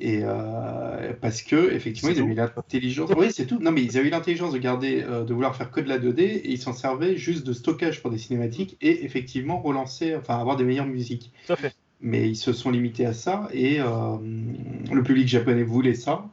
Et 0.01 0.23
euh, 0.25 1.13
parce 1.21 1.43
que 1.43 1.73
effectivement 1.73 2.11
ils 2.11 2.21
avaient 2.21 2.35
l'intelligence. 2.35 3.11
Oui, 3.17 3.29
c'est 3.31 3.47
tout. 3.47 3.61
Non, 3.61 3.71
mais 3.71 3.83
ils 3.83 3.99
avaient 3.99 4.11
l'intelligence 4.11 4.53
de 4.53 4.59
garder, 4.59 5.05
euh, 5.07 5.23
de 5.23 5.33
vouloir 5.33 5.55
faire 5.55 5.71
que 5.71 5.81
de 5.81 5.89
la 5.89 5.99
2D 5.99 6.21
et 6.21 6.51
ils 6.51 6.59
s'en 6.59 6.73
servaient 6.73 7.17
juste 7.17 7.47
de 7.47 7.53
stockage 7.53 8.03
pour 8.03 8.11
des 8.11 8.19
cinématiques 8.19 8.77
et 8.81 9.05
effectivement 9.05 9.61
relancer, 9.61 10.17
enfin 10.17 10.41
avoir 10.41 10.57
des 10.57 10.65
meilleures 10.65 10.87
musiques. 10.87 11.31
Tout 11.47 11.53
à 11.53 11.57
fait. 11.57 11.75
Mais 12.03 12.29
ils 12.29 12.37
se 12.37 12.53
sont 12.53 12.71
limités 12.71 13.07
à 13.07 13.15
ça 13.15 13.49
et 13.53 13.79
le 13.79 15.03
public 15.03 15.29
japonais 15.29 15.63
voulait 15.63 15.95
ça. 15.95 16.29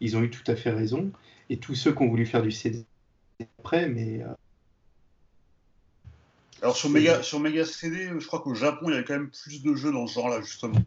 Ils 0.00 0.16
ont 0.16 0.22
eu 0.22 0.30
tout 0.30 0.44
à 0.50 0.56
fait 0.56 0.70
raison. 0.70 1.12
Et 1.48 1.58
tous 1.58 1.74
ceux 1.74 1.92
qui 1.92 2.02
ont 2.02 2.08
voulu 2.08 2.26
faire 2.26 2.42
du 2.42 2.50
CD 2.50 2.84
après, 3.58 3.88
mais 3.88 4.22
alors 6.62 6.76
sur 6.76 6.90
Mega, 6.90 7.22
sur 7.24 7.40
Mega 7.40 7.64
CD, 7.64 8.10
je 8.18 8.26
crois 8.26 8.40
qu'au 8.40 8.54
Japon, 8.54 8.86
il 8.88 8.94
y 8.94 8.98
a 8.98 9.02
quand 9.02 9.14
même 9.14 9.30
plus 9.30 9.62
de 9.62 9.74
jeux 9.74 9.90
dans 9.90 10.06
ce 10.06 10.14
genre-là, 10.14 10.40
justement. 10.42 10.78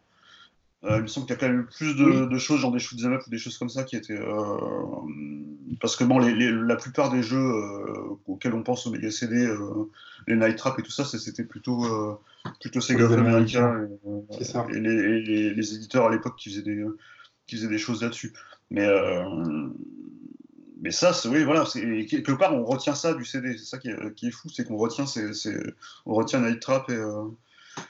Euh, 0.86 0.98
il 0.98 1.02
me 1.04 1.08
semble 1.08 1.26
qu'il 1.26 1.36
y 1.36 1.38
a 1.38 1.39
quand 1.39 1.48
même 1.48 1.65
plus 1.65 1.95
de, 1.95 2.38
choses, 2.38 2.60
genre 2.60 2.71
des 2.71 2.80
shoot'em 2.80 3.13
up 3.13 3.21
ou 3.26 3.30
des 3.30 3.38
choses 3.38 3.58
comme 3.58 3.69
ça 3.69 3.84
qui 3.84 3.95
étaient. 3.95 4.19
Euh, 4.19 4.58
parce 5.82 5.95
que 5.95 6.04
bon, 6.04 6.19
la 6.19 6.76
plupart 6.76 7.12
des 7.12 7.24
jeux 7.24 7.38
euh, 7.38 8.17
auxquels 8.28 8.54
on 8.54 8.62
pense 8.62 8.86
au 8.86 8.91
Mega 8.91 9.10
CD, 9.10 9.52
les 10.28 10.36
Night 10.36 10.58
Trap 10.58 10.80
et 10.80 10.84
tout 10.84 10.91
ça, 10.91 11.04
c'était 11.06 11.43
plutôt, 11.43 12.19
plutôt 12.60 12.82
Sega 12.82 13.08
américain 13.12 13.88
et, 14.30 14.76
et, 14.76 14.80
les, 14.80 15.54
les, 15.54 15.76
éditeurs 15.76 16.06
à 16.06 16.12
l'époque 16.12 16.36
qui 16.38 16.50
faisaient 16.50 16.62
des 16.62 16.86
qui 17.48 17.58
faisaient 17.58 17.67
des 17.67 17.78
choses 17.78 18.04
là-dessus. 18.04 18.34
Mais 18.69 18.88
mais 20.86 20.91
ça, 20.91 21.13
oui, 21.26 21.43
voilà, 21.43 21.65
quelque 21.74 22.34
part, 22.34 22.54
on 22.54 22.63
retient 22.63 22.93
ça 22.93 23.15
du 23.15 23.26
CD. 23.26 23.58
C'est 23.58 23.65
ça 23.65 23.80
qui 23.80 23.89
est, 23.89 24.32
fou, 24.32 24.50
c'est 24.50 24.65
qu'on 24.65 24.78
retient, 24.78 25.08
c'est, 25.08 25.32
on 26.06 26.13
retient 26.13 26.41
Night 26.41 26.60
Trap 26.60 26.91
et 26.91 26.93
euh, 26.93 27.24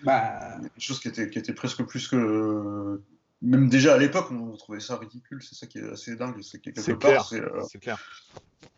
bah... 0.04 0.58
des 0.60 0.70
choses 0.80 1.00
qui 1.00 1.08
étaient, 1.08 1.30
qui 1.30 1.40
étaient 1.40 1.54
presque 1.54 1.84
plus 1.84 2.08
que. 2.08 3.02
Même 3.42 3.70
déjà 3.70 3.94
à 3.94 3.98
l'époque, 3.98 4.32
on 4.32 4.56
trouvait 4.56 4.80
ça 4.80 4.98
ridicule. 4.98 5.42
C'est 5.44 5.56
ça 5.56 5.68
qui 5.68 5.78
est 5.80 5.90
assez 5.90 6.16
dingue. 6.16 6.42
C'est 6.42 6.60
quelque 6.60 6.92
part, 6.94 7.30
euh, 7.34 7.62
c'est, 7.70 7.80
clair. 7.80 8.00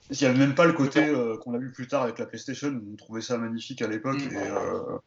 Il 0.10 0.18
n'y 0.20 0.26
avait 0.26 0.40
même 0.40 0.56
pas 0.56 0.66
le 0.66 0.74
côté 0.74 1.06
euh, 1.06 1.38
qu'on 1.38 1.54
a 1.54 1.58
vu 1.58 1.72
plus 1.72 1.88
tard 1.88 2.04
avec 2.04 2.18
la 2.20 2.26
PlayStation. 2.26 2.82
On 2.92 2.96
trouvait 2.96 3.22
ça 3.22 3.38
magnifique 3.38 3.82
à 3.82 3.88
l'époque. 3.88 4.20
Mm. 4.20 5.00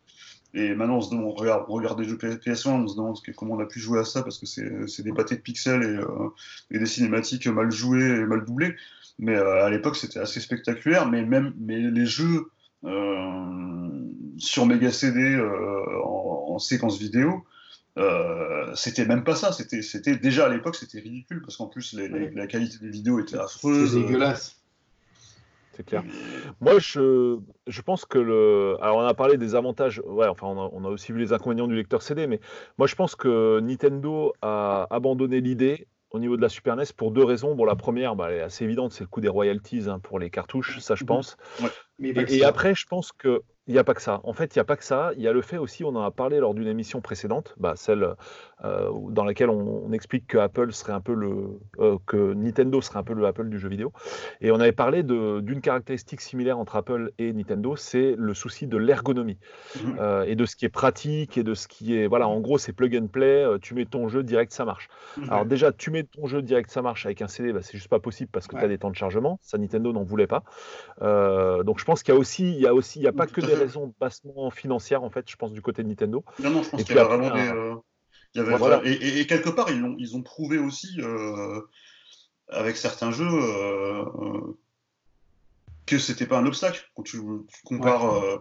Et, 0.54 0.66
et, 0.66 0.74
maintenant, 0.74 0.98
on, 0.98 1.00
se 1.00 1.10
demande, 1.10 1.26
on, 1.26 1.32
regarde, 1.32 1.64
on 1.68 1.74
regarde 1.74 2.00
des 2.00 2.08
jeux 2.08 2.16
PS1, 2.16 2.70
on 2.70 2.88
se 2.88 2.96
demande 2.96 3.18
comment 3.36 3.54
on 3.54 3.60
a 3.60 3.66
pu 3.66 3.80
jouer 3.80 4.00
à 4.00 4.04
ça 4.04 4.22
parce 4.22 4.38
que 4.38 4.46
c'est, 4.46 5.02
des 5.02 5.12
pâtés 5.12 5.36
de 5.36 5.42
pixels 5.42 5.82
et, 5.82 6.74
et, 6.74 6.78
des 6.78 6.86
cinématiques 6.86 7.46
mal 7.46 7.70
jouées 7.70 8.20
et 8.20 8.24
mal 8.24 8.44
doublées. 8.44 8.76
Mais 9.20 9.36
euh, 9.36 9.64
à 9.64 9.70
l'époque, 9.70 9.96
c'était 9.96 10.18
assez 10.18 10.40
spectaculaire. 10.40 11.08
Mais 11.08 11.24
même 11.24 11.54
mais 11.58 11.78
les 11.78 12.06
jeux 12.06 12.24
euh, 12.36 12.50
sur 12.83 14.66
Mega 14.66 14.90
CD 14.90 15.21
euh, 15.21 16.03
en, 16.05 16.59
séquence 16.59 16.99
vidéo, 16.99 17.45
c'était 18.75 19.07
même 19.07 19.25
pas 19.25 19.35
ça. 19.35 19.53
C'était, 19.53 19.83
c'était 19.83 20.16
déjà 20.16 20.47
à 20.47 20.49
l'époque, 20.49 20.77
c'était 20.77 21.01
ridicule 21.01 21.43
parce 21.43 21.57
qu'en 21.57 21.66
plus 21.66 21.95
la 21.95 22.47
qualité 22.47 22.79
des 22.81 22.90
vidéos 22.90 23.21
était 23.21 23.38
affreuse. 23.38 23.93
C'est 23.93 24.01
dégueulasse. 24.01 24.57
c'est 25.75 25.85
clair. 25.85 26.05
Moi, 26.61 26.79
je, 26.79 27.38
je 27.66 27.83
pense 27.83 28.05
que 28.05 28.19
le. 28.19 28.77
Alors, 28.81 28.99
on 28.99 29.07
a 29.07 29.14
parlé 29.14 29.37
des 29.37 29.55
avantages. 29.55 30.03
Ouais, 30.07 30.27
enfin, 30.27 30.47
on 30.49 30.59
a, 30.59 30.71
on 30.73 30.85
a 30.85 30.88
aussi 30.88 31.12
vu 31.12 31.19
les 31.19 31.33
inconvénients 31.33 31.69
du 31.69 31.77
lecteur 31.77 32.03
CD, 32.03 32.27
mais 32.27 32.40
moi, 32.79 32.87
je 32.87 32.95
pense 32.95 33.14
que 33.14 33.61
Nintendo 33.61 34.33
a 34.43 34.87
abandonné 34.90 35.40
l'idée 35.40 35.87
au 36.11 36.18
niveau 36.18 36.37
de 36.37 36.42
la 36.42 36.49
Super 36.49 36.77
NES 36.77 36.85
pour 36.96 37.11
deux 37.11 37.25
raisons. 37.25 37.55
Bon, 37.55 37.64
la 37.64 37.77
première, 37.77 38.16
bah, 38.16 38.29
elle 38.31 38.38
est 38.38 38.42
assez 38.42 38.64
évidente, 38.64 38.92
c'est 38.92 39.05
le 39.05 39.09
coût 39.09 39.20
des 39.20 39.29
royalties 39.29 39.85
hein, 39.88 39.99
pour 40.01 40.18
les 40.18 40.31
cartouches, 40.31 40.79
ça, 40.81 40.94
je 40.94 41.05
pense. 41.05 41.37
Mais 41.99 42.12
pas 42.12 42.25
que 42.25 42.33
Et 42.33 42.44
après, 42.44 42.75
je 42.75 42.87
pense 42.87 43.12
que 43.12 43.42
il 43.70 43.74
n'y 43.74 43.78
a 43.78 43.85
pas 43.85 43.94
que 43.94 44.02
ça. 44.02 44.20
En 44.24 44.33
fait, 44.33 44.56
il 44.56 44.59
n'y 44.59 44.62
a 44.62 44.64
pas 44.64 44.76
que 44.76 44.83
ça. 44.83 45.12
Il 45.16 45.22
y 45.22 45.28
a 45.28 45.33
le 45.33 45.42
fait 45.42 45.56
aussi, 45.56 45.85
on 45.85 45.90
en 45.94 46.02
a 46.02 46.11
parlé 46.11 46.40
lors 46.40 46.54
d'une 46.54 46.66
émission 46.66 47.00
précédente, 47.00 47.54
bah, 47.56 47.74
celle 47.76 48.14
euh, 48.64 48.90
dans 49.11 49.24
laquelle 49.24 49.48
on, 49.48 49.85
on 49.87 49.92
explique 49.92 50.26
que 50.26 50.38
Apple 50.38 50.72
serait 50.72 50.92
un 50.92 51.00
peu 51.00 51.14
le, 51.14 51.61
euh, 51.78 51.96
que 52.04 52.35
Nintendo 52.35 52.80
serait 52.80 52.98
un 52.98 53.04
peu 53.04 53.14
le 53.14 53.24
Apple 53.26 53.48
du 53.48 53.61
jeu 53.61 53.68
vidéo. 53.68 53.92
Et 54.40 54.50
on 54.50 54.59
avait 54.59 54.72
parlé 54.72 55.04
d'une 55.04 55.61
caractéristique 55.61 56.20
similaire 56.20 56.59
entre 56.59 56.74
Apple 56.74 57.12
et 57.18 57.33
Nintendo, 57.33 57.76
c'est 57.76 58.16
le 58.18 58.35
souci 58.35 58.66
de 58.66 58.76
l'ergonomie 58.76 59.38
Mhm. 59.76 59.96
euh, 60.00 60.24
et 60.24 60.35
de 60.35 60.44
ce 60.46 60.56
qui 60.56 60.64
est 60.64 60.68
pratique 60.68 61.38
et 61.38 61.44
de 61.44 61.54
ce 61.54 61.68
qui 61.68 61.96
est, 61.96 62.09
voilà, 62.09 62.26
en 62.26 62.40
gros, 62.40 62.59
c'est 62.59 62.72
plug 62.72 62.96
and 62.96 63.06
play. 63.06 63.46
tu 63.62 63.74
mets 63.74 63.85
ton 63.87 64.09
jeu 64.09 64.24
direct, 64.24 64.52
ça 64.52 64.64
marche. 64.64 64.88
Alors 65.28 65.46
déjà, 65.46 65.70
tu 65.72 65.92
mets 65.92 66.02
ton 66.02 66.26
jeu 66.26 66.42
direct, 66.42 66.70
ça 66.70 66.83
marche 66.83 67.06
avec 67.06 67.22
un 67.22 67.28
CD, 67.28 67.52
bah, 67.52 67.61
c'est 67.62 67.76
juste 67.78 67.88
pas 67.88 68.00
possible 68.00 68.30
parce 68.33 68.48
que 68.48 68.56
Ouais. 68.56 68.62
tu 68.62 68.64
as 68.64 68.68
des 68.68 68.78
temps 68.78 68.90
de 68.90 68.96
chargement. 68.96 69.38
Ça, 69.42 69.59
Nintendo 69.59 69.92
n'en 69.92 70.02
voulait 70.02 70.26
pas. 70.26 70.42
Donc 71.00 71.78
je 71.78 71.85
pense 71.85 72.02
qu'il 72.02 72.12
y 72.12 72.16
a 72.16 72.20
aussi, 72.20 72.50
il 72.52 72.61
y 72.61 72.66
a 72.66 72.74
aussi, 72.74 72.98
il 72.98 73.02
y 73.02 73.06
a 73.09 73.12
pas 73.12 73.26
que 73.26 73.40
des 73.40 73.54
fait. 73.61 73.66
raisons 73.66 73.94
bassement 74.01 74.51
financières 74.51 75.03
en 75.03 75.11
fait. 75.11 75.29
Je 75.31 75.37
pense 75.37 75.53
du 75.53 75.62
côté 75.62 75.83
de 75.83 75.88
Nintendo. 75.88 76.25
Non, 76.42 76.51
non, 76.51 76.62
je 76.62 76.70
pense 76.70 76.81
Et 76.81 76.85
qu'il 76.85 76.96
y 76.96 76.99
après, 76.99 77.16
vraiment 77.18 77.35
des. 77.37 77.49
euh, 77.49 77.75
il 78.35 78.38
y 78.38 78.40
avait 78.42 78.57
Voilà. 78.57 78.79
vra- 78.79 78.87
et, 78.87 78.92
et- 78.92 79.20
et 79.20 79.27
quelque 79.27 79.51
part, 79.51 79.70
ils 79.70 79.83
ont, 79.85 79.96
ils 79.99 80.16
ont 80.16 80.23
prouvé 80.23 80.59
aussi, 80.59 80.88
euh, 81.01 81.61
avec 82.49 82.77
certains 82.77 83.11
jeux, 83.12 83.27
euh, 83.27 84.05
euh, 84.05 84.59
que 85.96 85.98
c'était 85.98 86.26
pas 86.26 86.38
un 86.38 86.46
obstacle. 86.46 86.90
Quand 86.94 87.03
tu, 87.03 87.18
tu 87.18 87.62
compares. 87.64 88.24
euh, 88.24 88.38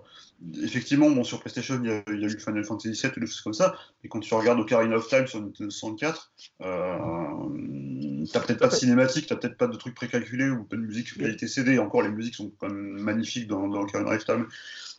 effectivement, 0.63 1.09
bon, 1.09 1.23
sur 1.23 1.39
PlayStation, 1.41 1.79
il 1.83 1.89
y, 1.89 1.91
a, 1.93 2.03
il 2.07 2.21
y 2.21 2.25
a 2.25 2.27
eu 2.27 2.39
Final 2.39 2.63
Fantasy 2.63 2.89
VII 3.01 3.11
ou 3.17 3.19
des 3.19 3.25
choses 3.27 3.41
comme 3.41 3.53
ça. 3.53 3.75
Mais 4.03 4.09
quand 4.09 4.19
tu 4.19 4.33
regardes 4.33 4.59
Ocarina 4.59 4.95
of 4.95 5.07
Time 5.07 5.27
sur 5.27 5.41
Nintendo 5.41 5.69
64, 5.69 6.31
euh, 6.61 8.25
t'as 8.31 8.39
peut-être 8.41 8.59
pas 8.59 8.67
de 8.67 8.73
cinématique, 8.73 9.27
t'as 9.27 9.35
peut-être 9.35 9.57
pas 9.57 9.67
de 9.67 9.75
trucs 9.75 9.95
précalculés 9.95 10.49
ou 10.49 10.63
pas 10.63 10.75
de 10.77 10.81
musique 10.81 11.17
qualité 11.17 11.47
CD. 11.47 11.73
Et 11.73 11.79
encore, 11.79 12.01
les 12.03 12.09
musiques 12.09 12.35
sont 12.35 12.51
quand 12.57 12.67
même 12.69 12.99
magnifiques 13.01 13.47
dans, 13.47 13.67
dans 13.67 13.81
Ocarina 13.81 14.11
of 14.15 14.25
Time, 14.25 14.47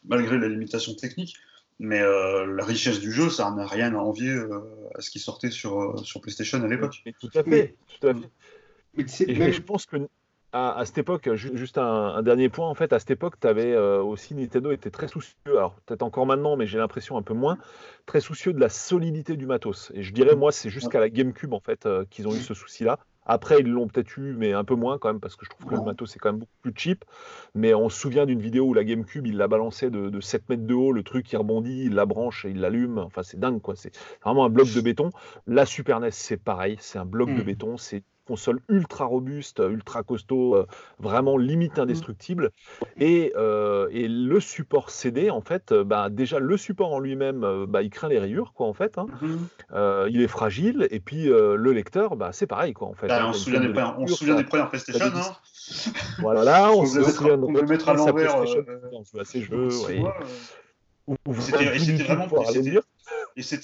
malgré 0.05 0.39
la 0.39 0.49
limitation 0.49 0.95
technique. 0.95 1.37
Mais 1.83 2.01
euh, 2.03 2.45
la 2.57 2.65
richesse 2.67 3.01
du 3.01 3.11
jeu, 3.11 3.31
ça 3.31 3.51
n'a 3.53 3.67
rien 3.67 3.95
à 3.95 3.99
envier 3.99 4.29
euh, 4.29 4.61
à 4.97 5.01
ce 5.01 5.09
qui 5.09 5.19
sortait 5.19 5.51
sur, 5.51 5.81
euh, 5.81 5.97
sur 6.05 6.21
PlayStation 6.21 6.63
à 6.63 6.69
l'époque. 6.69 7.01
Mais 7.07 7.15
tout 7.19 7.31
à 7.35 7.43
fait. 7.43 7.51
Mais- 7.51 7.75
tout 8.01 8.07
à 8.09 8.15
fait. 8.15 8.31
Mais 9.39 9.53
je 9.53 9.63
pense 9.63 9.87
que 9.87 9.97
à, 10.53 10.79
à 10.79 10.85
cette 10.85 10.99
époque, 10.99 11.33
ju- 11.35 11.57
juste 11.57 11.79
un, 11.79 11.85
un 12.15 12.23
dernier 12.23 12.49
point, 12.49 12.69
en 12.69 12.75
fait, 12.75 12.93
à 12.93 12.99
cette 12.99 13.11
époque, 13.13 13.35
tu 13.41 13.47
avais 13.47 13.77
aussi 13.77 14.35
Nintendo 14.35 14.71
était 14.73 14.91
très 14.91 15.09
soucieux, 15.09 15.35
alors 15.47 15.75
peut-être 15.87 16.03
encore 16.03 16.27
maintenant, 16.27 16.57
mais 16.57 16.67
j'ai 16.67 16.79
l'impression 16.79 17.17
un 17.17 17.23
peu 17.23 17.35
moins, 17.35 17.57
très 18.07 18.21
soucieux 18.21 18.53
de 18.53 18.61
la 18.61 18.69
solidité 18.69 19.37
du 19.37 19.47
matos. 19.47 19.93
Et 19.95 20.03
je 20.03 20.13
dirais, 20.13 20.35
moi, 20.37 20.51
c'est 20.53 20.71
jusqu'à 20.71 20.99
la 21.01 21.09
GameCube, 21.09 21.53
en 21.53 21.61
fait, 21.61 21.87
euh, 21.87 22.05
qu'ils 22.11 22.27
ont 22.27 22.35
eu 22.35 22.41
ce 22.41 22.55
souci-là. 22.55 22.99
Après, 23.27 23.61
ils 23.61 23.69
l'ont 23.69 23.87
peut-être 23.87 24.17
eu, 24.17 24.35
mais 24.37 24.55
un 24.55 24.65
peu 24.65 24.75
moins 24.75 24.99
quand 24.99 25.09
même, 25.09 25.21
parce 25.21 25.37
que 25.37 25.45
je 25.45 25.51
trouve 25.51 25.67
que 25.67 25.75
le 25.75 25.83
matos 25.83 26.11
c'est 26.11 26.19
quand 26.19 26.31
même 26.31 26.41
beaucoup 26.41 26.53
plus 26.63 26.73
cheap. 26.75 27.05
Mais 27.55 27.75
on 27.75 27.89
se 27.89 28.01
souvient 28.01 28.27
d'une 28.27 28.41
vidéo 28.41 28.65
où 28.65 28.75
la 28.75 28.83
GameCube, 28.83 29.27
il 29.27 29.37
l'a 29.37 29.47
balancé 29.47 29.89
de, 29.91 30.09
de 30.09 30.21
7 30.21 30.49
mètres 30.49 30.67
de 30.67 30.75
haut, 30.75 30.91
le 30.91 31.05
truc 31.05 31.31
il 31.31 31.37
rebondit, 31.37 31.85
il 31.85 31.95
la 31.95 32.07
branche 32.07 32.45
et 32.45 32.51
il 32.51 32.61
l'allume. 32.61 32.99
Enfin, 32.99 33.23
c'est 33.23 33.39
dingue, 33.39 33.61
quoi. 33.61 33.77
C'est 33.77 33.93
vraiment 34.25 34.47
un 34.47 34.49
bloc 34.49 34.73
de 34.75 34.81
béton. 34.81 35.11
La 35.47 35.65
Super 35.65 35.99
NES, 36.01 36.11
c'est 36.11 36.39
pareil, 36.43 36.77
c'est 36.81 36.99
un 36.99 37.05
bloc 37.05 37.29
de 37.29 37.43
Mm. 37.43 37.45
béton, 37.45 37.77
c'est 37.77 38.03
console 38.31 38.61
ultra 38.69 39.07
robuste, 39.07 39.61
ultra 39.69 40.05
costaud, 40.05 40.55
euh, 40.55 40.67
vraiment 41.01 41.37
limite 41.37 41.81
indestructible. 41.81 42.51
Et, 42.97 43.33
euh, 43.37 43.89
et 43.91 44.07
le 44.07 44.39
support 44.39 44.91
CD, 44.91 45.31
en 45.31 45.41
fait, 45.41 45.73
euh, 45.73 45.83
bah, 45.83 46.11
déjà 46.11 46.39
le 46.39 46.57
support 46.57 46.93
en 46.95 47.01
lui-même, 47.01 47.67
bah, 47.67 47.83
il 47.83 47.91
craint 47.91 48.09
les 48.09 48.21
rayures, 48.21 48.53
quoi, 48.53 48.69
en 48.69 48.73
fait. 48.73 48.99
hein. 48.99 49.07
Euh, 49.73 50.07
il 50.13 50.21
est 50.23 50.29
fragile, 50.29 50.87
et 50.93 51.01
puis 51.01 51.25
le 51.25 51.73
lecteur, 51.73 52.15
bah, 52.15 52.31
c'est 52.33 52.47
pareil, 52.47 52.73
quoi, 52.73 52.87
en 52.87 52.95
fait. 52.95 53.09
Bah, 53.09 53.27
on 53.27 53.33
se 53.33 53.41
souvient, 53.41 53.59
des, 53.61 53.67
de 53.67 53.73
premières- 53.73 53.97
on 53.97 54.01
lecture, 54.03 54.17
souvient 54.17 54.37
des 54.37 54.45
premières 54.45 54.69
PlayStation. 54.69 55.07
Hein. 55.07 55.91
Voilà, 56.21 56.45
là, 56.45 56.71
on 56.73 56.83
On 56.83 56.87
se 56.87 57.03
souvient 57.03 57.37
de 57.37 57.43
on 57.43 57.53
devait 57.53 57.67
mettre 57.67 57.89
à 57.89 57.95
l'envers, 57.95 58.37
on 58.93 59.19
à 59.19 59.25
ses 59.25 59.41
jeux, 59.43 59.69
ouais. 59.87 60.03
C'était- 61.41 62.05
vraiment 62.05 62.27
et 62.55 62.59
et. 62.59 62.79
Et, 63.37 63.43
ce 63.43 63.57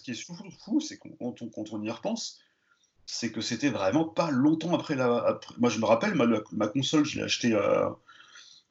qui 0.00 0.10
est 0.12 0.24
fou, 0.24 0.34
fou 0.64 0.80
c'est 0.80 0.96
qu'on, 0.96 1.10
quand, 1.10 1.42
on, 1.42 1.48
quand 1.48 1.72
on 1.72 1.82
y 1.82 1.90
repense, 1.90 2.40
c'est 3.06 3.30
que 3.32 3.40
c'était 3.40 3.70
vraiment 3.70 4.04
pas 4.04 4.30
longtemps 4.30 4.74
après 4.74 4.94
la. 4.96 5.16
après- 5.26 5.54
moi, 5.58 5.70
je 5.70 5.78
me 5.78 5.84
rappelle, 5.86 6.14
ma, 6.14 6.26
la- 6.26 6.42
ma 6.52 6.66
console, 6.68 7.04
je 7.04 7.16
l'ai 7.18 7.22
acheté 7.24 7.54
à. 7.54 7.96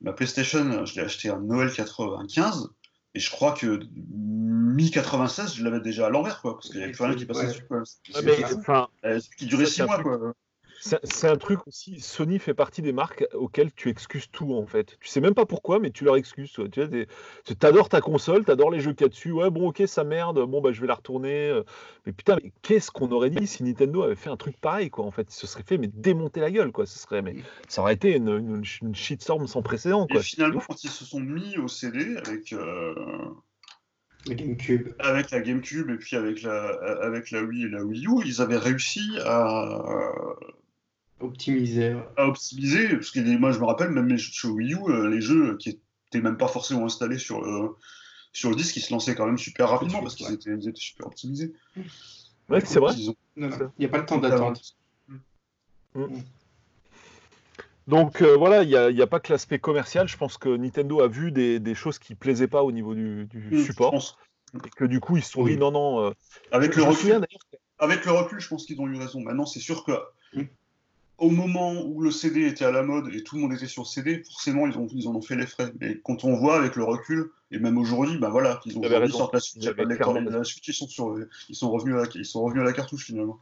Ma 0.01 0.11
PlayStation, 0.11 0.85
je 0.85 0.95
l'ai 0.95 1.01
acheté 1.01 1.29
à 1.29 1.37
Noël 1.37 1.71
95. 1.71 2.69
Et 3.15 3.19
je 3.19 3.31
crois 3.31 3.53
que 3.53 3.79
mi-96, 3.95 5.55
je 5.55 5.63
l'avais 5.63 5.79
déjà 5.79 6.07
à 6.07 6.09
l'envers, 6.09 6.41
quoi. 6.41 6.55
Parce 6.55 6.67
qu'il 6.69 6.79
y 6.79 6.83
avait 6.83 6.91
plus 6.91 7.03
rien 7.05 7.15
qui 7.15 7.25
passait 7.25 7.39
Ouais. 7.41 7.47
dessus, 7.47 7.65
quoi. 7.67 7.79
Ouais, 7.79 8.21
mais, 8.23 8.43
enfin, 8.53 8.87
euh, 9.05 9.19
qui 9.37 9.45
durait 9.45 9.63
ça, 9.65 9.69
6 9.71 9.75
c'est 9.77 9.81
un 9.83 9.85
mois, 9.85 10.01
quoi. 10.03 10.33
C'est 10.79 11.27
un 11.27 11.37
truc 11.37 11.65
aussi, 11.67 11.99
Sony 11.99 12.37
fait 12.39 12.53
partie 12.53 12.81
des 12.81 12.91
marques 12.91 13.25
auxquelles 13.33 13.73
tu 13.73 13.89
excuses 13.89 14.29
tout 14.31 14.53
en 14.53 14.65
fait. 14.65 14.97
Tu 14.99 15.07
sais 15.07 15.21
même 15.21 15.33
pas 15.33 15.45
pourquoi, 15.45 15.79
mais 15.79 15.89
tu 15.91 16.03
leur 16.03 16.15
excuses. 16.15 16.51
toi. 16.51 16.67
Tu 16.69 17.07
tu 17.45 17.55
t'adores 17.55 17.89
ta 17.89 18.01
console, 18.01 18.45
t'adores 18.45 18.71
les 18.71 18.79
jeux 18.79 18.93
qu'il 18.93 19.05
y 19.05 19.05
a 19.05 19.09
dessus. 19.09 19.31
Ouais, 19.31 19.49
bon, 19.49 19.69
ok, 19.69 19.83
ça 19.87 20.03
merde. 20.03 20.39
Bon, 20.45 20.61
bah, 20.61 20.71
je 20.71 20.81
vais 20.81 20.87
la 20.87 20.95
retourner. 20.95 21.59
Mais 22.05 22.11
putain, 22.11 22.37
mais 22.43 22.51
qu'est-ce 22.61 22.91
qu'on 22.91 23.11
aurait 23.11 23.29
dit 23.29 23.47
si 23.47 23.63
Nintendo 23.63 24.03
avait 24.03 24.15
fait 24.15 24.29
un 24.29 24.37
truc 24.37 24.57
pareil, 24.57 24.89
quoi. 24.89 25.05
En 25.05 25.11
fait, 25.11 25.27
il 25.29 25.35
se 25.35 25.47
serait 25.47 25.63
fait 25.63 25.77
mais 25.77 25.87
démonter 25.87 26.39
la 26.39 26.51
gueule, 26.51 26.71
quoi. 26.71 26.85
Ce 26.85 26.99
serait, 26.99 27.21
mais 27.21 27.35
ça 27.67 27.81
aurait 27.81 27.93
été 27.93 28.15
une, 28.15 28.29
une, 28.29 28.63
une 28.81 28.95
shitstorm 28.95 29.47
sans 29.47 29.61
précédent, 29.61 30.05
Et 30.09 30.13
quoi. 30.13 30.21
finalement, 30.21 30.61
quand 30.67 30.83
ils 30.83 30.89
se 30.89 31.05
sont 31.05 31.19
mis 31.19 31.57
au 31.57 31.67
CD 31.67 32.17
avec, 32.17 32.53
euh, 32.53 32.93
GameCube. 34.27 34.89
avec 34.99 35.31
la 35.31 35.39
GameCube 35.41 35.89
et 35.89 35.97
puis 35.97 36.15
avec 36.15 36.41
la, 36.41 36.65
avec 37.01 37.31
la 37.31 37.43
Wii 37.43 37.65
et 37.65 37.69
la 37.69 37.83
Wii 37.83 38.07
U, 38.07 38.21
ils 38.25 38.41
avaient 38.41 38.57
réussi 38.57 39.17
à, 39.23 39.83
Optimisé. 41.19 41.95
à 42.17 42.27
optimiser, 42.27 42.89
parce 42.89 43.09
que 43.11 43.19
moi 43.37 43.51
je 43.51 43.59
me 43.59 43.65
rappelle, 43.65 43.89
même 43.89 44.07
les 44.09 44.17
jeux 44.17 44.31
sur 44.33 44.49
Wii 44.51 44.73
U, 44.73 44.77
euh, 44.89 45.09
les 45.09 45.21
jeux 45.21 45.55
qui 45.57 45.79
étaient 46.09 46.21
même 46.21 46.37
pas 46.37 46.47
forcément 46.49 46.85
installés 46.85 47.17
sur 47.17 47.41
le, 47.41 47.69
sur 48.33 48.49
le 48.49 48.55
disque, 48.55 48.75
ils 48.75 48.81
se 48.81 48.91
lançaient 48.91 49.15
quand 49.15 49.25
même 49.25 49.37
super 49.37 49.69
rapidement 49.69 50.01
parce 50.01 50.15
qu'ils 50.15 50.31
étaient, 50.33 50.51
super 50.75 51.07
optimisés. 51.07 51.53
Ouais, 52.49 52.59
c'est 52.65 52.79
vrai. 52.79 52.93
Ils 52.97 53.09
ont- 53.11 53.15
Non, 53.37 53.49
non, 53.49 53.71
Il 53.77 53.81
n'y 53.81 53.85
a 53.85 53.89
pas 53.89 53.97
le 53.99 54.05
temps 54.05 54.17
d'attente. 54.17 54.61
Donc 57.87 58.21
euh, 58.21 58.35
voilà, 58.35 58.63
il 58.63 58.67
n'y 58.69 58.75
a, 58.75 58.89
il 58.89 58.97
y 58.97 59.01
a 59.01 59.07
pas 59.07 59.19
que 59.19 59.31
l'aspect 59.31 59.59
commercial. 59.59 60.07
Je 60.07 60.17
pense 60.17 60.37
que 60.37 60.49
Nintendo 60.49 61.01
a 61.01 61.07
vu 61.07 61.31
des, 61.31 61.59
des 61.59 61.75
choses 61.75 61.99
qui 61.99 62.15
plaisaient 62.15 62.47
pas 62.47 62.63
au 62.63 62.71
niveau 62.71 62.95
du, 62.95 63.25
du 63.27 63.37
Mm, 63.51 63.57
je 63.57 63.63
support. 63.63 63.91
pense. 63.91 64.17
Et 64.65 64.69
que 64.69 64.85
du 64.85 64.99
coup, 64.99 65.17
ils 65.17 65.23
se 65.23 65.31
sont 65.31 65.43
Oui. 65.43 65.51
dit 65.53 65.57
non, 65.57 65.71
non. 65.71 66.01
euh, 66.07 66.11
Avec 66.51 66.71
je 66.73 66.77
le 66.77 66.83
recul, 66.83 66.99
souviens 66.99 67.21
avec 67.77 68.05
le 68.05 68.11
recul, 68.11 68.39
je 68.39 68.47
pense 68.47 68.65
qu'ils 68.65 68.79
ont 68.81 68.87
eu 68.87 68.97
raison. 68.97 69.21
Maintenant, 69.21 69.45
c'est 69.45 69.59
sûr 69.59 69.83
que 69.85 69.91
Mm. 70.33 70.43
Au 71.17 71.29
moment 71.29 71.81
où 71.85 72.01
le 72.01 72.11
CD 72.11 72.45
était 72.45 72.65
à 72.65 72.71
la 72.71 72.83
mode 72.83 73.13
et 73.13 73.23
tout 73.23 73.35
le 73.35 73.41
monde 73.41 73.53
était 73.53 73.67
sur 73.67 73.87
CD, 73.87 74.23
forcément, 74.23 74.67
ils, 74.67 74.77
ont, 74.77 74.87
ils 74.91 75.07
en 75.07 75.15
ont 75.15 75.21
fait 75.21 75.35
les 75.35 75.47
frais. 75.47 75.71
Mais 75.79 75.99
quand 76.03 76.23
on 76.25 76.35
voit 76.35 76.57
avec 76.57 76.75
le 76.75 76.83
recul, 76.83 77.31
et 77.51 77.59
même 77.59 77.77
aujourd'hui, 77.77 78.17
ben 78.17 78.29
voilà, 78.29 78.59
ils 78.65 78.75
ont 78.77 78.81
aujourd'hui 78.81 79.11
sortent 79.11 79.33
la 79.33 79.39
de 79.39 80.43
suite, 80.43 80.67
ils 80.67 80.73
sont, 80.73 80.87
sur, 80.87 81.15
ils, 81.47 81.55
sont 81.55 81.69
revenus 81.69 81.95
à 81.95 81.99
la, 81.99 82.07
ils 82.15 82.25
sont 82.25 82.43
revenus 82.43 82.61
à 82.61 82.65
la 82.65 82.73
cartouche 82.73 83.05
finalement. 83.05 83.39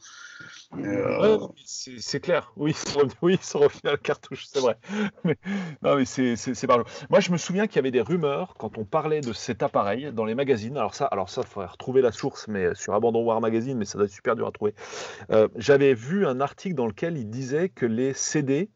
Euh, 0.78 1.38
Ouais, 1.38 1.48
c'est 1.66 2.20
clair. 2.20 2.52
Oui, 2.58 2.72
ils 2.72 2.76
sont 2.76 3.00
revenus, 3.00 3.18
oui, 3.22 3.38
ils 3.40 3.46
sont 3.46 3.60
revenus 3.60 3.86
à 3.86 3.92
la 3.92 3.98
cartouche, 3.98 4.46
c'est 4.46 4.60
vrai. 4.60 4.78
Mais, 5.24 5.38
non, 5.82 5.96
mais 5.96 6.06
c'est 6.06 6.68
pas 6.68 6.84
Moi, 7.10 7.20
je 7.22 7.32
me 7.32 7.38
souviens 7.38 7.68
qu'il 7.68 7.78
y 7.78 7.80
avait 7.80 7.92
des 7.92 8.02
rumeurs 8.02 8.56
quand 8.58 8.78
on 8.78 8.84
parlait 8.84 9.22
de 9.22 9.32
cet 9.32 9.64
appareil 9.64 10.12
dans 10.12 10.26
les 10.26 10.36
magazines. 10.36 10.76
Alors 10.76 10.96
ça, 10.96 11.06
alors 11.06 11.30
ça, 11.30 11.44
faudrait 11.44 11.70
retrouver 11.70 12.02
la 12.02 12.12
source, 12.12 12.48
mais 12.48 12.76
sur 12.76 12.94
Abandon 12.94 13.24
War 13.24 13.40
Magazine, 13.40 13.78
mais 13.78 13.86
ça 13.86 13.98
doit 13.98 14.06
être 14.06 14.12
super 14.12 14.36
dur 14.36 14.48
à 14.48 14.52
trouver. 14.52 14.74
Euh, 15.32 15.48
J'avais 15.56 15.94
vu 15.94 16.26
un 16.26 16.42
article 16.42 16.76
dans 16.76 16.88
lequel 16.88 17.18
il 17.18 17.30
disait 17.30 17.70
que 17.70 17.86
les 17.86 18.14
CD, 18.14 18.70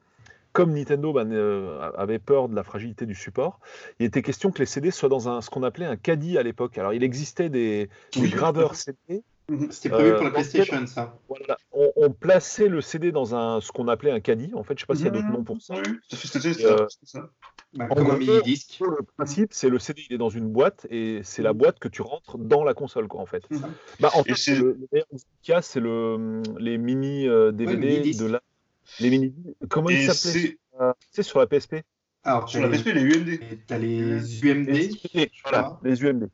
comme 0.54 0.74
Nintendo 0.74 1.14
ben, 1.14 1.32
euh, 1.32 1.92
avait 1.98 2.20
peur 2.20 2.50
de 2.50 2.56
la 2.56 2.64
fragilité 2.64 3.06
du 3.06 3.16
support, 3.16 3.60
il 4.00 4.06
était 4.06 4.22
question 4.22 4.52
que 4.52 4.60
les 4.60 4.66
CD 4.66 4.92
soient 4.92 5.10
dans 5.10 5.30
un, 5.30 5.42
ce 5.42 5.50
qu'on 5.50 5.64
appelait 5.64 5.86
un 5.86 5.96
caddie 5.98 6.38
à 6.38 6.44
l'époque. 6.44 6.78
Alors, 6.78 6.94
il 6.94 7.04
existait 7.04 7.50
des, 7.50 7.90
graveurs 8.16 8.76
CD 8.76 9.24
C'était 9.70 9.90
prévu 9.90 10.10
Euh, 10.10 10.16
pour 10.16 10.24
la 10.26 10.30
dans 10.30 10.34
PlayStation, 10.36 10.86
ça. 10.88 11.18
voilà, 11.30 11.58
on, 11.72 11.92
on 11.96 12.12
plaçait 12.12 12.68
le 12.68 12.82
CD 12.82 13.12
dans 13.12 13.34
un 13.36 13.62
ce 13.62 13.72
qu'on 13.72 13.88
appelait 13.88 14.12
un 14.12 14.20
caddie. 14.20 14.52
En 14.56 14.64
fait, 14.64 14.74
je 14.78 14.82
sais 14.82 14.86
pas 14.88 14.96
s'il 14.96 15.06
y 15.06 15.08
a 15.08 15.12
d'autres 15.12 15.30
noms 15.32 15.44
pour 15.44 15.62
ça. 15.62 15.76
Oui, 15.76 16.00
c'était 16.12 16.66
Euh, 16.66 16.86
ça. 17.04 17.30
Bah, 17.74 17.88
comme 17.88 18.10
un 18.12 18.18
mini-disque. 18.18 18.80
Le 18.82 19.04
principe, 19.18 19.50
c'est 19.54 19.70
le 19.70 19.78
CD, 19.78 20.02
il 20.10 20.16
est 20.16 20.18
dans 20.18 20.30
une 20.30 20.48
boîte 20.50 20.88
et 20.90 21.20
c'est 21.24 21.42
la 21.44 21.54
boîte 21.54 21.80
que 21.80 21.88
tu 21.90 22.02
rentres 22.02 22.38
dans 22.38 22.64
la 22.64 22.74
console, 22.74 23.08
quoi, 23.08 23.20
en 23.22 23.26
fait. 23.26 23.44
Mhm. 23.52 23.62
Bah, 24.00 24.10
en 24.16 24.22
Et 24.24 24.30
fait, 24.30 24.36
c'est- 24.36 24.56
le, 24.56 24.78
meilleur 24.92 25.08
c'est 25.64 25.82
les 26.60 26.78
mini 26.78 27.28
euh, 27.28 27.52
DVD 27.52 27.78
mini-disques. 27.78 28.24
de 28.24 28.32
la. 28.32 28.42
Les 29.00 29.10
mini. 29.10 29.34
Comment 29.70 29.90
ils 29.90 30.12
s'appelaient 30.12 30.42
c'est 30.42 30.60
euh, 30.82 30.94
Tu 31.00 31.08
sais, 31.12 31.24
sur 31.24 31.40
la 31.40 31.48
PSP 31.48 31.78
Alors, 32.24 32.50
sur 32.50 32.62
la 32.62 32.70
PSP, 32.70 32.88
les 32.88 33.02
UMD. 33.02 33.40
t'as 33.68 33.78
les 33.78 34.44
UMD. 34.44 34.70
UMD, 34.70 35.30
Voilà, 35.44 35.80
les 35.84 36.04
UMD. 36.04 36.30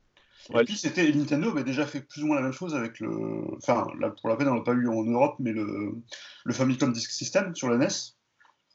Et 0.53 0.65
puis 0.65 0.75
c'était 0.75 1.09
Nintendo 1.13 1.49
avait 1.49 1.63
déjà 1.63 1.85
fait 1.85 2.01
plus 2.01 2.21
ou 2.23 2.27
moins 2.27 2.35
la 2.35 2.41
même 2.41 2.51
chose 2.51 2.75
avec 2.75 2.99
le, 2.99 3.09
enfin 3.55 3.87
là, 3.97 4.09
pour 4.09 4.27
la 4.27 4.35
peine 4.35 4.49
on 4.49 4.55
l'a 4.55 4.61
pas 4.61 4.73
eu 4.73 4.89
en 4.89 5.03
Europe, 5.03 5.37
mais 5.39 5.53
le, 5.53 5.95
le 6.43 6.53
Famicom 6.53 6.91
Disk 6.91 7.11
System 7.11 7.55
sur 7.55 7.69
la 7.69 7.77
NES. 7.77 7.87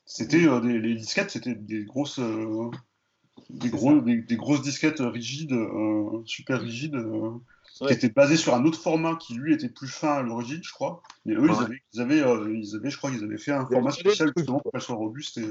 C'était 0.07 0.39
des, 0.41 0.79
les 0.79 0.95
disquettes, 0.95 1.31
c'était 1.31 1.55
des 1.55 1.85
grosses, 1.85 2.20
des, 3.51 3.68
gros, 3.68 4.01
des, 4.01 4.37
grosses 4.37 4.62
disquettes 4.62 5.01
rigides, 5.01 5.55
super 6.24 6.62
rigides, 6.62 6.97
qui 7.87 7.93
étaient 7.93 8.09
basées 8.09 8.37
sur 8.37 8.55
un 8.55 8.64
autre 8.64 8.81
format 8.81 9.16
qui 9.16 9.35
lui 9.35 9.55
était 9.55 9.68
plus 9.68 9.89
fin 9.89 10.14
à 10.14 10.22
l'origine, 10.22 10.61
je 10.62 10.72
crois. 10.72 11.03
Mais 11.24 11.35
eux, 11.35 11.47
ils, 11.49 11.62
avaient, 11.62 11.83
ils, 11.93 12.01
avaient, 12.01 12.18
ils, 12.55 12.76
avaient, 12.76 12.91
je 12.91 12.97
crois 12.99 13.11
qu'ils 13.11 13.24
avaient 13.24 13.39
fait 13.39 13.53
un 13.53 13.66
format 13.66 13.91
spécial 13.91 14.33
justement 14.37 14.61
pour 14.61 14.72
qu'elle 14.72 14.81
soit 14.81 14.97
robuste 14.97 15.39
et. 15.39 15.47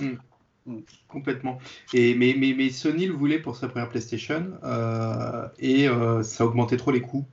Mm. 0.00 0.18
Mm. 0.66 0.78
Complètement. 1.08 1.58
Et, 1.92 2.14
mais, 2.14 2.34
mais, 2.38 2.54
mais, 2.56 2.70
Sony 2.70 3.06
le 3.06 3.12
voulait 3.12 3.38
pour 3.38 3.56
sa 3.56 3.68
première 3.68 3.88
PlayStation 3.88 4.52
euh, 4.64 5.46
et 5.58 5.88
euh, 5.88 6.22
ça 6.22 6.46
augmentait 6.46 6.76
trop 6.76 6.90
les 6.90 7.00
coûts. 7.00 7.26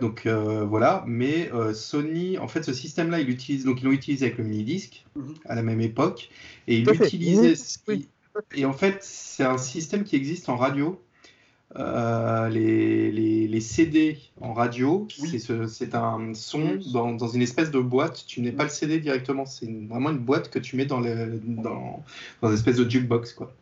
Donc 0.00 0.26
euh, 0.26 0.64
voilà, 0.64 1.02
mais 1.08 1.50
Sony, 1.74 2.38
en 2.38 2.46
fait, 2.46 2.62
ce 2.62 2.72
système-là, 2.72 3.18
il 3.18 3.28
utilise, 3.28 3.64
donc 3.64 3.82
ils 3.82 3.86
l'ont 3.86 3.90
utilisé 3.90 4.26
avec 4.26 4.38
le 4.38 4.44
mini 4.44 4.62
disque 4.62 5.04
mm-hmm. 5.18 5.34
à 5.46 5.56
la 5.56 5.62
même 5.64 5.80
époque, 5.80 6.30
et 6.68 6.76
il 6.76 6.86
l'utilisait. 6.86 7.54
Et 8.54 8.64
en 8.64 8.72
fait, 8.72 8.98
c'est 9.02 9.42
un 9.42 9.58
système 9.58 10.04
qui 10.04 10.14
existe 10.14 10.48
en 10.48 10.56
radio 10.56 11.02
euh, 11.76 12.48
les, 12.48 13.10
les, 13.10 13.60
CD 13.60 14.18
en 14.40 14.52
radio, 14.52 15.06
c'est 15.08 15.94
un 15.94 16.34
son 16.34 16.78
dans, 16.92 17.12
dans, 17.12 17.28
une 17.28 17.42
espèce 17.42 17.70
de 17.70 17.78
boîte. 17.80 18.24
Tu 18.26 18.40
n'es 18.40 18.52
pas 18.52 18.64
le 18.64 18.70
CD 18.70 18.98
directement, 19.00 19.46
c'est 19.46 19.70
vraiment 19.88 20.10
une 20.10 20.18
boîte 20.18 20.50
que 20.50 20.58
tu 20.58 20.76
mets 20.76 20.84
dans, 20.84 21.00
le, 21.00 21.40
dans, 21.44 22.02
dans 22.42 22.48
une 22.48 22.54
espèce 22.54 22.76
de 22.76 22.88
jukebox. 22.88 23.32
Quoi. 23.34 23.52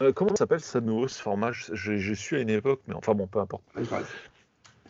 Euh, 0.00 0.12
comment 0.12 0.30
ça 0.30 0.36
s'appelle 0.36 0.60
ça 0.60 0.80
nouveau 0.80 1.08
ce 1.08 1.20
format? 1.20 1.52
J'ai 1.52 2.14
su 2.14 2.36
à 2.36 2.40
une 2.40 2.50
époque, 2.50 2.80
mais 2.88 2.94
enfin 2.94 3.14
bon, 3.14 3.26
peu 3.26 3.38
importe. 3.38 3.62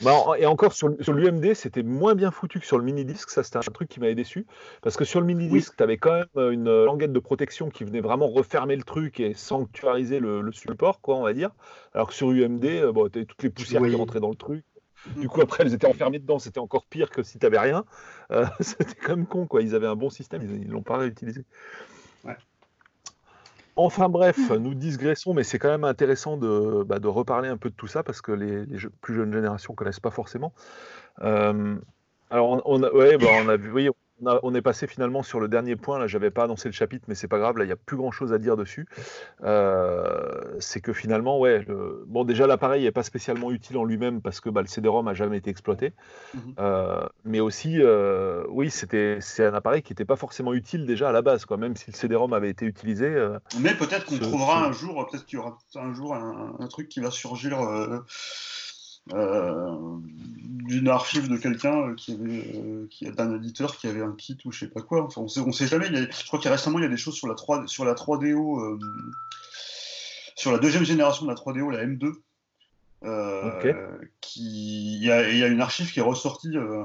Bah, 0.02 0.32
et 0.38 0.46
encore 0.46 0.72
sur, 0.72 0.94
sur 1.00 1.12
l'UMD, 1.12 1.54
c'était 1.54 1.82
moins 1.82 2.14
bien 2.14 2.30
foutu 2.30 2.58
que 2.58 2.66
sur 2.66 2.78
le 2.78 2.84
mini-disque. 2.84 3.30
Ça, 3.30 3.42
c'était 3.42 3.58
un 3.58 3.60
truc 3.60 3.88
qui 3.88 4.00
m'avait 4.00 4.14
déçu. 4.14 4.46
Parce 4.82 4.96
que 4.96 5.04
sur 5.04 5.20
le 5.20 5.26
mini-disque, 5.26 5.76
tu 5.76 5.82
avais 5.82 5.96
quand 5.96 6.12
même 6.12 6.26
euh, 6.36 6.50
une 6.50 6.68
euh, 6.68 6.84
languette 6.84 7.12
de 7.12 7.18
protection 7.18 7.70
qui 7.70 7.84
venait 7.84 8.00
vraiment 8.00 8.28
refermer 8.28 8.74
le 8.76 8.82
truc 8.82 9.20
et 9.20 9.34
sanctuariser 9.34 10.18
le, 10.18 10.50
support, 10.52 11.00
quoi, 11.00 11.16
on 11.16 11.22
va 11.22 11.32
dire. 11.32 11.50
Alors 11.94 12.08
que 12.08 12.14
sur 12.14 12.30
UMD, 12.30 12.64
euh, 12.64 12.92
bon, 12.92 13.08
tu 13.08 13.18
avais 13.18 13.26
toutes 13.26 13.42
les 13.42 13.50
poussières 13.50 13.82
qui 13.82 13.94
rentraient 13.94 14.20
dans 14.20 14.30
le 14.30 14.36
truc. 14.36 14.64
Du 15.16 15.28
coup, 15.28 15.40
après, 15.40 15.64
elles 15.64 15.74
étaient 15.74 15.86
enfermées 15.86 16.18
dedans. 16.18 16.38
C'était 16.38 16.60
encore 16.60 16.86
pire 16.86 17.10
que 17.10 17.22
si 17.22 17.38
tu 17.38 17.46
n'avais 17.46 17.58
rien. 17.58 17.84
c'était 18.60 18.94
quand 18.94 19.16
même 19.16 19.26
con, 19.26 19.46
quoi. 19.46 19.62
Ils 19.62 19.74
avaient 19.74 19.86
un 19.86 19.96
bon 19.96 20.10
système, 20.10 20.42
ils 20.42 20.68
l'ont 20.68 20.82
pas 20.82 20.96
réutilisé. 20.96 21.44
Ouais. 22.24 22.36
Enfin 23.76 24.08
bref, 24.08 24.38
nous 24.50 24.74
digressons, 24.74 25.32
mais 25.32 25.44
c'est 25.44 25.58
quand 25.58 25.70
même 25.70 25.84
intéressant 25.84 26.36
de, 26.36 26.82
bah, 26.84 26.98
reparler 27.02 27.48
un 27.48 27.56
peu 27.56 27.70
de 27.70 27.74
tout 27.74 27.86
ça 27.86 28.02
parce 28.02 28.20
que 28.20 28.32
les, 28.32 28.66
plus 29.00 29.14
jeunes 29.14 29.32
générations 29.32 29.74
connaissent 29.74 30.00
pas 30.00 30.10
forcément. 30.10 30.52
Euh, 31.22 31.76
alors, 32.30 32.62
on, 32.66 32.82
a, 32.82 32.90
bah, 32.90 33.56
oui, 33.72 33.88
on, 34.20 34.54
est 34.54 34.62
passé 34.62 34.86
finalement 34.86 35.22
sur 35.22 35.40
le 35.40 35.48
dernier 35.48 35.76
point. 35.76 35.98
Là, 35.98 36.06
j'avais 36.06 36.30
pas 36.30 36.44
annoncé 36.44 36.68
le 36.68 36.72
chapitre, 36.72 37.04
mais 37.08 37.14
c'est 37.14 37.28
pas 37.28 37.38
grave. 37.38 37.58
Là, 37.58 37.64
il 37.64 37.66
n'y 37.66 37.72
a 37.72 37.76
plus 37.76 37.96
grand 37.96 38.12
chose 38.12 38.32
à 38.32 38.38
dire 38.38 38.56
dessus. 38.56 38.86
Euh, 39.42 40.56
c'est 40.60 40.80
que 40.80 40.92
finalement, 40.92 41.38
ouais, 41.38 41.66
bon, 42.06 42.24
déjà 42.24 42.46
l'appareil 42.46 42.84
n'est 42.84 42.92
pas 42.92 43.02
spécialement 43.02 43.50
utile 43.50 43.78
en 43.78 43.84
lui-même 43.84 44.20
parce 44.20 44.40
que 44.40 44.48
bah, 44.48 44.62
le 44.62 44.68
CD-ROM 44.68 45.08
a 45.08 45.14
jamais 45.14 45.38
été 45.38 45.50
exploité. 45.50 45.92
Mhm. 46.34 46.54
Euh, 46.58 47.06
mais 47.24 47.40
aussi, 47.40 47.76
euh, 47.80 48.44
oui, 48.48 48.70
c'était 48.70 49.18
c'est 49.20 49.46
un 49.46 49.54
appareil 49.54 49.82
qui 49.82 49.92
n'était 49.92 50.04
pas 50.04 50.16
forcément 50.16 50.52
utile 50.54 50.86
déjà 50.86 51.08
à 51.08 51.12
la 51.12 51.22
base, 51.22 51.44
quoi. 51.44 51.56
Même 51.56 51.76
si 51.76 51.90
le 51.90 51.96
CD-ROM 51.96 52.32
avait 52.32 52.50
été 52.50 52.66
utilisé. 52.66 53.12
mais 53.60 53.74
peut-être 53.74 54.06
qu'on 54.06 54.18
trouvera 54.18 54.64
un 54.64 54.72
jour, 54.72 55.06
peut-être 55.10 55.24
qu'il 55.24 55.38
y 55.38 55.40
aura 55.40 55.58
un 55.74 55.92
jour 55.92 56.14
un, 56.14 56.54
un, 56.58 56.66
truc 56.68 56.88
qui 56.88 57.00
va 57.00 57.10
surgir 57.10 57.58
d'une 59.08 60.88
archive 60.88 61.28
de 61.28 61.36
quelqu'un 61.36 61.88
euh, 61.88 61.94
qui 61.94 62.12
avait 62.12 62.52
euh, 62.54 63.12
d'un 63.12 63.34
éditeur 63.36 63.76
qui 63.76 63.88
avait 63.88 64.02
un 64.02 64.14
kit 64.14 64.38
ou 64.44 64.52
je 64.52 64.60
sais 64.60 64.68
pas 64.68 64.82
quoi. 64.82 65.04
Enfin, 65.04 65.22
on 65.22 65.28
sait, 65.28 65.40
on 65.40 65.52
sait 65.52 65.66
jamais. 65.66 65.88
je 65.88 66.26
crois 66.26 66.38
qu'il 66.38 66.50
récemment 66.50 66.78
il 66.78 66.82
y 66.82 66.86
a 66.86 66.90
des 66.90 66.96
choses 66.96 67.14
sur 67.14 67.26
la 67.26 67.34
3 67.34 67.66
sur 67.66 67.84
la 67.84 67.94
3DO 67.94 68.78
sur 70.36 70.52
la 70.52 70.58
deuxième 70.58 70.84
génération 70.84 71.26
de 71.26 71.30
la 71.30 71.36
3DO, 71.36 71.70
la 71.70 71.84
M2, 71.84 72.12
euh, 73.04 73.98
il 74.36 75.04
y, 75.04 75.10
a, 75.10 75.30
y, 75.30 75.42
une 75.42 75.60
archive 75.60 75.92
qui 75.92 75.98
est 75.98 76.02
ressortie 76.02 76.56
euh, 76.56 76.84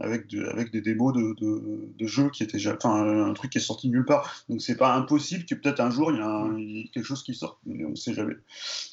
avec, 0.00 0.28
des 0.28 0.80
démos 0.80 1.12
de, 1.12 2.06
jeux 2.06 2.30
qui 2.30 2.42
étaient 2.42 2.58
enfin 2.68 3.26
un 3.26 3.32
truc 3.34 3.50
qui 3.52 3.58
est 3.58 3.60
sorti 3.60 3.88
nulle 3.88 4.04
part. 4.04 4.44
Donc 4.48 4.60
c'est 4.60 4.76
pas 4.76 4.94
impossible 4.94 5.44
que 5.44 5.54
peut-être 5.54 5.80
un 5.80 5.90
jour 5.90 6.12
il 6.12 6.18
y, 6.18 6.20
a 6.20 6.88
quelque 6.92 7.06
chose 7.06 7.22
qui 7.22 7.34
sorte, 7.34 7.58
mais 7.66 7.84
on 7.84 7.96
sait 7.96 8.14
jamais. 8.14 8.34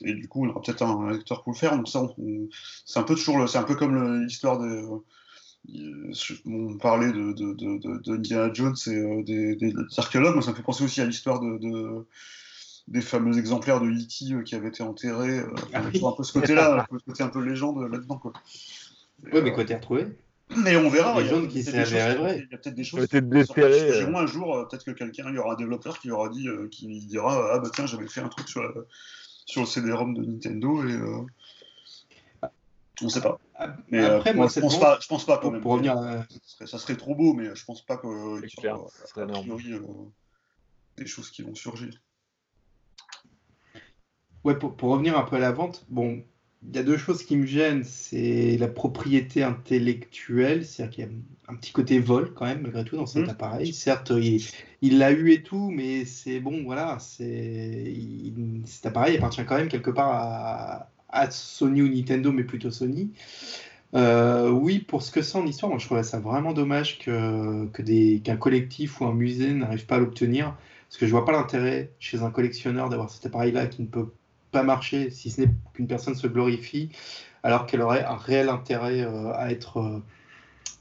Et 0.01 0.13
du 0.13 0.27
coup 0.27 0.45
on 0.45 0.49
aura 0.49 0.61
peut-être 0.61 0.81
un 0.83 1.11
lecteur 1.11 1.43
pour 1.43 1.53
le 1.53 1.57
faire. 1.57 1.75
Donc 1.75 1.87
ça, 1.87 2.07
c'est 2.85 2.99
un 2.99 3.03
peu 3.63 3.75
comme 3.75 4.23
l'histoire 4.23 4.59
de 4.59 4.83
on 6.45 6.77
parlait 6.77 7.11
de, 7.11 7.33
de, 7.33 8.13
Indiana 8.13 8.53
Jones 8.53 8.75
et 8.87 8.89
euh, 8.89 9.23
des, 9.23 9.55
des, 9.55 9.73
archéologues, 9.97 10.41
ça 10.41 10.51
me 10.51 10.55
fait 10.55 10.63
penser 10.63 10.83
aussi 10.83 11.01
à 11.01 11.05
l'histoire 11.05 11.39
de, 11.39 12.05
des 12.87 13.01
fameux 13.01 13.37
exemplaires 13.37 13.79
de 13.79 13.89
E.T. 13.89 14.33
Euh, 14.33 14.43
qui 14.43 14.55
avaient 14.55 14.67
été 14.69 14.83
enterrés. 14.83 15.39
Euh, 15.39 15.53
ah 15.73 15.79
un 15.79 16.11
peu 16.11 16.23
ce 16.23 16.33
côté-là, 16.33 16.85
un 16.91 16.97
côté 17.05 17.23
un 17.23 17.29
peu 17.29 17.43
légende 17.43 17.81
euh, 17.81 17.87
là-dedans. 17.87 18.17
Quoi. 18.17 18.33
Ouais, 19.31 19.41
mais 19.41 19.53
quoi 19.53 19.63
t'es 19.63 19.75
retrouvé? 19.75 20.07
Mais 20.57 20.75
on 20.75 20.89
verra. 20.89 21.19
Il 21.21 21.27
y 21.27 21.29
a, 21.29 21.47
qui 21.47 21.61
Il 21.61 21.73
y 21.73 21.79
a 21.79 22.57
peut-être 22.57 22.75
des 22.75 22.83
choses. 22.83 23.07
Peut-être 23.07 24.09
moi 24.09 24.21
un 24.21 24.27
jour, 24.27 24.67
peut-être 24.69 24.83
que 24.83 24.91
quelqu'un, 24.91 25.29
il 25.29 25.35
y 25.35 25.37
aura 25.37 25.53
un 25.53 25.57
développeur 25.57 25.99
qui 25.99 26.11
aura 26.11 26.29
dit, 26.29 26.47
qui 26.69 26.87
dira, 27.05 27.53
ah 27.53 27.59
bah 27.59 27.69
tiens, 27.73 27.85
j'avais 27.85 28.07
fait 28.07 28.21
un 28.21 28.27
truc 28.27 28.47
sur, 28.49 28.61
sur 29.45 29.61
le 29.61 29.67
CD-ROM 29.67 30.13
de 30.13 30.23
Nintendo 30.23 30.85
et 30.87 30.93
euh... 30.93 32.49
on 33.01 33.09
sait 33.09 33.21
pas. 33.21 33.39
Ah, 33.55 33.77
mais 33.89 34.03
Après, 34.03 34.33
moi, 34.33 34.47
je 34.53 34.59
pense 34.59 34.79
pas, 34.79 34.99
je 35.01 35.07
pense 35.07 35.25
pas 35.25 35.37
quand 35.37 35.49
même. 35.49 35.61
Pour 35.61 35.71
revenir, 35.71 35.95
ça, 36.65 36.77
serait, 36.77 36.97
trop 36.97 37.15
beau, 37.15 37.33
mais 37.33 37.55
je 37.55 37.65
pense 37.65 37.81
pas 37.81 37.97
qu'il 37.97 38.09
y 38.09 38.67
aura 38.67 38.87
a 39.15 39.25
priori 39.25 39.73
des 40.97 41.07
choses 41.07 41.31
qui 41.31 41.41
vont 41.41 41.55
surgir. 41.55 42.02
Ouais, 44.43 44.55
pour, 44.57 44.75
revenir 44.81 45.17
un 45.17 45.23
peu 45.23 45.37
à 45.37 45.39
la 45.39 45.51
vente, 45.51 45.85
bon, 45.89 46.21
il 46.67 46.75
y 46.75 46.79
a 46.79 46.83
deux 46.83 46.97
choses 46.97 47.23
qui 47.23 47.37
me 47.37 47.45
gênent. 47.45 47.83
C'est 47.83 48.57
la 48.57 48.67
propriété 48.67 49.43
intellectuelle, 49.43 50.65
c'est-à-dire 50.65 50.93
qu'il 50.93 51.03
y 51.05 51.07
a 51.07 51.11
un 51.47 51.55
petit 51.55 51.71
côté 51.71 51.99
vol 51.99 52.33
quand 52.33 52.45
même, 52.45 52.61
malgré 52.61 52.83
tout, 52.83 52.95
dans 52.95 53.05
cet 53.05 53.27
mmh. 53.27 53.29
appareil. 53.29 53.73
Certes, 53.73 54.11
il 54.81 54.97
l'a 54.97 55.11
eu 55.11 55.31
et 55.31 55.43
tout, 55.43 55.69
mais 55.71 56.05
c'est 56.05 56.39
bon, 56.39 56.63
voilà, 56.63 56.97
c'est 56.99 57.93
cet 58.65 58.85
appareil 58.87 59.17
appartient 59.17 59.45
quand 59.45 59.57
même 59.57 59.69
quelque 59.69 59.91
part 59.91 60.11
à, 60.11 60.89
à 61.09 61.31
Sony 61.31 61.81
ou 61.81 61.87
Nintendo, 61.87 62.31
mais 62.31 62.43
plutôt 62.43 62.71
Sony. 62.71 63.11
Euh, 63.95 64.49
oui, 64.49 64.79
pour 64.79 65.03
ce 65.03 65.11
que 65.11 65.21
c'est 65.21 65.37
en 65.37 65.45
histoire, 65.45 65.69
moi 65.69 65.77
je 65.79 65.85
trouvais 65.85 66.03
ça 66.03 66.19
vraiment 66.19 66.53
dommage 66.53 66.99
que, 66.99 67.67
que 67.67 68.17
qu'un 68.17 68.37
collectif 68.37 68.99
ou 69.01 69.05
un 69.05 69.13
musée 69.13 69.53
n'arrive 69.53 69.85
pas 69.85 69.95
à 69.95 69.99
l'obtenir. 69.99 70.55
Parce 70.89 70.97
que 70.99 71.05
je 71.05 71.11
vois 71.11 71.25
pas 71.25 71.31
l'intérêt 71.31 71.91
chez 71.99 72.21
un 72.21 72.29
collectionneur 72.29 72.89
d'avoir 72.89 73.09
cet 73.09 73.25
appareil-là 73.25 73.67
qui 73.67 73.81
ne 73.81 73.87
peut 73.87 74.11
pas 74.53 74.63
marcher 74.63 75.09
si 75.09 75.29
ce 75.29 75.41
n'est 75.41 75.49
qu'une 75.73 75.87
personne 75.87 76.15
se 76.15 76.27
glorifie, 76.27 76.89
alors 77.43 77.65
qu'elle 77.65 77.81
aurait 77.81 78.05
un 78.05 78.15
réel 78.15 78.47
intérêt 78.47 79.01
euh, 79.01 79.33
à 79.33 79.51
être 79.51 79.77
euh, 79.77 79.99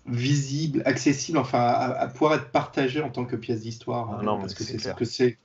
visible, 0.06 0.82
accessible, 0.84 1.38
enfin 1.38 1.58
à, 1.58 2.06
pouvoir 2.06 2.34
être 2.34 2.50
partagée 2.50 3.02
en 3.02 3.10
tant 3.10 3.24
que 3.24 3.34
pièce 3.34 3.62
d'histoire. 3.62 4.18
Ah 4.20 4.22
non, 4.22 4.38
parce 4.38 4.54
que 4.54 4.62
c'est 4.62 4.78
ce 4.78 4.90
que 4.90 5.04
c'est. 5.04 5.38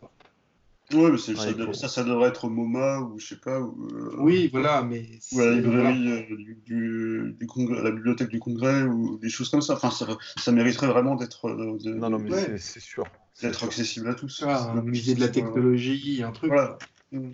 Ouais, 0.94 1.12
mais 1.12 1.18
ça, 1.18 1.36
ça, 1.74 1.88
ça, 1.90 2.04
devrait 2.06 2.30
être 2.30 2.48
MoMA 2.48 3.02
ou 3.02 3.20
je 3.20 3.28
sais 3.28 3.36
pas. 3.36 3.60
Euh, 3.60 4.16
oui, 4.20 4.50
voilà, 4.54 4.84
mais. 4.84 5.06
Ou 5.34 5.42
à 5.42 5.48
la 5.48 5.56
librairie 5.56 6.26
du, 6.66 7.36
du, 7.38 7.46
congrès, 7.46 7.84
la 7.84 7.92
bibliothèque 7.92 8.30
du 8.30 8.40
congrès 8.40 8.84
ou 8.84 9.18
des 9.18 9.28
choses 9.28 9.50
comme 9.50 9.62
ça. 9.62 9.74
Enfin, 9.74 9.92
ça, 9.92 10.52
mériterait 10.54 10.88
vraiment 10.88 11.16
d'être. 11.16 11.50
non, 11.50 12.10
non, 12.10 12.20
mais 12.20 12.58
c'est 12.58 12.80
sûr. 12.80 13.04
D'être 13.42 13.66
accessible 13.66 14.08
à 14.10 14.14
tous. 14.14 14.44
un 14.44 14.82
musée 14.82 15.14
de 15.14 15.20
la 15.20 15.28
technologie, 15.28 16.24
un 16.24 16.32
truc. 16.32 16.52
Voilà. 16.52 16.78
Mm. 17.12 17.32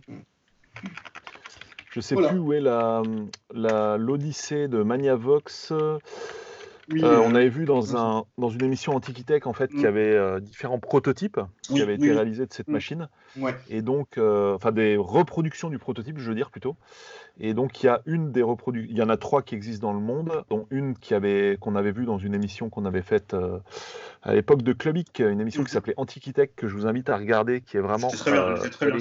Mm. 0.81 0.87
Je 1.91 1.99
sais 1.99 2.15
plus 2.15 2.39
où 2.39 2.53
est 2.53 2.61
la 2.61 3.03
l'Odyssée 3.97 4.67
de 4.67 4.81
Maniavox. 4.81 5.73
Euh, 6.91 7.21
on 7.23 7.33
avait 7.33 7.49
vu 7.49 7.65
dans, 7.65 7.95
un, 7.95 8.25
dans 8.37 8.49
une 8.49 8.63
émission 8.63 8.93
Antiquitech 8.93 9.47
en 9.47 9.53
fait 9.53 9.69
qu'il 9.69 9.79
y 9.79 9.83
mm. 9.83 9.87
avait 9.87 10.11
euh, 10.11 10.39
différents 10.39 10.79
prototypes 10.79 11.39
qui 11.61 11.81
avaient 11.81 11.95
été 11.95 12.11
réalisés 12.11 12.45
de 12.45 12.53
cette 12.53 12.67
mm. 12.67 12.73
machine. 12.73 13.09
Et 13.69 13.81
donc, 13.81 14.17
euh, 14.17 14.55
enfin 14.55 14.71
des 14.71 14.97
reproductions 14.97 15.69
du 15.69 15.79
prototype, 15.79 16.17
je 16.17 16.29
veux 16.29 16.35
dire 16.35 16.51
plutôt. 16.51 16.75
Et 17.39 17.55
donc, 17.55 17.81
il 17.81 17.87
y 17.87 17.89
a 17.89 18.01
une 18.05 18.31
des 18.31 18.43
reproductions, 18.43 18.91
il 18.91 18.97
y 18.97 19.01
en 19.01 19.09
a 19.09 19.17
trois 19.17 19.41
qui 19.41 19.55
existent 19.55 19.87
dans 19.87 19.93
le 19.93 19.99
monde, 19.99 20.43
dont 20.49 20.67
une 20.69 20.95
avait 21.11 21.57
qu'on 21.59 21.75
avait 21.75 21.91
vue 21.91 22.05
dans 22.05 22.19
une 22.19 22.35
émission 22.35 22.69
qu'on 22.69 22.85
avait 22.85 23.01
faite 23.01 23.33
euh, 23.33 23.59
à 24.21 24.35
l'époque 24.35 24.61
de 24.61 24.71
Clubic, 24.71 25.19
une 25.19 25.41
émission 25.41 25.63
qui 25.63 25.71
s'appelait 25.71 25.95
Antiquitech 25.97 26.55
que 26.55 26.67
je 26.67 26.75
vous 26.75 26.85
invite 26.85 27.09
à 27.09 27.17
regarder, 27.17 27.61
qui 27.61 27.77
est 27.77 27.81
vraiment 27.81 28.09
très 28.09 28.31
bien, 28.31 28.43
euh, 28.43 28.69
très 28.69 28.91
bien, 28.91 28.97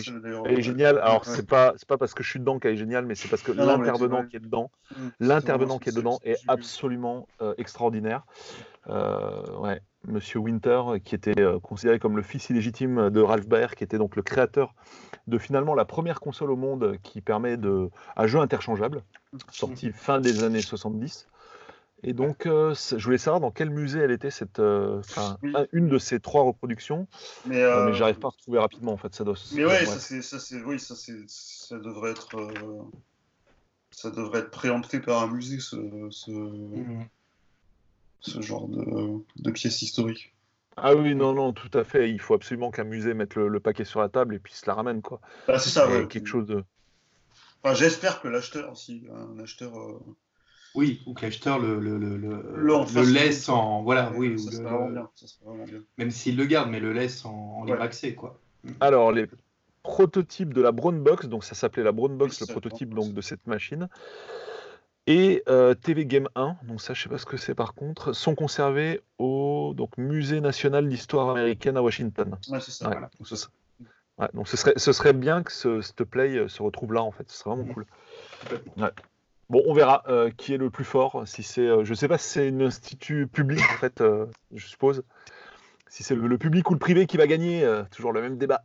elle, 0.47 0.59
est, 0.59 0.63
géniale. 0.63 0.99
Alors, 0.99 1.27
c'est 1.27 1.47
pas 1.47 1.75
c'est 1.77 1.87
pas 1.87 1.99
parce 1.99 2.15
que 2.15 2.23
je 2.23 2.31
suis 2.31 2.41
dedans 2.41 2.59
qu'elle 2.59 2.73
est 2.73 2.79
géniale, 2.79 3.05
mais 3.05 3.15
c'est 3.15 3.29
parce 3.29 3.43
que 3.43 3.53
l'intervenant 3.53 4.25
qui 4.25 4.37
est 4.37 4.41
dedans, 4.41 4.71
mm. 4.97 5.09
l'intervenant 5.21 5.79
qui 5.79 5.91
est 5.91 5.97
dedans 5.97 6.19
est 6.25 6.39
absolument 6.49 7.29
euh, 7.43 7.55
extraordinaire. 7.59 8.25
ouais. 8.89 9.81
Monsieur 10.07 10.41
Winter, 10.41 10.83
qui 11.05 11.15
était 11.15 11.41
euh, 11.41 11.61
considéré 11.61 11.99
comme 11.99 12.17
le 12.17 12.23
fils 12.23 12.51
illégitime 12.51 13.11
de 13.11 13.21
Ralph 13.21 13.47
Baer, 13.47 13.69
qui 13.77 13.85
était 13.85 13.99
donc 13.99 14.17
le 14.17 14.23
créateur 14.23 14.75
de 15.29 15.39
finalement 15.39 15.75
la 15.75 15.85
première 15.85 16.21
console 16.21 16.51
au 16.51 16.57
monde 16.57 16.97
qui 17.03 17.21
permet 17.21 17.57
de, 17.57 17.89
à 18.17 18.27
jeu 18.27 18.41
interchangeable, 18.41 19.03
sorti 19.51 19.93
fin 19.93 20.21
des 20.21 20.43
années 20.43 20.61
70. 20.63 21.29
Et 22.05 22.15
donc, 22.15 22.47
euh, 22.47 22.75
je 22.75 23.05
voulais 23.05 23.17
savoir 23.19 23.41
dans 23.41 23.53
quel 23.53 23.71
musée 23.71 24.01
elle 24.01 24.11
était, 24.11 24.33
cette, 24.33 24.59
euh, 24.59 25.01
Oui. 25.43 25.53
un- 25.55 25.67
une 25.71 25.89
de 25.89 25.99
ces 25.99 26.19
trois 26.19 26.43
reproductions, 26.43 27.07
Mais, 27.45 27.63
euh, 27.63 27.87
mais 27.87 27.95
j'arrive 27.95 28.19
pas 28.19 28.27
à 28.27 28.31
retrouver 28.33 28.59
rapidement 28.59 28.93
en 28.93 28.97
fait. 28.97 29.15
Ça 29.15 29.23
doit. 29.23 29.35
Mais 29.53 29.65
ouais, 29.65 29.71
ouais, 29.71 29.79
ouais. 29.81 29.87
ça 29.87 30.01
c'est, 30.01 30.21
ça 30.21 30.41
c'est, 30.41 30.61
oui, 30.65 30.81
ça 30.81 30.97
c'est, 30.97 31.17
ça 31.29 31.79
devrait 31.79 32.11
être, 32.11 32.37
euh, 32.37 32.83
ça 33.93 34.11
devrait 34.11 34.41
être 34.41 34.51
préempté 34.51 34.99
par 34.99 35.23
un 35.23 35.29
musée 35.33 35.61
ce, 35.61 35.77
ce, 36.11 36.33
Mhm. 36.33 37.07
Ce 38.23 38.41
genre 38.41 38.69
de, 38.69 38.83
de 39.37 39.51
pièces 39.51 39.83
historiques. 39.83 40.35
Ah 40.77 40.95
oui, 40.95 41.15
non, 41.15 41.35
non, 41.35 41.53
tout 41.53 41.71
à 41.77 41.85
fait. 41.85 42.11
Il 42.11 42.21
faut 42.21 42.35
absolument 42.35 42.71
qu'un 42.71 42.85
musée 42.85 43.13
mette 43.15 43.35
le, 43.35 43.49
le 43.49 43.61
paquet 43.61 43.85
sur 43.85 44.01
la 44.01 44.09
table 44.09 44.35
et 44.35 44.39
puis 44.39 44.55
se 44.55 44.67
la 44.67 44.75
ramène 44.75 45.03
quoi. 45.03 45.21
Ah, 45.49 45.59
c'est 45.59 45.69
ça, 45.71 45.87
ouais. 45.89 46.09
quelque 46.09 46.27
chose 46.27 46.47
de. 46.47 46.65
Enfin, 47.63 47.75
j'espère 47.75 48.21
que 48.23 48.29
l'acheteur 48.29 48.73
aussi, 48.73 49.05
un 49.13 49.39
acheteur. 49.39 49.79
euh, 49.79 50.01
Oui, 50.75 51.03
ou 51.07 51.13
que 51.13 51.27
l'acheteur 51.27 51.59
le, 51.59 51.79
le, 51.79 51.99
le, 51.99 52.17
le, 52.17 53.03
laisse 53.13 53.49
en. 53.51 53.83
Voilà, 53.83 54.11
oui, 54.17 54.31
ou 54.35 54.39
ça 54.39 54.63
vraiment 54.63 54.89
bien. 54.89 55.11
Ça 55.15 55.27
serait 55.27 55.45
vraiment 55.45 55.65
bien. 55.65 55.83
même 55.99 56.11
s'il 56.11 56.37
le 56.37 56.47
garde, 56.47 56.71
mais 56.71 56.81
le 56.81 56.93
laisse 56.93 57.25
en, 57.27 57.31
en 57.59 57.65
libre 57.65 57.79
Ouais. 57.79 57.85
accès, 57.85 58.15
quoi. 58.15 58.41
Alors 58.81 59.13
les 59.13 59.27
prototypes 59.83 60.55
de 60.55 60.63
la 60.63 60.73
Brown 60.73 61.03
Box, 61.03 61.27
donc 61.27 61.45
ça 61.45 61.55
s'appelait 61.55 61.83
la 61.83 61.93
Brown 61.93 62.17
Box, 62.17 62.41
Oui, 62.41 62.47
le 62.49 62.53
prototype 62.53 62.95
donc 62.95 63.13
de 63.13 63.21
cette 63.21 63.47
machine, 63.47 63.89
et 65.07 65.43
euh, 65.49 65.75
TV 65.75 66.07
Game 66.07 66.29
1, 66.37 66.57
donc 66.65 66.81
ça 66.81 66.95
je 66.95 67.03
sais 67.03 67.09
pas 67.09 67.19
ce 67.19 67.27
que 67.27 67.37
c'est 67.37 67.55
par 67.55 67.75
contre, 67.75 68.13
sont 68.13 68.35
conservés 68.35 69.01
au 69.19 69.73
donc 69.77 69.97
musée 69.99 70.41
national 70.41 70.89
d'histoire 70.89 71.31
américaine 71.31 71.77
à 71.77 71.83
Washington. 71.83 72.39
Ouais, 72.49 72.61
c'est 72.61 72.71
ça. 72.71 72.87
Ouais, 72.87 72.93
voilà. 72.93 73.11
donc 73.19 73.27
ce 73.27 73.35
serait, 73.37 73.53
ouais, 74.19 74.29
donc 74.35 74.49
ce 74.49 74.57
serait, 74.57 74.75
ce 74.77 74.93
serait 74.93 75.13
bien 75.13 75.43
que 75.43 75.51
ce, 75.53 75.81
cette 75.81 76.05
play 76.05 76.37
euh, 76.37 76.49
se 76.49 76.63
retrouve 76.63 76.93
là 76.93 77.03
en 77.03 77.11
fait, 77.11 77.29
ce 77.31 77.37
serait 77.39 77.51
vraiment 77.51 77.65
Mhm. 77.69 77.75
cool. 77.75 77.87
Bon, 79.51 79.63
on 79.67 79.75
verra 79.75 80.03
euh, 80.09 80.31
qui 80.31 80.55
est 80.55 80.57
le 80.57 80.71
plus 80.71 80.85
fort. 80.85 81.23
Si 81.27 81.43
c'est, 81.43 81.67
euh, 81.67 81.85
je 81.85 81.93
sais 81.93 82.09
pas 82.09 82.17
si 82.17 82.29
c'est 82.29 82.49
un 82.49 82.61
institut 82.61 83.27
public 83.27 83.61
en 83.75 83.79
fait, 83.79 84.03
je 84.55 84.67
suppose. 84.67 85.03
Si 85.89 86.03
c'est 86.03 86.15
le, 86.15 86.27
le 86.27 86.39
public 86.39 86.71
ou 86.71 86.73
le 86.75 86.79
privé 86.79 87.07
qui 87.07 87.19
va 87.19 87.27
gagner, 87.27 87.69
toujours 87.91 88.13
le 88.13 88.23
même 88.23 88.39
débat. 88.39 88.63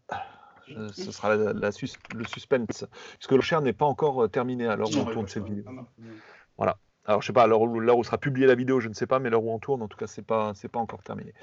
Euh, 0.75 0.89
ce 0.93 1.11
sera 1.11 1.35
la- 1.35 1.53
la 1.53 1.71
sus- 1.71 1.97
le 2.13 2.25
suspense, 2.25 2.85
puisque 3.17 3.31
l'enchère 3.31 3.61
n'est 3.61 3.73
pas 3.73 3.85
encore 3.85 4.23
euh, 4.23 4.27
terminée 4.27 4.67
à 4.67 4.75
l'heure 4.75 4.89
où 4.89 4.97
on 4.99 5.05
tourne 5.05 5.27
cette 5.27 5.43
vidéo. 5.45 5.63
Ah 5.67 5.71
non. 5.71 5.87
Alors, 7.09 7.21
je 7.21 7.27
sais 7.27 7.33
pas, 7.33 7.43
à 7.43 7.47
l'heure 7.47 7.61
où, 7.61 8.03
sera 8.03 8.17
publiée 8.17 8.47
la 8.47 8.55
vidéo, 8.55 8.81
je 8.81 8.89
ne 8.89 8.93
sais 8.93 9.07
pas, 9.07 9.19
mais 9.19 9.29
l'heure 9.29 9.41
où 9.45 9.53
on 9.53 9.59
tourne, 9.59 9.81
en 9.81 9.87
tout 9.87 9.97
cas, 9.97 10.07
c'est 10.07 10.25
pas, 10.25 10.51
c'est 10.55 10.67
pas 10.67 10.79
encore 10.79 11.01
terminé. 11.03 11.33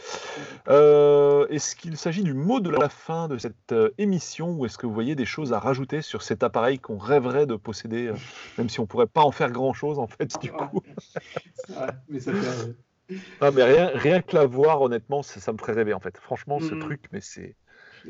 Euh, 0.69 1.47
est-ce 1.49 1.75
qu'il 1.75 1.97
s'agit 1.97 2.23
du 2.23 2.35
mot 2.35 2.61
de 2.61 2.69
la 2.69 2.91
fin 2.91 3.29
de 3.29 3.39
cette 3.39 3.73
euh, 3.73 3.89
émission, 3.97 4.51
ou 4.57 4.67
est-ce 4.67 4.77
que 4.77 4.87
vous 4.87 4.93
voyez 4.93 5.15
des 5.15 5.25
choses 5.25 5.55
à 5.55 5.59
rajouter 5.59 6.03
sur 6.03 6.21
cet 6.21 6.43
appareil 6.43 6.79
qu'on 6.79 6.99
rêverait 6.99 7.47
de 7.47 7.57
posséder, 7.57 8.09
euh, 8.09 8.15
même 8.59 8.69
si 8.69 8.79
on 8.81 8.87
pourrait 8.87 9.07
pas 9.07 9.23
en 9.23 9.31
faire 9.31 9.51
grand-chose, 9.51 9.99
en 9.99 10.07
fait, 10.07 10.39
du 10.39 10.53
coup? 10.53 10.83
Vrai, 11.71 11.95
mais 12.09 12.21
ça 12.21 12.35
fait. 12.35 13.15
Non, 13.41 13.51
mais 13.53 13.63
rien, 13.65 13.91
rien 13.95 14.21
que 14.21 14.37
la 14.37 14.45
voir, 14.45 14.83
honnêtement, 14.83 15.23
ça, 15.23 15.41
ça 15.41 15.51
me 15.55 15.59
ferait 15.59 15.73
rêver, 15.73 15.95
en 15.95 16.01
fait. 16.01 16.19
Franchement, 16.19 16.61
ce 16.61 16.75
Mhm. 16.75 16.81
truc, 16.81 17.05
mais 17.11 17.23
c'est... 17.23 17.57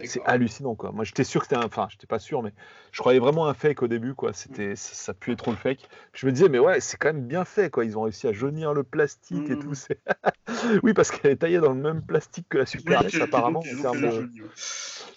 C'est 0.03 0.23
hallucinant 0.25 0.75
quoi. 0.75 0.91
Moi 0.93 1.05
j'étais 1.05 1.25
sûr 1.25 1.41
que 1.41 1.47
c'était 1.47 1.57
un. 1.63 1.67
Enfin, 1.67 1.87
j'étais 1.91 2.07
pas 2.07 2.19
sûr, 2.19 2.43
mais 2.43 2.53
je 2.91 2.99
croyais 3.01 3.21
vraiment 3.21 3.47
un 3.47 3.55
fake 3.55 3.83
au 3.83 3.89
début 3.89 4.15
quoi. 4.15 4.33
C'était, 4.33 4.75
ça, 4.77 4.95
ça 4.95 5.15
puait 5.15 5.37
trop 5.37 5.51
le 5.53 5.57
fake. 5.57 5.89
Je 6.13 6.27
me 6.27 6.33
disais, 6.33 6.49
mais 6.49 6.59
ouais, 6.59 6.81
c'est 6.81 6.97
quand 6.97 7.09
même 7.09 7.27
bien 7.27 7.45
fait 7.45 7.71
quoi. 7.71 7.85
Ils 7.85 7.97
ont 7.97 8.03
réussi 8.03 8.27
à 8.27 8.33
jaunir 8.33 8.75
le 8.75 8.83
plastique 8.83 9.51
et 9.51 9.59
tout. 9.59 9.75
c'est- 9.75 10.01
oui, 10.83 10.95
parce 10.95 11.11
qu'elle 11.11 11.31
est 11.33 11.37
taillée 11.37 11.61
dans 11.61 11.73
le 11.73 11.81
même 11.81 12.03
plastique 12.03 12.47
que 12.49 12.59
la 12.59 12.67
Super 12.67 13.01
Oui, 13.03 13.07
NES 13.15 13.23
apparemment 13.23 13.61
en 13.61 13.83
termes 13.83 14.01
de, 14.01 14.11
joli, 14.11 14.43
ouais. 14.43 14.49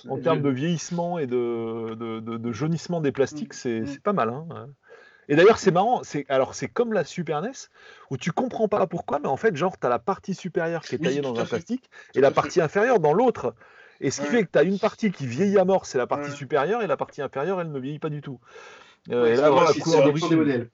en 0.09 0.17
termes 0.19 0.41
de 0.41 0.49
vieillissement 0.49 1.17
et 1.17 1.27
de, 1.27 1.95
de, 1.95 2.51
jaunissement 2.51 3.01
des 3.01 3.11
plastiques, 3.11 3.53
c'est, 3.53 3.79
Mhm. 3.81 3.87
c'est 3.87 4.01
pas 4.03 4.13
mal. 4.13 4.29
hein. 4.29 4.69
Et 5.29 5.35
d'ailleurs, 5.35 5.57
c'est 5.59 5.71
marrant. 5.71 6.03
C'est 6.03 6.25
alors 6.29 6.55
c'est 6.55 6.69
comme 6.69 6.93
la 6.93 7.03
Super 7.03 7.39
NES 7.43 7.51
où 8.11 8.17
tu 8.17 8.31
comprends 8.31 8.67
pas 8.67 8.87
pourquoi, 8.87 9.19
mais 9.19 9.27
en 9.27 9.35
fait, 9.37 9.55
genre, 9.55 9.77
tu 9.77 9.85
as 9.85 9.89
la 9.89 9.99
partie 9.99 10.33
supérieure 10.33 10.83
qui 10.83 10.95
est 10.95 10.99
taillée 10.99 11.21
dans 11.21 11.37
un 11.39 11.43
fait. 11.43 11.49
plastique 11.57 11.89
Tout 12.13 12.19
et 12.19 12.21
la 12.21 12.29
fait. 12.29 12.35
partie 12.35 12.61
inférieure 12.61 12.99
dans 12.99 13.13
l'autre. 13.13 13.53
Et 14.01 14.11
ce 14.11 14.21
qui 14.21 14.27
Ouais. 14.27 14.33
fait 14.33 14.43
que 14.45 14.51
tu 14.53 14.59
as 14.59 14.63
une 14.63 14.79
partie 14.79 15.11
qui 15.11 15.25
vieillit 15.27 15.57
à 15.57 15.65
mort, 15.65 15.85
c'est 15.85 15.97
la 15.97 16.07
partie 16.07 16.29
Ouais. 16.29 16.35
supérieure, 16.35 16.81
et 16.81 16.87
la 16.87 16.97
partie 16.97 17.21
inférieure, 17.21 17.59
elle 17.61 17.71
ne 17.71 17.79
vieillit 17.79 17.99
pas 17.99 18.09
du 18.09 18.21
tout. 18.21 18.39
Euh, 19.09 19.23
Ouais, 19.23 19.33
et 19.33 19.35
là, 19.35 19.49
voilà, 19.49 19.71
couleur 19.73 20.11
dépend 20.13 20.27
des 20.29 20.35
modèles. 20.35 20.69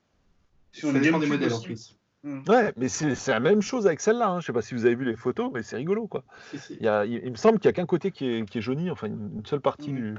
Sur 0.71 0.91
dépend 0.91 1.19
des 1.19 1.27
modèles 1.27 1.53
en 1.53 1.61
plus. 1.61 1.97
Mm. 2.23 2.41
Ouais, 2.49 2.73
mais 2.77 2.87
c'est 2.87 3.27
la 3.27 3.39
même 3.39 3.61
chose 3.61 3.85
avec 3.85 3.99
celle-là. 3.99 4.29
Hein. 4.29 4.39
Je 4.39 4.45
sais 4.45 4.53
pas 4.53 4.61
si 4.61 4.73
vous 4.73 4.85
avez 4.85 4.95
vu 4.95 5.03
les 5.05 5.15
photos, 5.15 5.51
mais 5.53 5.61
c'est 5.61 5.75
rigolo, 5.75 6.07
quoi. 6.07 6.23
Si, 6.51 6.57
si. 6.59 6.73
Il, 6.79 6.83
y 6.85 6.87
a- 6.87 7.05
il- 7.05 7.21
il 7.23 7.31
me 7.31 7.35
semble 7.35 7.59
qu'il 7.59 7.67
n'y 7.67 7.73
a 7.73 7.73
qu'un 7.73 7.85
côté 7.85 8.11
qui 8.11 8.25
est, 8.27 8.49
qui 8.49 8.57
est 8.59 8.61
jauni, 8.61 8.89
enfin 8.89 9.07
une, 9.07 9.31
une 9.39 9.45
seule 9.45 9.59
partie 9.61 9.91
Mm. 9.91 9.95
du 9.95 10.15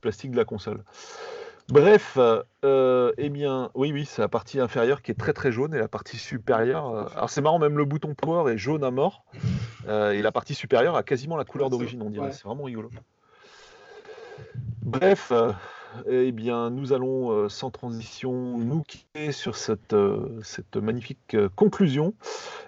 plastique 0.00 0.30
de 0.32 0.36
la 0.36 0.44
console. 0.44 0.82
Bref, 1.68 2.18
euh, 2.64 3.12
eh 3.16 3.30
bien, 3.30 3.70
oui, 3.74 3.90
oui, 3.92 4.04
c'est 4.04 4.20
la 4.20 4.28
partie 4.28 4.60
inférieure 4.60 5.00
qui 5.02 5.10
est 5.10 5.14
très 5.14 5.32
très 5.32 5.50
jaune 5.50 5.74
et 5.74 5.78
la 5.78 5.88
partie 5.88 6.18
supérieure. 6.18 6.90
euh, 6.94 7.04
alors 7.16 7.30
c'est 7.30 7.40
marrant, 7.40 7.58
même 7.58 7.78
le 7.78 7.84
bouton 7.86 8.14
power 8.14 8.52
est 8.52 8.58
jaune 8.58 8.84
à 8.84 8.90
mort 8.90 9.24
euh, 9.88 10.12
et 10.12 10.20
la 10.20 10.30
partie 10.30 10.54
supérieure 10.54 10.94
a 10.94 11.02
quasiment 11.02 11.36
la 11.36 11.44
couleur 11.44 11.70
d'origine, 11.70 12.02
on 12.02 12.10
dirait. 12.10 12.26
ouais. 12.26 12.32
C'est 12.32 12.44
vraiment 12.44 12.64
rigolo. 12.64 12.90
Bref, 14.82 15.32
euh, 15.32 15.52
eh 16.06 16.32
bien, 16.32 16.68
nous 16.68 16.92
allons 16.92 17.30
euh, 17.32 17.48
sans 17.48 17.70
transition 17.70 18.58
nous 18.58 18.82
quitter 18.82 19.32
sur 19.32 19.56
cette, 19.56 19.94
euh, 19.94 20.38
cette 20.42 20.76
magnifique 20.76 21.34
euh, 21.34 21.48
conclusion 21.56 22.12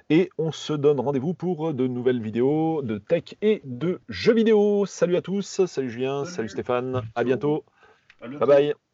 et 0.09 0.31
on 0.39 0.53
se 0.53 0.73
donne 0.73 1.01
rendez-vous 1.01 1.35
pour 1.35 1.75
de 1.75 1.87
nouvelles 1.87 2.23
vidéos 2.23 2.81
de 2.83 2.97
tech 2.97 3.35
et 3.43 3.61
de 3.65 4.01
jeux 4.09 4.33
vidéo. 4.35 4.87
Salut 4.87 5.17
à 5.17 5.23
tous, 5.23 5.67
salut 5.67 5.91
Julien, 5.91 6.25
salut, 6.25 6.35
Salut. 6.35 6.49
Stéphane, 6.49 7.03
à 7.15 7.25
bientôt, 7.25 7.65
À 8.23 8.29
bientôt. 8.29 8.47
bye 8.47 8.57
bye. 8.73 8.86